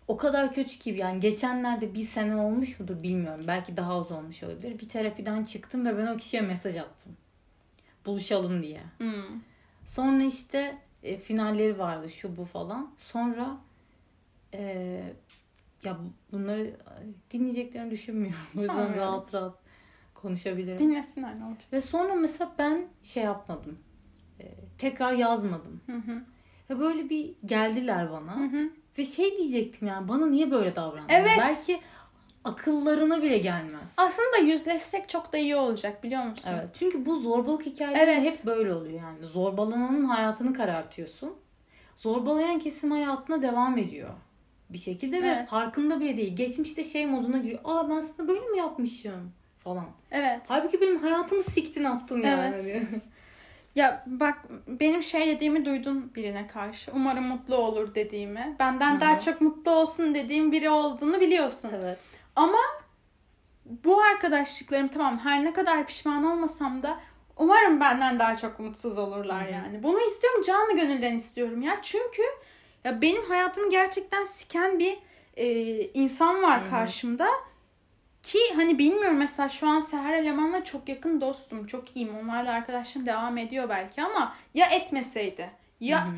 o 0.09 0.17
kadar 0.17 0.53
kötü 0.53 0.79
ki 0.79 0.91
yani 0.91 1.21
geçenlerde 1.21 1.95
bir 1.95 2.03
sene 2.03 2.37
olmuş 2.37 2.81
mudur 2.81 3.03
bilmiyorum. 3.03 3.45
Belki 3.49 3.77
daha 3.77 3.95
az 3.99 4.13
olmuş 4.13 4.43
olabilir. 4.43 4.79
Bir 4.79 4.89
terapiden 4.89 5.45
çıktım 5.45 5.87
ve 5.87 5.99
ben 5.99 6.07
o 6.07 6.17
kişiye 6.17 6.43
mesaj 6.43 6.77
attım. 6.77 7.17
Buluşalım 8.07 8.63
diye. 8.63 8.81
Hmm. 8.99 9.41
Sonra 9.87 10.23
işte 10.25 10.79
e, 11.03 11.17
finalleri 11.19 11.79
vardı 11.79 12.11
şu 12.11 12.37
bu 12.37 12.45
falan. 12.45 12.91
Sonra 12.99 13.57
e, 14.55 15.01
ya 15.85 15.99
bunları 16.33 16.77
dinleyeceklerini 17.31 17.91
düşünmüyorum. 17.91 18.39
O 18.59 18.61
yüzden 18.61 18.97
rahat 18.97 19.35
rahat 19.35 19.59
konuşabilirim. 20.15 20.79
Dinlesinler 20.79 21.41
ne 21.41 21.45
olacak? 21.45 21.73
Ve 21.73 21.81
sonra 21.81 22.15
mesela 22.15 22.53
ben 22.59 22.87
şey 23.03 23.23
yapmadım. 23.23 23.79
E, 24.41 24.45
tekrar 24.79 25.13
yazmadım. 25.13 25.81
Hı 25.87 25.97
hı. 25.97 26.23
Ve 26.71 26.81
böyle 26.81 27.11
bir 27.11 27.35
geldiler 27.45 28.11
bana. 28.13 28.37
Hı 28.37 28.45
hı. 28.45 28.71
Ve 28.99 29.05
şey 29.05 29.37
diyecektim 29.37 29.89
yani 29.89 30.09
bana 30.09 30.27
niye 30.27 30.51
böyle 30.51 30.77
davrandın? 30.77 31.09
Evet. 31.09 31.39
Belki 31.39 31.81
akıllarına 32.45 33.23
bile 33.23 33.39
gelmez. 33.39 33.95
Aslında 33.97 34.37
yüzleşsek 34.37 35.09
çok 35.09 35.33
da 35.33 35.39
iyi 35.39 35.57
olacak 35.57 36.03
biliyor 36.05 36.25
musun? 36.25 36.51
Evet. 36.55 36.69
Çünkü 36.73 37.07
bu 37.07 37.21
zorbalık 37.21 37.67
hikayeleri 37.67 38.11
Evet. 38.11 38.33
hep 38.33 38.47
böyle 38.47 38.75
oluyor 38.75 39.01
yani. 39.01 39.27
Zorbalananın 39.27 40.05
hayatını 40.05 40.55
karartıyorsun. 40.55 41.35
Zorbalayan 41.97 42.59
kesim 42.59 42.91
hayatına 42.91 43.43
devam 43.43 43.79
ediyor. 43.79 44.11
Bir 44.75 44.79
şekilde 44.79 45.23
ve 45.23 45.27
Evet. 45.29 45.49
farkında 45.49 46.01
bile 46.01 46.17
değil. 46.17 46.37
Geçmişte 46.37 46.85
şey 46.85 47.07
moduna 47.07 47.39
giriyor. 47.39 47.61
Aa 47.65 47.89
ben 47.91 47.95
aslında 47.95 48.29
böyle 48.29 48.41
mi 48.41 48.59
yapmışım? 48.59 49.33
Falan. 49.59 49.87
Evet. 50.11 50.41
Halbuki 50.49 50.81
benim 50.81 50.99
hayatımı 51.03 51.43
siktin 51.43 51.85
attın 51.85 52.21
yani. 52.21 52.51
Evet. 52.55 52.65
diyor. 52.65 52.81
Ya 53.75 54.05
bak 54.07 54.39
benim 54.69 55.03
şey 55.03 55.27
dediğimi 55.27 55.65
duydun 55.65 56.13
birine 56.15 56.47
karşı. 56.47 56.91
Umarım 56.95 57.25
mutlu 57.25 57.57
olur 57.57 57.95
dediğimi. 57.95 58.57
Benden 58.59 58.97
Hı 58.97 59.01
daha 59.01 59.19
çok 59.19 59.41
mutlu 59.41 59.71
olsun 59.71 60.15
dediğim 60.15 60.53
biri 60.53 60.71
olduğunu 60.71 61.21
biliyorsun. 61.21 61.71
evet. 61.75 61.99
Ama 62.37 62.59
bu 63.67 64.01
arkadaşlıklarım 64.03 64.89
tamam 64.89 65.19
her 65.19 65.45
ne 65.45 65.53
kadar 65.53 65.87
pişman 65.87 66.25
olmasam 66.25 66.83
da 66.83 67.01
umarım 67.37 67.81
benden 67.81 68.19
daha 68.19 68.37
çok 68.37 68.59
mutsuz 68.59 68.99
olurlar 68.99 69.49
hı. 69.49 69.53
yani. 69.53 69.83
Bunu 69.83 70.01
istiyorum 70.01 70.41
canlı 70.47 70.77
gönülden 70.77 71.15
istiyorum 71.15 71.63
ya. 71.63 71.79
Çünkü 71.83 72.23
ya 72.85 73.03
benim 73.03 73.25
hayatımı 73.25 73.71
gerçekten 73.71 74.25
siken 74.25 74.79
bir 74.79 74.99
e, 75.37 75.47
insan 75.95 76.43
var 76.43 76.61
Hı 76.61 76.65
hı. 76.67 76.71
karşımda. 76.71 77.29
Ki 78.23 78.39
hani 78.57 78.79
bilmiyorum 78.79 79.17
mesela 79.17 79.49
şu 79.49 79.69
an 79.69 79.81
Seher 79.81 80.15
Eleman'la 80.15 80.65
çok 80.65 80.89
yakın 80.89 81.21
dostum. 81.21 81.67
Çok 81.67 81.97
iyiyim. 81.97 82.17
Onlarla 82.23 82.53
arkadaşlığım 82.53 83.07
devam 83.07 83.39
ediyor 83.39 83.69
belki 83.69 84.03
ama 84.03 84.35
ya 84.55 84.67
etmeseydi? 84.67 85.51
Ya 85.81 86.07
Hı 86.07 86.11
hı. 86.11 86.15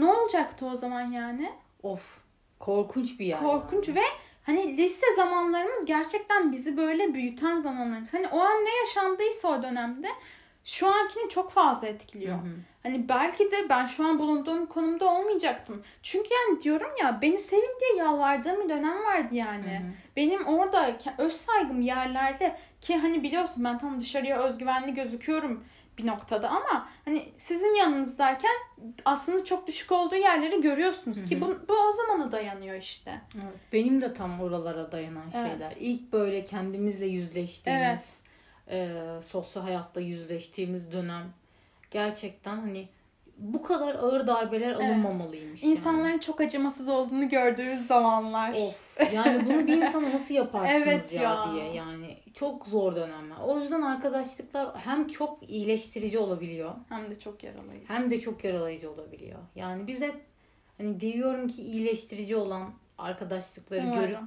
ne 0.00 0.04
olacaktı 0.12 0.66
o 0.66 0.74
zaman 0.76 1.12
yani? 1.12 1.52
Of. 1.82 2.18
Korkunç 2.58 3.18
bir 3.20 3.26
yer. 3.26 3.38
Korkunç 3.38 3.88
ve 3.88 4.02
hani 4.42 4.76
lise 4.76 5.14
zamanlarımız 5.16 5.84
gerçekten 5.84 6.52
bizi 6.52 6.76
böyle 6.76 7.14
büyüten 7.14 7.58
zamanlarımız. 7.58 8.14
Hani 8.14 8.28
o 8.28 8.40
an 8.40 8.64
ne 8.64 8.78
yaşandıysa 8.78 9.48
o 9.48 9.62
dönemde 9.62 10.08
şu 10.68 10.94
ankini 10.94 11.28
çok 11.28 11.50
fazla 11.50 11.86
etkiliyor. 11.88 12.36
Hı 12.36 12.40
hı. 12.42 12.54
Hani 12.82 13.08
belki 13.08 13.50
de 13.50 13.68
ben 13.68 13.86
şu 13.86 14.06
an 14.06 14.18
bulunduğum 14.18 14.66
konumda 14.66 15.06
olmayacaktım. 15.06 15.82
Çünkü 16.02 16.28
yani 16.34 16.62
diyorum 16.62 16.90
ya 17.02 17.18
beni 17.22 17.38
sevin 17.38 17.78
diye 17.80 18.04
yalvardığım 18.04 18.64
bir 18.64 18.68
dönem 18.68 19.04
vardı 19.04 19.34
yani. 19.34 19.78
Hı 19.78 19.78
hı. 19.78 19.92
Benim 20.16 20.46
orada 20.46 20.96
öz 21.18 21.32
saygım 21.32 21.80
yerlerde 21.80 22.58
ki 22.80 22.96
hani 22.96 23.22
biliyorsun 23.22 23.64
ben 23.64 23.78
tam 23.78 24.00
dışarıya 24.00 24.38
özgüvenli 24.38 24.94
gözüküyorum 24.94 25.64
bir 25.98 26.06
noktada 26.06 26.48
ama 26.48 26.88
hani 27.04 27.28
sizin 27.38 27.74
yanınızdayken 27.74 28.56
aslında 29.04 29.44
çok 29.44 29.66
düşük 29.66 29.92
olduğu 29.92 30.16
yerleri 30.16 30.60
görüyorsunuz 30.60 31.22
Hı 31.22 31.26
ki 31.26 31.40
bu, 31.40 31.46
bu 31.68 31.72
o 31.88 31.92
zamana 31.92 32.32
dayanıyor 32.32 32.76
işte. 32.76 33.20
Evet, 33.34 33.54
Benim 33.72 34.00
de 34.02 34.14
tam 34.14 34.40
oralara 34.40 34.92
dayanan 34.92 35.30
Evet. 35.34 35.50
şeyler. 35.50 35.72
İlk 35.80 36.12
böyle 36.12 36.44
kendimizle 36.44 37.06
yüzleştiğimiz, 37.06 38.20
e, 38.70 38.90
sosyal 39.22 39.62
hayatla 39.62 40.00
yüzleştiğimiz 40.00 40.92
dönem 40.92 41.32
gerçekten 41.90 42.56
hani 42.56 42.88
bu 43.38 43.62
kadar 43.62 43.94
ağır 43.94 44.26
darbeler 44.26 44.68
Evet. 44.70 44.80
alınmamalıymış. 44.80 45.62
yani. 45.62 45.72
İnsanların 45.72 46.18
çok 46.18 46.40
acımasız 46.40 46.88
olduğunu 46.88 47.28
gördüğümüz 47.28 47.86
zamanlar. 47.86 48.52
Of 48.54 48.98
yani 49.14 49.46
bunu 49.46 49.66
bir 49.66 49.76
insana 49.76 50.10
nasıl 50.10 50.34
yaparsınız 50.34 50.82
Evet 50.86 51.12
ya, 51.12 51.22
ya. 51.22 51.52
diye 51.52 51.74
yani 51.74 52.16
çok 52.34 52.66
zor 52.66 52.96
dönemler. 52.96 53.36
O 53.46 53.58
yüzden 53.60 53.82
arkadaşlıklar 53.82 54.76
hem 54.78 55.08
çok 55.08 55.50
iyileştirici 55.50 56.18
olabiliyor 56.18 56.72
Hem 56.88 57.10
de 57.10 57.18
çok 57.18 57.44
yaralayıcı. 57.44 57.88
hem 57.88 58.10
de 58.10 58.20
çok 58.20 58.44
yaralayıcı 58.44 58.90
olabiliyor. 58.92 59.38
Yani 59.56 59.86
biz 59.86 60.02
hep 60.02 60.14
hani 60.78 61.00
diyorum 61.00 61.48
ki 61.48 61.62
iyileştirici 61.62 62.36
olan 62.36 62.70
arkadaşlıkları 62.98 63.82
Umarım. 63.86 64.00
görüp 64.00 64.18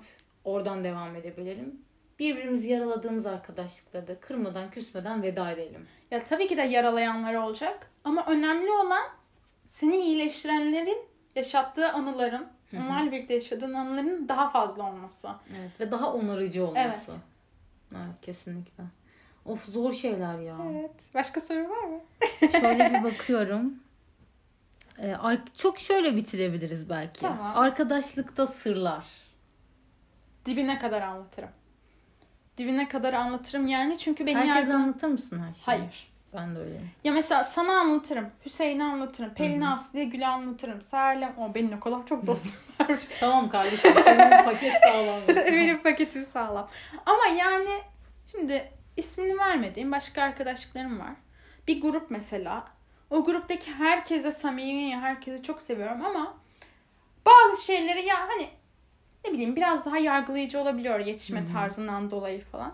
oradan 0.43 0.83
devam 0.83 1.15
edebilelim. 1.15 1.81
Birbirimizi 2.21 2.69
yaraladığımız 2.69 3.25
arkadaşlıkları 3.25 4.07
da 4.07 4.19
kırmadan 4.19 4.71
küsmeden 4.71 5.23
veda 5.23 5.51
edelim. 5.51 5.87
Ya 6.11 6.19
tabii 6.19 6.47
ki 6.47 6.57
de 6.57 6.61
yaralayanlar 6.61 7.33
olacak 7.33 7.91
ama 8.03 8.25
önemli 8.25 8.71
olan 8.71 9.03
seni 9.65 9.97
iyileştirenlerin 9.97 10.97
yaşattığı 11.35 11.91
anıların, 11.91 12.47
onlarla 12.73 13.11
birlikte 13.11 13.33
yaşadığın 13.33 13.73
anıların 13.73 14.29
daha 14.29 14.49
fazla 14.49 14.89
olması. 14.89 15.29
Evet 15.59 15.79
ve 15.79 15.91
daha 15.91 16.13
onarıcı 16.13 16.67
olması. 16.67 17.11
Evet. 17.11 17.19
Evet 17.91 18.21
kesinlikle. 18.21 18.83
Of 19.45 19.65
zor 19.65 19.93
şeyler 19.93 20.39
ya. 20.39 20.57
Evet. 20.71 21.09
Başka 21.13 21.39
soru 21.39 21.69
var 21.69 21.83
mı? 21.83 21.99
Şöyle 22.51 22.93
bir 22.93 23.03
bakıyorum. 23.11 23.79
Ee, 24.99 25.15
çok 25.57 25.79
şöyle 25.79 26.15
bitirebiliriz 26.15 26.89
belki. 26.89 27.21
Tamam. 27.21 27.57
Arkadaşlıkta 27.57 28.47
sırlar. 28.47 29.05
Dibine 30.45 30.79
kadar 30.79 31.01
anlatırım. 31.01 31.49
Dibine 32.57 32.87
kadar 32.87 33.13
anlatırım 33.13 33.67
yani 33.67 33.97
çünkü 33.97 34.25
beni 34.25 34.35
Herkese 34.37 34.59
yargı- 34.59 34.73
anlatır 34.75 35.07
mısın 35.07 35.39
her 35.47 35.53
şeyi? 35.53 35.63
Hayır. 35.65 36.11
Ben 36.33 36.55
de 36.55 36.59
öyleyim. 36.59 36.89
Ya 37.03 37.13
mesela 37.13 37.43
sana 37.43 37.79
anlatırım. 37.79 38.29
Hüseyin'e 38.45 38.83
anlatırım. 38.83 39.33
Pelin 39.33 39.61
Hı 39.61 39.65
hı. 39.65 39.69
Aslı'ya 39.69 40.03
Gül'e 40.03 40.27
anlatırım. 40.27 40.81
Serlem. 40.81 41.33
O 41.37 41.55
benim 41.55 41.77
o 41.77 41.79
kadar 41.79 42.05
çok 42.07 42.27
dostum 42.27 42.61
var. 42.79 42.99
Tamam 43.19 43.49
kardeşim. 43.49 43.93
Senin 44.05 44.43
paket 44.45 44.73
sağlam. 44.83 45.21
benim 45.27 45.83
paketim 45.83 46.25
sağlam. 46.25 46.69
Ama 47.05 47.25
yani 47.25 47.81
şimdi 48.31 48.71
ismini 48.97 49.37
vermediğim 49.37 49.91
başka 49.91 50.21
arkadaşlıklarım 50.23 50.99
var. 50.99 51.13
Bir 51.67 51.81
grup 51.81 52.11
mesela. 52.11 52.63
O 53.09 53.23
gruptaki 53.23 53.73
herkese 53.73 54.31
samimi, 54.31 54.95
herkesi 54.95 55.43
çok 55.43 55.61
seviyorum 55.61 56.05
ama 56.05 56.37
bazı 57.25 57.65
şeyleri 57.65 58.05
ya 58.05 58.15
hani 58.19 58.47
ne 59.25 59.33
bileyim 59.33 59.55
biraz 59.55 59.85
daha 59.85 59.97
yargılayıcı 59.97 60.59
olabiliyor 60.59 60.99
yetişme 60.99 61.39
Hı 61.39 61.43
hı. 61.43 61.53
tarzından 61.53 62.11
dolayı 62.11 62.43
falan. 62.45 62.73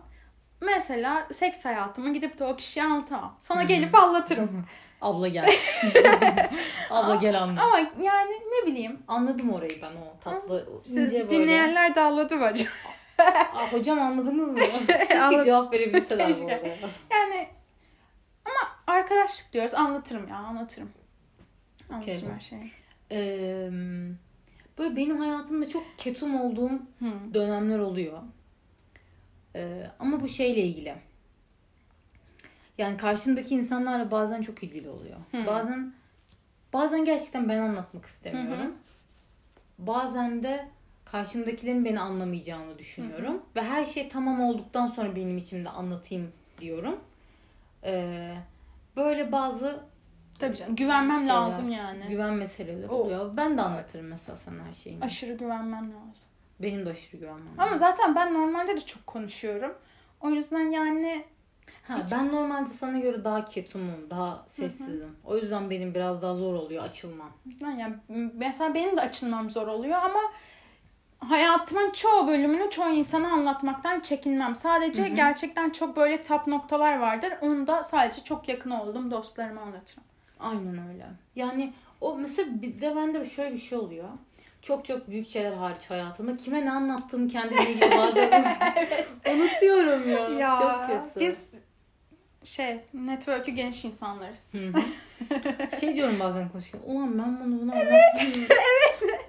Mesela 0.61 1.27
seks 1.31 1.65
hayatımı 1.65 2.13
gidip 2.13 2.39
de 2.39 2.45
o 2.45 2.55
kişiye 2.55 2.85
anlatamam. 2.85 3.35
Sana 3.39 3.59
Hı 3.59 3.63
hı. 3.63 3.67
gelip 3.67 3.95
anlatırım. 3.95 4.65
Abla 5.01 5.27
gel. 5.27 5.49
Abla 6.89 7.15
gel 7.15 7.43
anlat. 7.43 7.63
Ama 7.63 7.79
yani 8.01 8.31
ne 8.31 8.67
bileyim. 8.67 8.99
Anladım 9.07 9.53
orayı 9.53 9.81
ben 9.81 9.91
o 9.91 10.19
tatlı 10.23 10.69
Siz 10.83 11.13
böyle. 11.13 11.29
dinleyenler 11.29 11.95
de 11.95 12.01
anladı 12.01 12.35
mı 12.37 12.45
acaba? 12.45 12.69
Aa, 13.53 13.71
hocam 13.73 14.01
anladınız 14.01 14.47
mı? 14.49 14.55
Keşke 14.87 15.43
cevap 15.43 15.73
verebilseler 15.73 16.41
bu 16.41 16.45
arada. 16.47 16.67
Yani 17.11 17.47
ama 18.45 18.71
arkadaşlık 18.87 19.53
diyoruz. 19.53 19.73
Anlatırım 19.73 20.27
ya 20.27 20.35
anlatırım. 20.35 20.89
Anlatırım 21.89 22.17
Okey. 22.17 22.29
her 22.33 22.39
şeyi. 22.39 22.71
Ee, 23.11 23.69
böyle 24.77 24.95
benim 24.95 25.17
hayatımda 25.17 25.69
çok 25.69 25.83
ketum 25.97 26.41
olduğum 26.41 26.71
Hı. 26.99 27.33
dönemler 27.33 27.79
oluyor. 27.79 28.21
Ee, 29.55 29.87
ama 29.99 30.19
bu 30.19 30.29
şeyle 30.29 30.61
ilgili. 30.61 30.95
Yani 32.77 32.97
karşımdaki 32.97 33.55
insanlarla 33.55 34.11
bazen 34.11 34.41
çok 34.41 34.63
ilgili 34.63 34.89
oluyor. 34.89 35.17
Hı. 35.31 35.45
Bazen 35.47 35.93
bazen 36.73 37.05
gerçekten 37.05 37.49
ben 37.49 37.59
anlatmak 37.59 38.05
istemiyorum. 38.05 38.61
Hı 38.61 38.67
hı. 38.67 39.87
Bazen 39.87 40.43
de 40.43 40.67
karşımdakilerin 41.05 41.85
beni 41.85 41.99
anlamayacağını 41.99 42.79
düşünüyorum. 42.79 43.41
Ve 43.55 43.61
her 43.63 43.85
şey 43.85 44.09
tamam 44.09 44.41
olduktan 44.41 44.87
sonra 44.87 45.15
benim 45.15 45.37
içimde 45.37 45.69
anlatayım 45.69 46.31
diyorum. 46.61 46.99
Ee, 47.83 48.33
böyle 48.95 49.31
bazı 49.31 49.79
Tabii 50.39 50.55
canım. 50.57 50.75
Güvenmem 50.75 51.19
Şeyler. 51.19 51.33
lazım 51.33 51.69
yani. 51.69 52.05
güven 52.09 52.33
meseleleri 52.33 52.87
O- 52.91 52.95
oluyor. 52.95 53.37
Ben 53.37 53.57
de 53.57 53.61
anlatırım 53.61 54.07
mesela 54.07 54.35
sana 54.35 54.63
her 54.69 54.73
şeyimi. 54.73 55.05
Aşırı 55.05 55.33
güvenmem 55.33 55.91
lazım. 55.93 56.27
Benim 56.59 56.85
de 56.85 56.89
aşırı 56.89 57.17
güvenmem. 57.21 57.53
Ama 57.57 57.77
zaten 57.77 58.15
ben 58.15 58.33
normalde 58.33 58.75
de 58.75 58.81
çok 58.81 59.07
konuşuyorum. 59.07 59.73
O 60.21 60.29
yüzden 60.29 60.69
yani 60.69 61.25
Ha, 61.87 61.97
ben 62.11 62.31
normalde 62.31 62.69
sana 62.69 62.99
göre 62.99 63.23
daha 63.23 63.45
ketumum, 63.45 64.09
daha 64.09 64.43
sessizim. 64.47 65.15
O 65.25 65.37
yüzden 65.37 65.69
benim 65.69 65.95
biraz 65.95 66.21
daha 66.21 66.33
zor 66.33 66.53
oluyor 66.53 66.83
açılmam. 66.83 67.31
yani 67.61 67.95
mesela 68.33 68.73
benim 68.73 68.97
de 68.97 69.01
açılmam 69.01 69.49
zor 69.49 69.67
oluyor 69.67 69.97
ama 70.03 70.19
hayatımın 71.19 71.91
çoğu 71.91 72.27
bölümünü 72.27 72.69
çoğu 72.69 72.89
insana 72.89 73.31
anlatmaktan 73.31 73.99
çekinmem. 73.99 74.55
Sadece 74.55 75.05
Hı 75.07 75.11
hı. 75.11 75.15
gerçekten 75.15 75.69
çok 75.69 75.97
böyle 75.97 76.21
tap 76.21 76.47
noktalar 76.47 76.97
vardır. 76.99 77.33
Onu 77.41 77.67
da 77.67 77.83
sadece 77.83 78.23
çok 78.23 78.49
yakın 78.49 78.69
olduğum 78.71 79.11
dostlarıma 79.11 79.61
anlatırım. 79.61 80.03
Aynen 80.39 80.87
öyle. 80.89 81.05
Yani 81.35 81.73
o 82.01 82.15
mesela 82.17 82.61
bir 82.61 82.81
de 82.81 82.95
bende 82.95 83.25
şöyle 83.25 83.53
bir 83.53 83.59
şey 83.61 83.77
oluyor. 83.77 84.09
çok 84.61 84.85
çok 84.85 85.07
büyük 85.09 85.29
şeyler 85.29 85.53
hariç 85.53 85.89
hayatımda 85.89 86.37
kime 86.37 86.65
ne 86.65 86.71
anlattığımı 86.71 87.27
kendimle 87.27 87.71
ilgili 87.71 87.91
bazen 87.97 88.57
unutuyorum 89.35 90.09
ya. 90.11 90.29
Ya 90.29 90.55
çok 90.55 90.87
kötü. 90.87 91.19
biz 91.27 91.53
şey 92.43 92.79
network'ü 92.93 93.51
geniş 93.51 93.85
insanlarız. 93.85 94.53
Hı 94.53 94.57
hı. 94.67 94.81
şey 95.79 95.95
diyorum 95.95 96.19
bazen 96.19 96.49
konuşurken. 96.49 96.79
Ulan 96.85 97.19
ben 97.19 97.39
bunu 97.39 97.61
bunu 97.61 97.71
anlattım. 97.71 97.91
evet. 98.21 98.51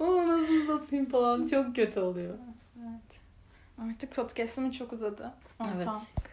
Ama 0.01 0.17
nasıl 0.29 0.55
uzatayım 0.55 1.07
falan. 1.07 1.47
Çok 1.47 1.77
kötü 1.77 2.01
oluyor. 2.01 2.35
Evet. 2.79 3.21
Artık 3.83 4.15
podcast'ım 4.15 4.71
çok 4.71 4.93
uzadı. 4.93 5.33
Evet. 5.67 5.77
Ortam. 5.77 6.03
Evet. 6.17 6.29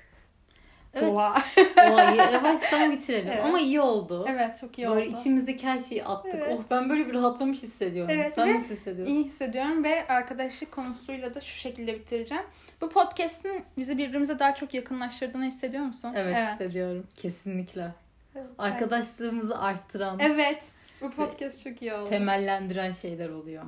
Oha. 1.04 1.44
Olayı 1.92 2.16
yavaştan 2.34 2.92
bitirelim. 2.92 3.28
Evet. 3.28 3.46
Ama 3.46 3.60
iyi 3.60 3.82
oldu. 3.82 4.26
Evet 4.30 4.58
çok 4.62 4.78
iyi 4.78 4.88
Böyle 4.90 5.08
oldu. 5.10 5.18
içimizdeki 5.20 5.68
her 5.68 5.80
şeyi 5.80 6.06
attık. 6.06 6.36
Evet. 6.36 6.58
Oh 6.60 6.64
ben 6.72 6.90
böyle 6.90 7.08
bir 7.08 7.14
rahatlamış 7.14 7.64
hissediyorum. 7.64 8.16
Evet, 8.16 8.34
Sen 8.34 8.56
nasıl 8.56 8.70
hissediyorsun? 8.76 9.14
İyi 9.14 9.24
hissediyorum 9.24 9.84
ve 9.84 10.08
arkadaşlık 10.08 10.72
konusuyla 10.72 11.34
da 11.34 11.42
şu 11.42 11.60
şekilde 11.60 11.94
bitireceğim. 11.96 12.44
Bu 12.82 12.90
podcast'in 12.90 13.64
bizi 13.78 13.98
birbirimize 13.98 14.40
daha 14.40 14.56
çok 14.56 14.74
yakınlaştırdığını 14.74 15.46
hissediyor 15.46 15.84
musun? 15.84 16.14
Evet, 16.16 16.38
hissediyorum. 16.38 17.08
Kesinlikle. 17.16 17.92
Evet. 18.36 18.46
Arkadaşlığımızı 18.58 19.60
arttıran, 19.60 20.20
Evet. 20.20 20.64
Bu 21.02 21.12
podcast 21.12 21.64
çok 21.64 21.82
iyi 21.82 21.94
oldu. 21.94 22.10
temellendiren 22.10 22.92
şeyler 22.92 23.30
oluyor. 23.30 23.64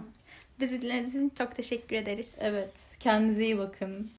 Bizi 0.59 0.81
dinlediğiniz 0.81 1.09
için 1.15 1.31
çok 1.37 1.55
teşekkür 1.55 1.95
ederiz. 1.95 2.39
Evet. 2.41 2.69
Kendinize 2.99 3.45
iyi 3.45 3.57
bakın. 3.57 4.11